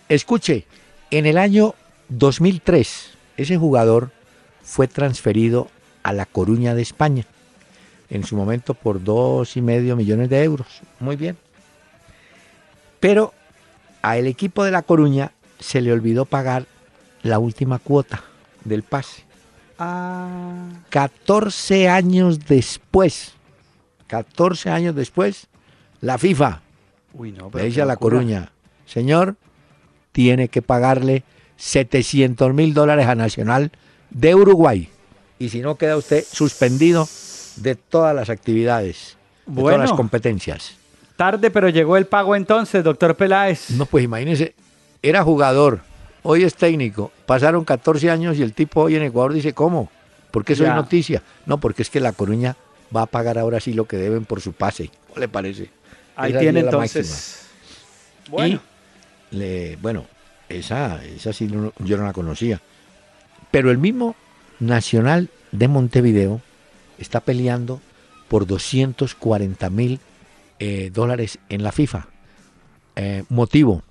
Escuche, 0.08 0.66
en 1.18 1.26
el 1.26 1.38
año 1.38 1.74
2003, 2.08 3.10
ese 3.36 3.56
jugador 3.56 4.10
fue 4.62 4.88
transferido 4.88 5.68
a 6.02 6.12
La 6.12 6.26
Coruña 6.26 6.74
de 6.74 6.82
España, 6.82 7.26
en 8.10 8.24
su 8.24 8.36
momento 8.36 8.74
por 8.74 9.02
dos 9.02 9.56
y 9.56 9.62
medio 9.62 9.96
millones 9.96 10.28
de 10.28 10.42
euros. 10.42 10.66
Muy 11.00 11.16
bien. 11.16 11.36
Pero 13.00 13.32
a 14.02 14.18
el 14.18 14.26
equipo 14.26 14.64
de 14.64 14.70
La 14.70 14.82
Coruña 14.82 15.32
se 15.60 15.80
le 15.80 15.92
olvidó 15.92 16.24
pagar 16.24 16.66
la 17.22 17.38
última 17.38 17.78
cuota 17.78 18.24
del 18.64 18.82
pase. 18.82 19.24
Ah, 19.78 20.68
14 20.90 21.88
años 21.88 22.46
después, 22.46 23.32
14 24.06 24.70
años 24.70 24.94
después, 24.94 25.48
la 26.00 26.18
FIFA 26.18 26.60
Uy, 27.14 27.32
no, 27.32 27.44
Le 27.44 27.50
pero 27.50 27.64
dice 27.64 27.76
qué 27.76 27.82
a 27.82 27.86
La 27.86 27.94
locura. 27.94 28.16
Coruña, 28.16 28.52
señor, 28.86 29.36
tiene 30.14 30.46
que 30.48 30.62
pagarle 30.62 31.24
700 31.56 32.54
mil 32.54 32.72
dólares 32.72 33.06
a 33.08 33.16
Nacional 33.16 33.72
de 34.10 34.34
Uruguay. 34.36 34.88
Y 35.40 35.48
si 35.48 35.58
no, 35.60 35.74
queda 35.74 35.96
usted 35.96 36.24
suspendido 36.30 37.08
de 37.56 37.74
todas 37.74 38.14
las 38.14 38.30
actividades, 38.30 39.16
de 39.44 39.60
Bueno. 39.60 39.76
todas 39.78 39.90
las 39.90 39.96
competencias. 39.96 40.76
Tarde, 41.16 41.50
pero 41.50 41.68
llegó 41.68 41.96
el 41.96 42.06
pago 42.06 42.36
entonces, 42.36 42.84
doctor 42.84 43.16
Peláez. 43.16 43.70
No, 43.70 43.86
pues 43.86 44.04
imagínese, 44.04 44.54
era 45.02 45.24
jugador, 45.24 45.80
hoy 46.22 46.44
es 46.44 46.54
técnico, 46.54 47.10
pasaron 47.26 47.64
14 47.64 48.08
años 48.08 48.38
y 48.38 48.42
el 48.42 48.52
tipo 48.52 48.82
hoy 48.82 48.94
en 48.94 49.02
Ecuador 49.02 49.32
dice, 49.32 49.52
¿cómo? 49.52 49.90
¿Por 50.30 50.44
qué 50.44 50.54
soy 50.54 50.66
Ya. 50.66 50.74
noticia? 50.76 51.22
No, 51.44 51.58
porque 51.58 51.82
es 51.82 51.90
que 51.90 51.98
La 51.98 52.12
Coruña 52.12 52.56
va 52.94 53.02
a 53.02 53.06
pagar 53.06 53.36
ahora 53.36 53.58
sí 53.58 53.72
lo 53.72 53.86
que 53.86 53.96
deben 53.96 54.24
por 54.24 54.40
su 54.40 54.52
pase. 54.52 54.90
¿Cómo 55.08 55.18
le 55.18 55.26
parece? 55.28 55.70
Ahí 56.14 56.30
Esa 56.30 56.40
tiene 56.40 56.60
entonces. 56.60 57.46
Bueno, 58.30 58.54
Y 58.56 58.60
le- 59.34 59.76
bueno, 59.76 60.06
esa, 60.48 61.04
esa 61.04 61.32
sí 61.32 61.46
no- 61.48 61.72
yo 61.78 61.96
no 61.96 62.04
la 62.04 62.12
conocía. 62.12 62.60
Pero 63.50 63.70
el 63.70 63.78
mismo 63.78 64.14
Nacional 64.60 65.28
de 65.52 65.68
Montevideo 65.68 66.40
está 66.98 67.20
peleando 67.20 67.80
por 68.28 68.46
240 68.46 69.68
mil 69.70 70.00
eh, 70.60 70.90
dólares 70.94 71.38
en 71.48 71.62
la 71.62 71.72
FIFA. 71.72 72.06
Eh, 72.96 73.24
motivo, 73.28 73.82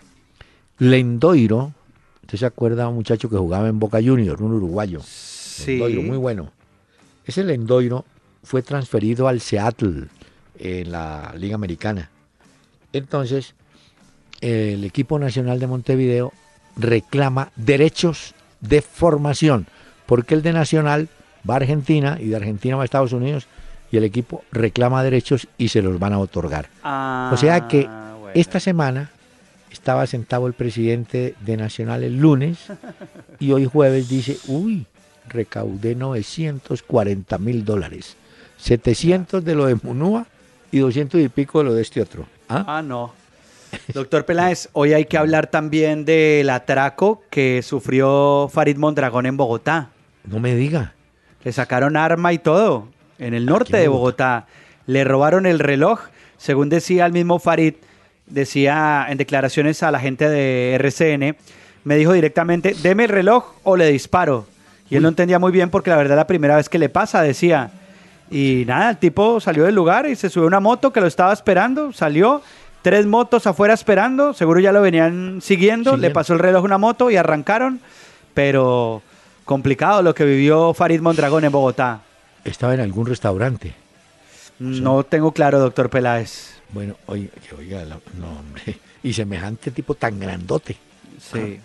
Lendoiro, 0.79 1.73
¿usted 2.21 2.37
se 2.37 2.45
acuerda 2.45 2.83
de 2.83 2.89
un 2.89 2.95
muchacho 2.95 3.29
que 3.29 3.37
jugaba 3.37 3.67
en 3.67 3.79
Boca 3.79 3.99
Juniors, 4.03 4.41
un 4.41 4.53
uruguayo? 4.53 5.01
sí. 5.01 5.71
Lendoiro, 5.77 6.01
muy 6.01 6.17
bueno. 6.17 6.51
Ese 7.25 7.43
Lendoiro 7.43 8.05
fue 8.43 8.61
transferido 8.63 9.27
al 9.27 9.39
Seattle 9.39 10.07
en 10.57 10.91
la 10.91 11.33
Liga 11.37 11.55
Americana. 11.55 12.09
Entonces, 12.91 13.53
el 14.43 14.83
equipo 14.83 15.17
nacional 15.19 15.59
de 15.59 15.67
Montevideo 15.67 16.33
reclama 16.75 17.51
derechos 17.55 18.33
de 18.61 18.81
formación, 18.81 19.67
porque 20.05 20.33
el 20.35 20.41
de 20.41 20.53
Nacional 20.53 21.07
va 21.49 21.55
a 21.55 21.57
Argentina 21.57 22.17
y 22.19 22.27
de 22.27 22.35
Argentina 22.35 22.75
va 22.75 22.81
a 22.83 22.85
Estados 22.85 23.13
Unidos 23.13 23.47
y 23.91 23.97
el 23.97 24.03
equipo 24.03 24.43
reclama 24.51 25.03
derechos 25.03 25.47
y 25.57 25.67
se 25.69 25.81
los 25.81 25.99
van 25.99 26.13
a 26.13 26.19
otorgar. 26.19 26.67
o 26.83 27.37
sea 27.37 27.67
que 27.67 27.85
Ah, 27.87 28.15
bueno. 28.19 28.31
esta 28.33 28.59
semana 28.59 29.11
estaba 29.71 30.05
sentado 30.07 30.47
el 30.47 30.53
presidente 30.53 31.35
de 31.41 31.57
Nacional 31.57 32.03
el 32.03 32.17
lunes 32.17 32.57
y 33.39 33.51
hoy 33.51 33.65
jueves 33.65 34.07
dice, 34.09 34.37
uy, 34.47 34.85
recaudé 35.29 35.95
940 35.95 37.37
mil 37.37 37.63
dólares, 37.65 38.15
700 38.57 39.43
de 39.43 39.55
lo 39.55 39.65
de 39.67 39.75
Munúa 39.81 40.25
y 40.71 40.79
200 40.79 41.21
y 41.21 41.29
pico 41.29 41.59
de 41.59 41.65
lo 41.65 41.73
de 41.73 41.81
este 41.81 42.01
otro. 42.01 42.25
¿Ah? 42.49 42.63
Ah, 42.67 42.81
no. 42.81 43.13
Doctor 43.93 44.25
Peláez, 44.25 44.69
hoy 44.73 44.93
hay 44.93 45.05
que 45.05 45.17
hablar 45.17 45.47
también 45.47 46.05
del 46.05 46.49
atraco 46.49 47.23
que 47.29 47.61
sufrió 47.61 48.49
Farid 48.51 48.77
Mondragón 48.77 49.25
en 49.25 49.37
Bogotá. 49.37 49.89
No 50.25 50.39
me 50.39 50.55
diga. 50.55 50.93
Le 51.43 51.51
sacaron 51.51 51.97
arma 51.97 52.33
y 52.33 52.39
todo 52.39 52.87
en 53.19 53.33
el 53.33 53.45
norte 53.45 53.77
de 53.77 53.87
Bogotá. 53.87 54.45
Bogotá. 54.45 54.47
Le 54.85 55.03
robaron 55.03 55.45
el 55.45 55.59
reloj, 55.59 56.01
según 56.37 56.69
decía 56.69 57.05
el 57.05 57.13
mismo 57.13 57.39
Farid, 57.39 57.75
decía 58.27 59.05
en 59.09 59.17
declaraciones 59.17 59.83
a 59.83 59.91
la 59.91 59.99
gente 59.99 60.29
de 60.29 60.75
RCN, 60.75 61.35
me 61.83 61.95
dijo 61.95 62.13
directamente, 62.13 62.75
deme 62.81 63.05
el 63.05 63.09
reloj 63.09 63.53
o 63.63 63.75
le 63.77 63.87
disparo. 63.87 64.45
Y 64.89 64.95
él 64.95 65.03
no 65.03 65.09
entendía 65.09 65.39
muy 65.39 65.51
bien 65.51 65.69
porque 65.69 65.89
la 65.89 65.97
verdad 65.97 66.15
la 66.15 66.27
primera 66.27 66.55
vez 66.55 66.69
que 66.69 66.79
le 66.79 66.89
pasa, 66.89 67.21
decía. 67.21 67.71
Y 68.29 68.63
nada, 68.67 68.91
el 68.91 68.97
tipo 68.97 69.39
salió 69.39 69.63
del 69.65 69.75
lugar 69.75 70.05
y 70.05 70.15
se 70.15 70.29
subió 70.29 70.45
a 70.45 70.47
una 70.47 70.59
moto 70.59 70.93
que 70.93 71.01
lo 71.01 71.07
estaba 71.07 71.33
esperando, 71.33 71.93
salió, 71.93 72.41
tres 72.83 73.07
motos 73.07 73.47
afuera 73.47 73.73
esperando, 73.73 74.33
seguro 74.35 74.59
ya 74.59 74.71
lo 74.71 74.81
venían 74.81 75.39
siguiendo, 75.41 75.97
le 75.97 76.11
pasó 76.11 76.33
el 76.33 76.39
reloj 76.39 76.63
una 76.63 76.77
moto 76.77 77.09
y 77.09 77.15
arrancaron, 77.17 77.79
pero 78.35 79.01
complicado 79.45 80.03
lo 80.03 80.13
que 80.13 80.23
vivió 80.25 80.73
Farid 80.75 81.01
Mondragón 81.01 81.43
en 81.45 81.51
Bogotá. 81.51 82.01
Estaba 82.43 82.75
en 82.75 82.81
algún 82.81 83.07
restaurante. 83.07 83.73
No 84.59 85.03
tengo 85.03 85.31
claro, 85.31 85.59
doctor 85.59 85.89
Peláez. 85.89 86.61
Bueno, 86.69 86.95
oiga, 87.07 87.83
la- 87.85 87.99
no, 88.19 88.39
hombre. 88.39 88.77
Y 89.01 89.13
semejante 89.13 89.71
tipo 89.71 89.95
tan 89.95 90.19
grandote. 90.19 90.77
Sí. 91.19 91.59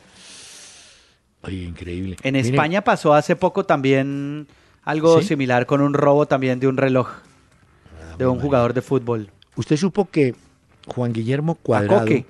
Oye, 1.42 1.62
increíble. 1.64 2.16
En 2.22 2.34
Mire, 2.34 2.48
España 2.48 2.82
pasó 2.82 3.14
hace 3.14 3.36
poco 3.36 3.64
también 3.64 4.46
algo 4.84 5.20
¿Sí? 5.20 5.28
similar 5.28 5.66
con 5.66 5.80
un 5.80 5.94
robo 5.94 6.26
también 6.26 6.58
de 6.60 6.66
un 6.66 6.76
reloj 6.76 7.08
de 8.18 8.26
un 8.26 8.40
jugador 8.40 8.74
de 8.74 8.82
fútbol. 8.82 9.30
Usted 9.54 9.76
supo 9.76 10.08
que 10.10 10.34
Juan 10.88 11.12
Guillermo 11.12 11.54
Cuadrado. 11.56 12.00
Coque. 12.00 12.26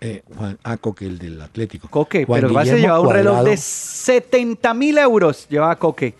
eh, 0.00 0.22
Juan, 0.36 0.58
ah, 0.64 0.76
Coque, 0.76 1.06
el 1.06 1.18
del 1.18 1.40
Atlético. 1.40 1.88
Coque, 1.88 2.24
Juan 2.24 2.40
pero 2.40 2.48
Guillermo 2.50 2.78
llevaba 2.78 3.00
un 3.00 3.12
reloj 3.12 3.42
de 3.44 3.56
70 3.56 4.74
mil 4.74 4.98
euros. 4.98 5.46
Llevaba 5.48 5.76
Coque. 5.76 6.14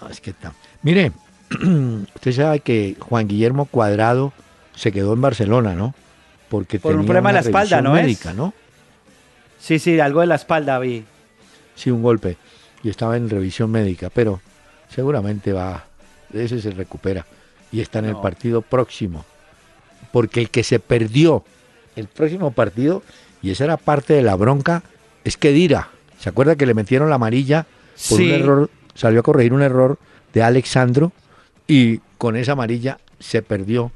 No, 0.00 0.08
es 0.08 0.20
que 0.20 0.30
está. 0.30 0.52
Mire, 0.82 1.12
usted 2.14 2.32
sabe 2.32 2.60
que 2.60 2.96
Juan 2.98 3.28
Guillermo 3.28 3.66
Cuadrado 3.66 4.32
se 4.74 4.90
quedó 4.92 5.12
en 5.12 5.20
Barcelona, 5.20 5.74
¿no? 5.74 5.94
Porque 6.48 6.78
Por 6.78 6.96
un 6.96 7.04
problema 7.04 7.30
de 7.30 7.34
la 7.34 7.40
espalda, 7.40 7.80
¿no 7.80 7.96
es? 7.96 8.02
médica, 8.02 8.32
¿no? 8.32 8.52
Sí, 9.58 9.78
sí, 9.78 9.98
algo 9.98 10.20
de 10.20 10.26
la 10.26 10.34
espalda 10.34 10.78
vi. 10.78 11.04
Sí, 11.74 11.90
un 11.90 12.02
golpe. 12.02 12.36
Y 12.82 12.90
estaba 12.90 13.16
en 13.16 13.30
revisión 13.30 13.70
médica, 13.70 14.10
pero 14.10 14.40
seguramente 14.88 15.52
va, 15.52 15.84
de 16.28 16.44
ese 16.44 16.60
se 16.60 16.70
recupera. 16.70 17.24
Y 17.72 17.80
está 17.80 17.98
en 18.00 18.04
el 18.06 18.16
partido 18.16 18.62
próximo. 18.62 19.24
Porque 20.14 20.40
el 20.40 20.48
que 20.50 20.62
se 20.62 20.78
perdió 20.78 21.42
el 21.96 22.06
próximo 22.06 22.52
partido, 22.52 23.02
y 23.42 23.50
esa 23.50 23.64
era 23.64 23.76
parte 23.76 24.14
de 24.14 24.22
la 24.22 24.36
bronca, 24.36 24.84
es 25.24 25.36
que 25.36 25.50
Dira. 25.50 25.88
¿Se 26.20 26.28
acuerda 26.28 26.54
que 26.54 26.66
le 26.66 26.72
metieron 26.74 27.08
la 27.08 27.16
amarilla 27.16 27.66
por 28.08 28.18
Sí. 28.18 28.26
un 28.26 28.30
error? 28.30 28.70
Salió 28.94 29.18
a 29.18 29.22
corregir 29.24 29.52
un 29.52 29.62
error 29.62 29.98
de 30.32 30.44
Alexandro 30.44 31.10
y 31.66 31.98
con 32.16 32.36
esa 32.36 32.52
amarilla 32.52 32.98
se 33.18 33.42
perdió 33.42 33.90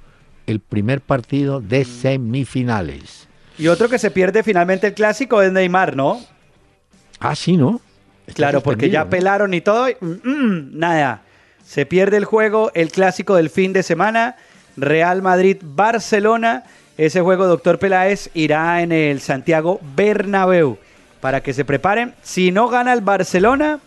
el 0.48 0.58
primer 0.58 1.00
partido 1.02 1.60
de 1.60 1.84
semifinales. 1.84 3.28
Y 3.56 3.68
otro 3.68 3.88
que 3.88 4.00
se 4.00 4.10
pierde 4.10 4.42
finalmente 4.42 4.88
el 4.88 4.94
clásico 4.94 5.40
es 5.40 5.52
Neymar, 5.52 5.94
¿no? 5.94 6.20
Ah, 7.20 7.36
sí, 7.36 7.56
¿no? 7.56 7.80
Está 8.26 8.34
Claro, 8.38 8.60
porque 8.60 8.90
ya 8.90 9.08
pelaron 9.08 9.54
y 9.54 9.60
todo. 9.60 9.88
y, 9.88 9.96
mm, 10.00 10.18
mm, 10.24 10.78
nada. 10.78 11.22
Se 11.64 11.86
pierde 11.86 12.16
el 12.16 12.24
juego, 12.24 12.72
el 12.74 12.90
clásico 12.90 13.36
del 13.36 13.50
fin 13.50 13.72
de 13.72 13.84
semana. 13.84 14.34
Real 14.80 15.22
Madrid-Barcelona. 15.22 16.64
Ese 16.96 17.20
juego, 17.20 17.46
doctor 17.46 17.78
Peláez, 17.78 18.30
irá 18.34 18.82
en 18.82 18.92
el 18.92 19.20
Santiago 19.20 19.80
Bernabéu. 19.94 20.78
Para 21.20 21.42
que 21.42 21.52
se 21.52 21.64
preparen. 21.64 22.14
Si 22.22 22.50
no 22.52 22.68
gana 22.68 22.92
el 22.92 23.00
Barcelona, 23.00 23.80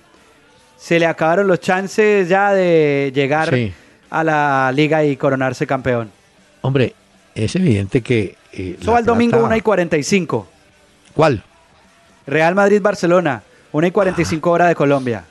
se 0.77 0.99
le 0.99 1.05
acabaron 1.05 1.47
los 1.47 1.59
chances 1.59 2.27
ya 2.27 2.51
de 2.53 3.11
llegar 3.15 3.49
Sí. 3.53 3.73
a 4.09 4.23
la 4.23 4.71
liga 4.73 5.03
y 5.03 5.15
coronarse 5.17 5.65
campeón. 5.67 6.11
Hombre, 6.61 6.93
es 7.35 7.55
evidente 7.55 8.01
que... 8.01 8.35
eh, 8.51 8.77
Eso 8.81 8.91
va 8.91 8.99
el 8.99 9.05
domingo 9.05 9.31
plata- 9.37 9.45
1 9.45 9.55
y 9.55 9.61
45. 9.61 10.47
¿Cuál? 11.13 11.43
Real 12.27 12.53
Madrid-Barcelona. 12.55 13.43
1 13.71 13.87
y 13.87 13.91
45 13.91 14.51
horas 14.51 14.67
de 14.67 14.75
Colombia. 14.75 15.23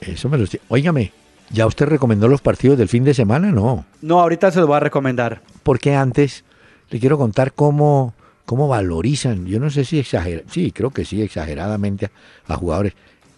Eso 0.00 0.28
me 0.30 0.38
lo 0.38 0.44
estoy... 0.44 0.60
Óigame, 0.68 1.12
¿ya 1.50 1.66
usted 1.66 1.86
recomendó 1.86 2.28
los 2.28 2.40
partidos 2.40 2.78
del 2.78 2.88
fin 2.88 3.04
de 3.04 3.14
semana? 3.14 3.50
No. 3.50 3.84
No, 4.02 4.20
ahorita 4.20 4.50
se 4.50 4.58
los 4.58 4.68
voy 4.68 4.76
a 4.76 4.80
recomendar. 4.80 5.42
Porque 5.62 5.94
antes 5.94 6.44
le 6.90 7.00
quiero 7.00 7.18
contar 7.18 7.52
cómo, 7.52 8.14
cómo 8.44 8.68
valorizan, 8.68 9.46
yo 9.46 9.58
no 9.60 9.70
sé 9.70 9.84
si 9.84 9.98
exagera, 9.98 10.42
sí, 10.50 10.72
creo 10.72 10.90
que 10.90 11.04
sí, 11.04 11.22
exageradamente 11.22 12.06
a, 12.06 12.54
a 12.54 12.56
jugadores. 12.56 12.94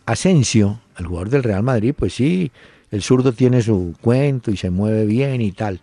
Asensio, 0.07 0.81
el 0.99 1.07
jugador 1.07 1.31
del 1.31 1.43
Real 1.43 1.63
Madrid, 1.63 1.95
pues 1.97 2.15
sí, 2.15 2.51
el 2.91 3.03
zurdo 3.03 3.33
tiene 3.33 3.63
su 3.63 3.95
cuento 4.01 4.51
y 4.51 4.57
se 4.57 4.71
mueve 4.71 5.05
bien 5.05 5.41
y 5.41 5.53
tal. 5.53 5.81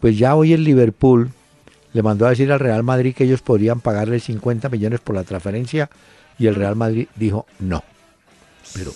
Pues 0.00 0.18
ya 0.18 0.34
hoy 0.34 0.52
el 0.52 0.64
Liverpool 0.64 1.30
le 1.92 2.02
mandó 2.02 2.26
a 2.26 2.30
decir 2.30 2.50
al 2.52 2.60
Real 2.60 2.82
Madrid 2.82 3.14
que 3.14 3.24
ellos 3.24 3.42
podrían 3.42 3.80
pagarle 3.80 4.20
50 4.20 4.68
millones 4.68 5.00
por 5.00 5.14
la 5.14 5.24
transferencia 5.24 5.90
y 6.38 6.46
el 6.46 6.54
Real 6.54 6.76
Madrid 6.76 7.08
dijo 7.16 7.46
no. 7.58 7.84
Pero 8.74 8.92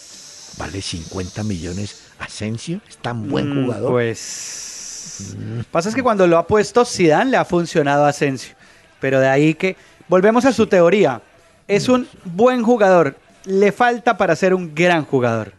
vale 0.59 0.81
50 0.81 1.43
millones 1.45 2.06
Asensio, 2.19 2.81
es 2.89 2.97
tan 2.99 3.29
buen 3.29 3.49
Mm, 3.51 3.65
jugador. 3.65 3.91
Pues. 3.93 5.37
Pasa 5.71 5.89
es 5.89 5.95
que 5.95 6.03
cuando 6.03 6.27
lo 6.27 6.37
ha 6.39 6.47
puesto 6.47 6.85
Zidane 6.85 7.31
le 7.31 7.37
ha 7.37 7.45
funcionado 7.45 8.05
a 8.05 8.09
Asensio. 8.09 8.55
Pero 9.01 9.21
de 9.21 9.29
ahí 9.29 9.55
que. 9.55 9.77
Volvemos 10.09 10.45
a 10.45 10.53
su 10.53 10.67
teoría. 10.67 11.21
Es 11.67 11.89
un 11.89 12.07
buen 12.25 12.63
jugador. 12.63 13.17
Le 13.45 13.73
falta 13.73 14.17
para 14.17 14.37
ser 14.37 14.55
un 14.55 14.75
gran 14.75 15.05
jugador. 15.05 15.53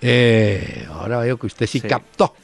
Eh, 0.00 0.86
ahora 0.92 1.18
veo 1.18 1.36
que 1.38 1.46
usted 1.46 1.66
sí, 1.66 1.80
Sí. 1.80 1.88
captó. 1.88 2.34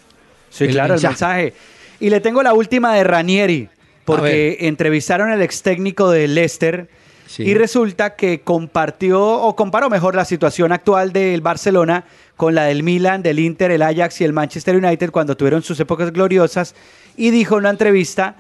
Sí, 0.50 0.64
El 0.64 0.70
claro, 0.72 0.94
mensaje. 0.94 1.06
el 1.06 1.10
mensaje. 1.52 1.54
Y 2.00 2.10
le 2.10 2.20
tengo 2.20 2.42
la 2.42 2.52
última 2.54 2.94
de 2.94 3.04
Ranieri. 3.04 3.68
Porque 4.04 4.58
entrevistaron 4.60 5.30
al 5.32 5.42
ex 5.42 5.62
técnico 5.62 6.10
de 6.10 6.28
Leicester. 6.28 6.88
Sí. 7.26 7.42
Y 7.42 7.54
resulta 7.54 8.14
que 8.14 8.40
compartió, 8.42 9.20
o 9.20 9.56
comparó 9.56 9.90
mejor 9.90 10.14
la 10.14 10.24
situación 10.24 10.70
actual 10.70 11.12
del 11.12 11.40
Barcelona 11.40 12.04
con 12.36 12.54
la 12.54 12.64
del 12.64 12.82
Milan, 12.82 13.22
del 13.22 13.38
Inter, 13.38 13.70
el 13.70 13.82
Ajax 13.82 14.20
y 14.20 14.24
el 14.24 14.32
Manchester 14.32 14.76
United 14.76 15.10
cuando 15.10 15.36
tuvieron 15.36 15.62
sus 15.62 15.80
épocas 15.80 16.12
gloriosas. 16.12 16.74
Y 17.16 17.30
dijo 17.30 17.54
en 17.54 17.60
una 17.60 17.70
entrevista 17.70 18.34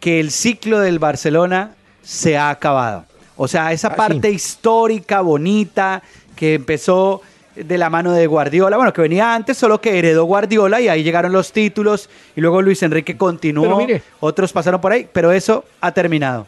que 0.00 0.18
el 0.20 0.30
ciclo 0.30 0.80
del 0.80 0.98
Barcelona 0.98 1.72
se 2.02 2.36
ha 2.36 2.50
acabado. 2.50 3.04
O 3.36 3.46
sea, 3.48 3.72
esa 3.72 3.88
Ah, 3.88 3.96
parte 3.96 4.30
histórica, 4.30 5.20
bonita, 5.20 6.02
que 6.34 6.54
empezó 6.54 7.22
de 7.54 7.78
la 7.78 7.88
mano 7.88 8.12
de 8.12 8.26
Guardiola, 8.26 8.76
bueno, 8.76 8.92
que 8.92 9.00
venía 9.00 9.34
antes, 9.34 9.56
solo 9.56 9.80
que 9.80 9.98
heredó 9.98 10.24
Guardiola 10.24 10.80
y 10.80 10.88
ahí 10.88 11.02
llegaron 11.02 11.32
los 11.32 11.52
títulos 11.52 12.10
y 12.34 12.40
luego 12.42 12.60
Luis 12.60 12.82
Enrique 12.82 13.16
continuó, 13.16 13.62
Pero 13.64 13.76
mire. 13.78 14.02
otros 14.20 14.52
pasaron 14.52 14.80
por 14.80 14.92
ahí, 14.92 15.08
pero 15.12 15.32
eso 15.32 15.64
ha 15.80 15.92
terminado. 15.92 16.46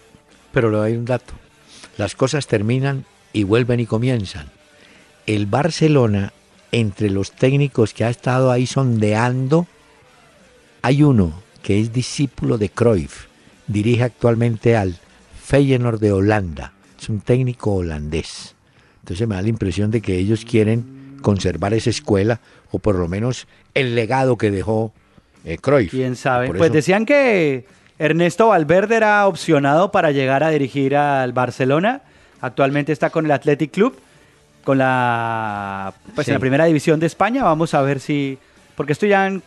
Pero 0.53 0.71
le 0.71 0.77
doy 0.79 0.93
un 0.97 1.05
dato. 1.07 1.33
Las 1.97 2.15
cosas 2.15 2.47
terminan 2.47 3.05
y 3.33 3.45
vuelven 3.45 3.81
y 3.81 3.87
comienzan. 3.87 4.49
El 5.27 5.47
Barcelona, 5.47 6.33
entre 6.73 7.11
los 7.11 7.33
técnicos 7.33 7.95
que 7.95 8.05
ha 8.05 8.11
estado 8.11 8.51
ahí 8.51 8.67
sondeando, 8.67 9.67
hay 10.83 11.03
uno 11.03 11.33
que 11.63 11.81
es 11.81 11.93
discípulo 11.93 12.59
de 12.59 12.69
Cruyff. 12.71 13.27
Dirige 13.67 14.05
actualmente 14.05 14.77
al 14.77 14.97
Feyenoord 15.43 16.01
de 16.01 16.13
Holanda. 16.13 16.73
Es 17.01 17.09
un 17.09 17.21
técnico 17.21 17.75
holandés. 17.75 18.55
Entonces 19.01 19.27
me 19.27 19.35
da 19.35 19.43
la 19.43 19.49
impresión 19.49 19.91
de 19.91 20.01
que 20.01 20.17
ellos 20.19 20.45
quieren 20.45 21.17
conservar 21.23 21.75
esa 21.75 21.91
escuela 21.91 22.41
o 22.71 22.79
por 22.79 22.95
lo 22.95 23.09
menos 23.09 23.47
el 23.75 23.95
legado 23.95 24.37
que 24.37 24.51
dejó 24.51 24.93
eh, 25.45 25.59
Cruyff. 25.59 25.91
Quién 25.91 26.17
sabe. 26.17 26.47
Por 26.49 26.59
Pues 26.59 26.69
eso- 26.69 26.75
decían 26.75 27.07
que 27.07 27.67
Ernesto 27.99 28.49
Valverde 28.49 28.97
era 28.97 29.27
opcionado 29.27 29.91
para 29.91 30.13
llegar 30.13 30.45
a 30.45 30.51
dirigir 30.51 30.97
al 30.97 31.33
Barcelona. 31.33 32.03
Actualmente 32.41 32.93
está 32.93 33.11
con 33.11 33.25
el 33.25 33.33
Athletic 33.33 33.73
Club, 33.73 33.97
con 34.65 34.79
la 34.79 35.93
pues 36.15 36.27
Sí. 36.27 36.31
en 36.31 36.35
la 36.35 36.41
primera 36.41 36.65
división 36.67 37.01
de 37.01 37.07
España. 37.07 37.45
Vamos 37.45 37.75
a 37.75 37.83
ver 37.83 38.01
si 38.01 38.39
porque 38.77 38.93
esto 38.93 39.07
ya 39.07 39.27
en, 39.27 39.43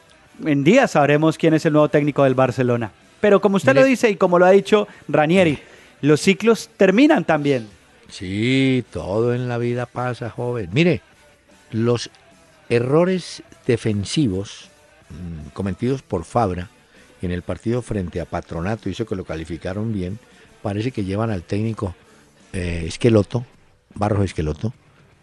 en 0.46 0.64
días 0.64 0.92
sabremos 0.92 1.38
quién 1.38 1.54
es 1.54 1.66
el 1.66 1.74
nuevo 1.74 1.90
técnico 1.90 2.24
del 2.24 2.36
Barcelona. 2.36 2.92
Pero 3.20 3.40
como 3.40 3.58
usted 3.58 3.76
lo 3.76 3.84
dice 3.84 4.10
y 4.10 4.16
como 4.16 4.40
lo 4.40 4.46
ha 4.46 4.52
dicho 4.52 4.88
Ranieri, 5.08 5.60
los 6.02 6.20
ciclos 6.22 6.70
terminan 6.78 7.24
también. 7.24 7.68
Sí, 8.10 8.84
todo 8.92 9.34
en 9.34 9.48
la 9.48 9.58
vida 9.58 9.86
pasa, 9.86 10.30
joven. 10.30 10.70
Mire, 10.74 11.02
los 11.72 12.10
errores 12.70 13.44
defensivos 13.68 14.70
mm, 15.10 15.50
cometidos 15.54 16.02
por 16.02 16.24
Fabra 16.26 16.70
en 17.22 17.32
el 17.32 17.44
partido 17.44 17.82
frente 17.84 18.20
a 18.20 18.26
Patronato, 18.26 18.90
hizo 18.90 19.06
que 19.06 19.16
lo 19.16 19.24
calificaron 19.24 19.94
bien, 19.94 20.18
parece 20.64 20.92
que 20.92 21.04
llevan 21.04 21.30
al 21.30 21.44
técnico 21.44 21.96
eh, 22.54 22.86
Esqueloto, 22.88 23.46
Barros 23.94 24.26
Esqueloto, 24.26 24.74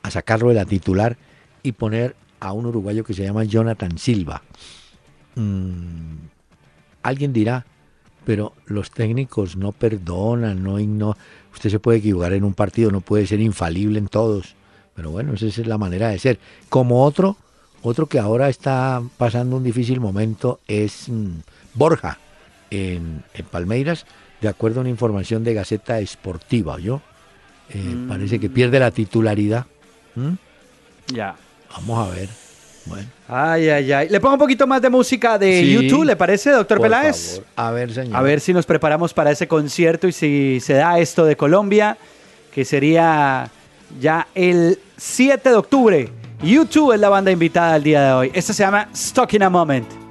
a 0.08 0.10
sacarlo 0.10 0.48
de 0.48 0.54
la 0.54 0.64
titular 0.64 1.16
y 1.62 1.72
poner 1.72 2.16
a 2.40 2.52
un 2.52 2.66
uruguayo 2.66 3.04
que 3.04 3.14
se 3.14 3.22
llama 3.24 3.44
Jonathan 3.44 3.98
Silva. 3.98 4.42
Mm, 5.34 6.16
alguien 7.02 7.32
dirá, 7.32 7.64
pero 8.24 8.52
los 8.66 8.90
técnicos 8.90 9.56
no 9.56 9.72
perdonan, 9.72 10.62
no 10.62 10.78
igno- 10.78 11.16
Usted 11.52 11.70
se 11.70 11.80
puede 11.80 11.98
equivocar 11.98 12.32
en 12.34 12.44
un 12.44 12.54
partido, 12.54 12.90
no 12.90 13.00
puede 13.00 13.26
ser 13.26 13.40
infalible 13.40 13.98
en 13.98 14.06
todos. 14.08 14.54
Pero 14.94 15.10
bueno, 15.10 15.34
esa 15.34 15.46
es 15.46 15.66
la 15.66 15.78
manera 15.78 16.08
de 16.08 16.18
ser. 16.18 16.38
Como 16.68 17.02
otro, 17.04 17.36
otro 17.82 18.06
que 18.06 18.18
ahora 18.18 18.48
está 18.48 19.02
pasando 19.16 19.56
un 19.56 19.64
difícil 19.64 19.98
momento 19.98 20.60
es 20.68 21.08
mm, 21.08 21.30
Borja 21.74 22.18
en, 22.70 23.24
en 23.34 23.46
Palmeiras, 23.46 24.06
de 24.40 24.48
acuerdo 24.48 24.78
a 24.78 24.82
una 24.82 24.90
información 24.90 25.42
de 25.42 25.54
Gaceta 25.54 25.98
Esportiva, 26.00 26.78
¿yo? 26.78 27.00
Parece 28.08 28.38
que 28.40 28.48
pierde 28.48 28.78
la 28.78 28.90
titularidad. 28.92 29.66
¿Mm? 30.18 31.14
Ya. 31.14 31.34
Vamos 31.72 32.06
a 32.08 32.14
ver. 32.14 32.28
Bueno, 32.86 33.06
Ay, 33.28 33.68
ay, 33.68 33.92
ay. 33.92 34.08
Le 34.08 34.18
pongo 34.20 34.34
un 34.34 34.38
poquito 34.40 34.66
más 34.66 34.80
de 34.80 34.88
música 34.88 35.36
de 35.38 35.60
Sí. 35.60 35.72
YouTube, 35.74 36.04
¿le 36.04 36.16
parece, 36.16 36.50
doctor 36.50 36.78
por 36.78 36.86
Peláez? 36.86 37.32
favor. 37.34 37.46
A 37.56 37.70
ver, 37.70 37.92
señor. 37.92 38.16
A 38.16 38.22
ver 38.22 38.40
si 38.40 38.52
nos 38.54 38.64
preparamos 38.64 39.12
para 39.12 39.30
ese 39.30 39.46
concierto 39.46 40.08
y 40.08 40.12
si 40.12 40.58
se 40.60 40.72
da 40.74 40.98
esto 40.98 41.26
de 41.26 41.36
Colombia, 41.36 41.98
que 42.54 42.64
sería 42.64 43.50
ya 44.00 44.26
el 44.34 44.78
7 44.96 45.50
de 45.50 45.54
octubre. 45.56 46.08
YouTube 46.42 46.92
es 46.94 47.00
la 47.00 47.10
banda 47.10 47.30
invitada 47.30 47.74
al 47.74 47.82
día 47.82 48.02
de 48.02 48.12
hoy. 48.12 48.30
Esta 48.32 48.52
se 48.54 48.62
llama 48.62 48.88
Stuck 48.94 49.34
in 49.34 49.42
a 49.42 49.50
Moment. 49.50 50.07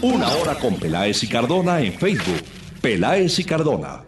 Una 0.00 0.28
hora 0.28 0.54
con 0.54 0.76
Peláez 0.76 1.24
y 1.24 1.28
Cardona 1.28 1.80
en 1.80 1.92
Facebook. 1.92 2.44
Peláez 2.80 3.40
y 3.40 3.44
Cardona. 3.44 4.04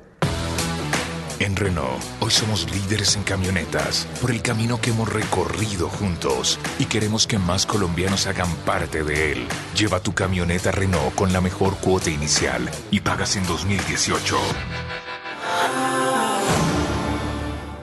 En 1.41 1.57
Renault, 1.57 2.01
hoy 2.21 2.31
somos 2.31 2.71
líderes 2.71 3.17
en 3.17 3.25
camionetas 3.25 4.07
por 4.21 4.31
el 4.31 4.41
camino 4.41 4.81
que 4.81 4.91
hemos 4.91 5.13
recorrido 5.13 5.89
juntos 5.89 6.61
y 6.79 6.85
queremos 6.85 7.27
que 7.27 7.39
más 7.39 7.67
colombianos 7.67 8.29
hagan 8.29 8.55
parte 8.65 9.03
de 9.03 9.33
él. 9.33 9.49
Lleva 9.77 10.01
tu 10.01 10.15
camioneta 10.15 10.71
Renault 10.71 11.13
con 11.17 11.33
la 11.33 11.41
mejor 11.41 11.77
cuota 11.79 12.09
inicial 12.09 12.71
y 12.93 13.01
pagas 13.01 13.35
en 13.35 13.45
2018. 13.47 14.37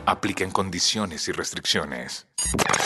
Aplica 0.10 0.46
en 0.46 0.52
condiciones 0.52 1.28
y 1.28 1.34
restricciones. 1.34 2.28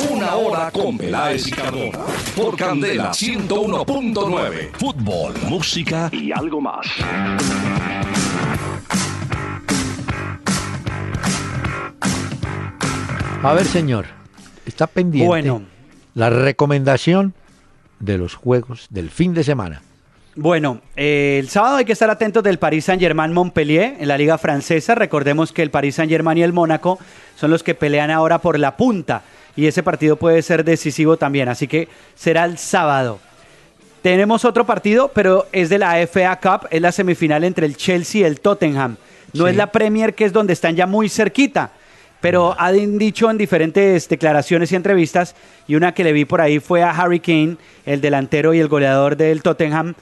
Una 0.10 0.34
hora 0.34 0.72
con 0.72 0.98
Peláez 0.98 1.46
y 1.48 1.52
Cardona. 1.52 2.00
Por 2.36 2.58
Candela 2.58 3.12
101.9. 3.12 4.72
Fútbol, 4.74 5.36
música 5.48 6.10
y 6.12 6.32
algo 6.32 6.60
más. 6.60 6.88
A 13.44 13.54
ver, 13.54 13.66
señor. 13.66 14.06
Está 14.66 14.88
pendiente 14.88 15.28
Bueno. 15.28 15.64
la 16.14 16.30
recomendación 16.30 17.34
de 18.00 18.18
los 18.18 18.36
juegos 18.36 18.88
del 18.90 19.10
fin 19.10 19.34
de 19.34 19.44
semana. 19.44 19.82
Bueno, 20.36 20.80
eh, 20.96 21.38
el 21.40 21.50
sábado 21.50 21.76
hay 21.76 21.86
que 21.86 21.92
estar 21.92 22.10
atentos 22.10 22.42
del 22.44 22.58
Paris 22.58 22.86
Saint-Germain 22.86 23.34
Montpellier 23.34 23.98
en 24.00 24.08
la 24.08 24.18
liga 24.18 24.38
francesa. 24.38 24.96
Recordemos 24.96 25.52
que 25.52 25.62
el 25.62 25.72
Paris 25.72 25.96
Saint-Germain 25.96 26.38
y 26.38 26.44
el 26.44 26.54
Mónaco 26.54 27.00
son 27.36 27.52
los 27.52 27.64
que 27.64 27.76
pelean 27.76 28.12
ahora 28.12 28.38
por 28.40 28.58
la 28.58 28.78
punta 28.78 29.24
y 29.58 29.68
ese 29.68 29.84
partido 29.84 30.16
puede 30.16 30.42
ser 30.42 30.64
decisivo 30.64 31.18
también, 31.18 31.50
así 31.50 31.68
que 31.68 31.90
será 32.16 32.46
el 32.46 32.58
sábado. 32.58 33.20
Tenemos 34.02 34.46
otro 34.46 34.66
partido, 34.66 35.12
pero 35.14 35.48
es 35.52 35.68
de 35.70 35.78
la 35.78 35.98
FA 36.08 36.40
Cup, 36.40 36.68
es 36.72 36.82
la 36.82 36.94
semifinal 36.94 37.44
entre 37.44 37.66
el 37.66 37.76
Chelsea 37.76 38.22
y 38.22 38.24
el 38.24 38.40
Tottenham. 38.40 38.96
No 39.34 39.44
Sí. 39.46 39.52
es 39.52 39.56
la 39.58 39.68
Premier, 39.72 40.16
que 40.16 40.24
es 40.26 40.34
donde 40.34 40.54
están 40.54 40.76
ya 40.78 40.88
muy 40.88 41.10
cerquita, 41.10 41.72
pero 42.22 42.56
han 42.58 42.98
dicho 42.98 43.30
en 43.30 43.38
diferentes 43.38 44.08
declaraciones 44.08 44.72
y 44.72 44.76
entrevistas, 44.78 45.36
y 45.68 45.76
una 45.76 45.94
que 45.94 46.04
le 46.06 46.14
vi 46.14 46.24
por 46.26 46.40
ahí 46.40 46.60
fue 46.60 46.82
a 46.82 46.92
Harry 46.92 47.20
Kane, 47.20 47.58
el 47.86 48.00
delantero 48.00 48.54
y 48.54 48.60
el 48.60 48.70
goleador 48.70 49.18
del 49.18 49.44
Tottenham, 49.44 49.94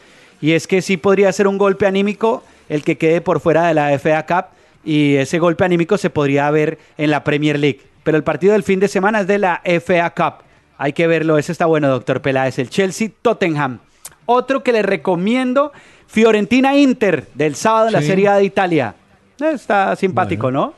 y 0.41 0.51
es 0.53 0.67
que 0.67 0.81
sí 0.81 0.97
podría 0.97 1.31
ser 1.31 1.47
un 1.47 1.57
golpe 1.57 1.85
anímico 1.85 2.43
el 2.69 2.83
que 2.83 2.97
quede 2.97 3.21
por 3.21 3.39
fuera 3.39 3.67
de 3.67 3.73
la 3.73 3.97
FA 3.97 4.25
Cup, 4.25 4.45
y 4.85 5.15
ese 5.15 5.39
golpe 5.39 5.65
anímico 5.65 5.97
se 5.97 6.09
podría 6.09 6.49
ver 6.51 6.77
en 6.97 7.11
la 7.11 7.23
Premier 7.23 7.59
League. 7.59 7.81
Pero 8.03 8.17
el 8.17 8.23
partido 8.23 8.53
del 8.53 8.63
fin 8.63 8.79
de 8.79 8.87
semana 8.87 9.21
es 9.21 9.27
de 9.27 9.39
la 9.39 9.61
FA 9.81 10.09
Cup. 10.11 10.43
Hay 10.77 10.93
que 10.93 11.07
verlo, 11.07 11.37
ese 11.37 11.51
está 11.51 11.65
bueno, 11.65 11.89
doctor 11.89 12.21
Peláez. 12.21 12.57
El 12.59 12.69
Chelsea-Tottenham. 12.69 13.79
Otro 14.25 14.63
que 14.63 14.71
le 14.71 14.81
recomiendo, 14.81 15.73
Fiorentina-Inter, 16.07 17.27
del 17.33 17.55
sábado 17.55 17.87
en 17.87 17.93
la. 17.93 18.01
Serie 18.01 18.29
A 18.29 18.35
de 18.35 18.45
Italia. 18.45 18.95
Eh, 19.41 19.51
Está 19.53 19.95
simpático, 19.95 20.51
¿no? 20.51 20.73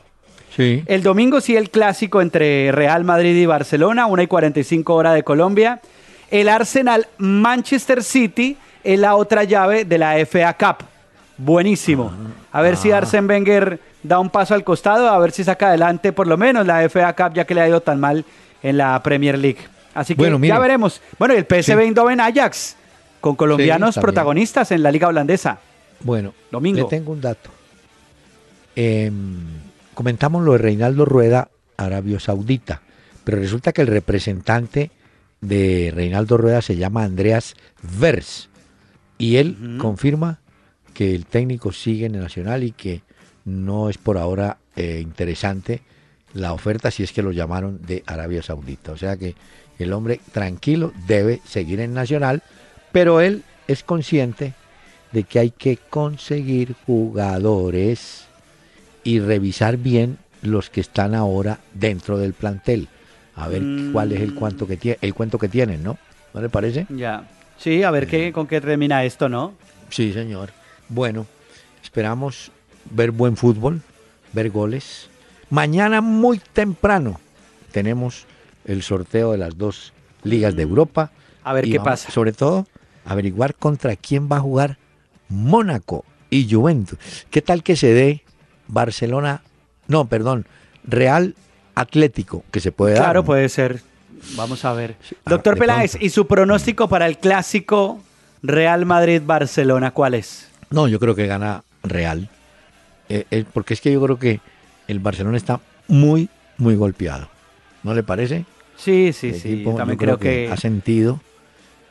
Sí. 0.56 0.84
El 0.88 1.04
domingo 1.04 1.40
sí 1.40 1.56
el 1.56 1.70
clásico 1.70 2.22
entre 2.22 2.72
Real 2.72 3.04
Madrid 3.04 3.36
y 3.36 3.46
Barcelona, 3.46 4.08
1 4.08 4.24
y 4.24 4.28
45 4.28 4.94
hora 4.96 5.14
de 5.14 5.24
Colombia. 5.24 5.82
El 6.30 6.50
Arsenal 6.50 7.08
Manchester 7.18 8.04
City 8.04 8.58
es 8.84 9.00
la 9.00 9.16
otra 9.16 9.44
llave 9.44 9.86
de 9.86 9.98
la 9.98 10.16
FA 10.26 10.54
Cup. 10.58 10.86
Buenísimo. 11.38 12.12
A 12.52 12.62
ver 12.62 12.78
si 12.78 12.92
Arsene 12.92 13.28
Wenger 13.28 13.80
da 14.04 14.20
un 14.20 14.30
paso 14.30 14.54
al 14.54 14.64
costado, 14.64 15.10
a 15.10 15.18
ver 15.20 15.32
si 15.32 15.44
saca 15.44 15.70
adelante 15.70 16.14
por 16.14 16.28
lo 16.28 16.38
menos 16.38 16.66
la 16.66 16.88
FA 16.90 17.14
Cup 17.16 17.34
ya 17.34 17.46
que 17.46 17.56
le 17.56 17.62
ha 17.62 17.68
ido 17.68 17.82
tan 17.82 18.00
mal 18.00 18.26
en 18.62 18.78
la 18.78 19.02
Premier 19.02 19.38
League. 19.38 19.60
Así 19.94 20.16
que 20.16 20.22
Bueno, 20.22 20.40
ya 20.46 20.60
veremos. 20.60 21.02
Bueno, 21.18 21.34
y 21.34 21.38
el 21.38 21.46
PSV 21.46 21.64
Sí. 21.64 21.72
Eindhoven 21.72 22.20
Ajax 22.22 22.76
con 23.20 23.36
colombianos 23.36 23.96
protagonistas 23.98 24.72
en 24.72 24.84
la 24.84 24.92
liga 24.92 25.08
holandesa. 25.08 25.60
Bueno, 26.02 26.34
Domingo. 26.52 26.80
le 26.84 26.86
tengo 26.86 27.12
un 27.12 27.22
dato. 27.22 27.50
Em, 28.76 29.40
comentamos 29.94 30.44
lo 30.44 30.54
de 30.54 30.58
Reinaldo 30.60 31.06
Rueda, 31.06 31.50
Arabia 31.78 32.20
Saudita, 32.20 32.82
pero 33.24 33.40
resulta 33.40 33.74
que 33.74 33.82
el 33.82 33.88
representante 33.88 34.92
de 35.42 35.92
Reinaldo 35.94 36.38
Rueda 36.38 36.62
se 36.62 36.78
llama 36.78 37.04
Andreas 37.04 37.56
Vers 37.82 38.50
y 39.22 39.38
él 39.38 39.78
confirma 39.80 40.40
que 40.96 41.14
el 41.14 41.28
técnico 41.28 41.72
sigue 41.72 42.08
en 42.08 42.16
el 42.16 42.22
Nacional 42.22 42.64
y 42.64 42.72
que 42.72 43.04
no 43.46 43.88
es 43.88 44.00
por 44.00 44.18
ahora 44.18 44.58
eh, 44.76 45.00
interesante 45.02 45.82
la 46.34 46.54
oferta 46.54 46.90
si 46.90 47.04
es 47.04 47.12
que 47.12 47.22
lo 47.22 47.32
llamaron 47.32 47.80
de 47.86 48.04
Arabia 48.08 48.42
Saudita. 48.42 48.92
O 48.92 48.98
sea 48.98 49.18
que 49.18 49.36
el 49.78 49.94
hombre 49.94 50.20
tranquilo 50.32 50.92
debe 51.06 51.40
seguir 51.46 51.82
en 51.82 51.94
Nacional, 51.94 52.42
pero 52.92 53.22
él 53.22 53.44
es 53.68 53.84
consciente 53.84 54.54
de 55.12 55.24
que 55.24 55.38
hay 55.38 55.52
que 55.52 55.78
conseguir 55.78 56.76
jugadores 56.88 58.26
y 59.04 59.20
revisar 59.20 59.78
bien 59.78 60.18
los 60.42 60.72
que 60.72 60.82
están 60.82 61.14
ahora 61.14 61.60
dentro 61.76 62.18
del 62.18 62.34
plantel. 62.34 62.88
A 63.36 63.48
ver 63.48 63.62
cuál 63.94 64.14
es 64.14 64.22
el 64.22 64.34
cuento 64.34 64.66
que 64.66 64.78
tiene, 64.78 64.98
el 65.02 65.14
cuento 65.14 65.38
que 65.38 65.48
tienen, 65.48 65.84
¿no? 65.84 65.98
¿No 66.34 66.42
le 66.42 66.50
parece? 66.50 66.88
Ya. 66.90 67.28
Sí, 67.62 67.84
a 67.84 67.92
ver 67.92 68.08
qué, 68.08 68.34
con 68.34 68.48
qué 68.48 68.60
termina 68.60 69.04
esto, 69.04 69.30
¿no? 69.30 69.54
Sí, 69.92 70.14
señor. 70.14 70.50
Bueno, 70.90 71.28
esperamos 71.84 72.52
ver 72.90 73.12
buen 73.12 73.38
fútbol, 73.38 73.84
ver 74.34 74.50
goles. 74.50 75.12
Mañana 75.52 76.02
muy 76.02 76.40
temprano 76.40 77.20
tenemos 77.72 78.26
el 78.66 78.82
sorteo 78.82 79.34
de 79.34 79.38
las 79.38 79.60
dos 79.60 79.94
ligas 80.24 80.56
de 80.56 80.64
Europa. 80.64 81.12
A 81.44 81.54
ver 81.54 81.68
Y 81.68 81.72
qué 81.72 81.78
vamos, 81.78 81.92
pasa. 81.92 82.12
Sobre 82.12 82.34
todo, 82.34 82.66
averiguar 83.06 83.54
contra 83.54 83.96
quién 83.96 84.28
va 84.28 84.38
a 84.38 84.42
jugar 84.42 84.78
Mónaco 85.30 86.04
y 86.32 86.52
Juventus. 86.52 86.98
¿Qué 87.30 87.44
tal 87.44 87.62
que 87.62 87.76
se 87.76 87.94
dé 87.94 88.24
Barcelona? 88.70 89.44
No, 89.88 90.06
perdón, 90.06 90.48
Real 90.84 91.36
Atlético, 91.76 92.44
que 92.50 92.60
se 92.60 92.72
puede 92.72 92.96
dar. 92.96 93.04
Claro, 93.04 93.20
¿no? 93.20 93.26
puede 93.26 93.50
ser. 93.50 93.84
Vamos 94.36 94.64
a 94.66 94.74
ver. 94.74 94.96
Ah, 95.26 95.30
Doctor 95.32 95.56
de 95.56 95.60
Peláez. 95.62 95.98
¿y 96.00 96.10
su 96.10 96.28
pronóstico 96.28 96.88
para 96.88 97.08
el 97.08 97.18
clásico 97.18 98.00
Real 98.44 98.86
Madrid-Barcelona 98.86 99.92
cuál 99.92 100.14
es? 100.16 100.50
No, 100.70 100.88
yo 100.88 101.00
creo 101.00 101.16
que 101.16 101.28
gana 101.28 101.64
Real. 101.84 102.30
Eh, 103.10 103.26
eh, 103.32 103.44
porque 103.52 103.74
es 103.74 103.82
que 103.82 103.92
yo 103.92 104.02
creo 104.02 104.18
que 104.18 104.40
el 104.88 105.00
Barcelona 105.00 105.38
está 105.38 105.60
muy, 105.88 106.30
muy 106.58 106.76
golpeado. 106.76 107.28
¿No 107.84 107.94
le 107.94 108.04
parece? 108.04 108.46
Sí, 108.78 109.12
sí, 109.14 109.30
El 109.30 109.36
sí. 109.36 109.52
equipo, 109.54 109.72
yo 109.72 109.78
también 109.78 110.00
yo 110.00 110.06
creo 110.06 110.18
que, 110.18 110.50
ha 110.52 110.58
sentido. 110.58 111.20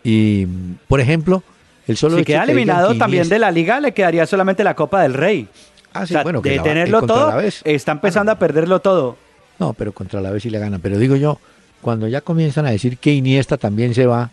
Y, 0.02 0.46
por 0.88 1.00
ejemplo, 1.00 1.42
el 1.86 1.96
solo 1.96 2.16
si 2.18 2.24
queda 2.24 2.44
eliminado 2.44 2.92
que 2.92 2.98
también 2.98 3.22
Iniesta- 3.24 3.34
de 3.34 3.38
la 3.38 3.50
liga, 3.50 3.80
le 3.80 3.92
quedaría 3.92 4.26
solamente 4.26 4.64
la 4.64 4.74
Copa 4.74 5.02
del 5.02 5.14
Rey. 5.14 5.48
Ah, 5.92 6.06
sí, 6.06 6.14
O 6.14 6.16
sea, 6.16 6.22
bueno, 6.22 6.40
que 6.40 6.50
de 6.50 6.56
la 6.56 6.62
tenerlo 6.62 7.02
todo, 7.02 7.28
la 7.28 7.36
vez. 7.36 7.60
está 7.64 7.92
empezando 7.92 8.32
a 8.32 8.38
perderlo 8.38 8.80
todo. 8.80 9.16
No, 9.58 9.72
pero 9.74 9.92
contra 9.92 10.20
la 10.20 10.30
vez 10.30 10.42
sí 10.42 10.48
le 10.50 10.58
gana. 10.58 10.78
Pero 10.78 10.96
digo 10.98 11.16
yo, 11.16 11.38
cuando 11.80 12.08
ya 12.08 12.20
comienzan 12.20 12.66
a 12.66 12.70
decir 12.70 12.98
que 12.98 13.12
Iniesta 13.12 13.56
también 13.56 13.94
se 13.94 14.06
va, 14.06 14.30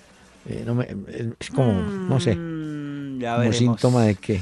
eh, 0.50 0.64
no 0.66 0.76
me- 0.76 0.86
eh, 0.86 1.32
es 1.40 1.50
como, 1.50 1.74
no 1.74 2.20
sé, 2.20 2.36
Mm, 2.36 3.22
como 3.22 3.54
síntoma 3.54 4.04
de 4.04 4.16
que 4.16 4.40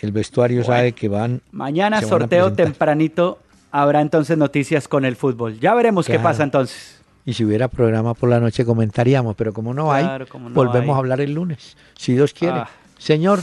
el 0.00 0.12
vestuario 0.12 0.64
sabe 0.64 0.92
que 0.92 1.08
van. 1.08 1.40
Mañana 1.52 2.00
van 2.00 2.08
sorteo 2.08 2.52
tempranito. 2.52 3.38
Habrá 3.70 4.00
entonces 4.00 4.38
noticias 4.38 4.86
con 4.86 5.04
el 5.04 5.16
fútbol. 5.16 5.58
Ya 5.58 5.74
veremos 5.74 6.06
qué 6.06 6.18
pasa 6.18 6.44
entonces. 6.44 7.00
Y 7.26 7.32
si 7.32 7.44
hubiera 7.44 7.68
programa 7.68 8.14
por 8.14 8.28
la 8.28 8.38
noche 8.38 8.64
comentaríamos, 8.64 9.34
pero 9.34 9.52
como 9.52 9.72
no 9.74 9.88
Claro, 9.88 10.24
hay, 10.24 10.30
como 10.30 10.48
no 10.50 10.54
volvemos 10.54 10.90
hay. 10.90 10.94
a 10.94 10.96
hablar 10.98 11.20
el 11.22 11.32
lunes, 11.32 11.76
si 11.96 12.12
Dios 12.12 12.32
quiere. 12.34 12.58
Ah. 12.58 12.68
Señor, 12.98 13.40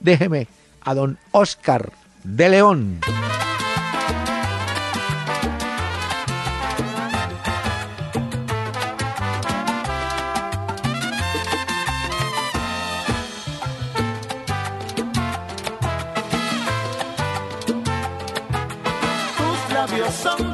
déjeme 0.00 0.46
a 0.82 0.94
don 0.94 1.18
Oscar 1.32 1.90
de 2.22 2.48
León. 2.48 3.00
Tus 20.04 20.24
labios 20.24 20.53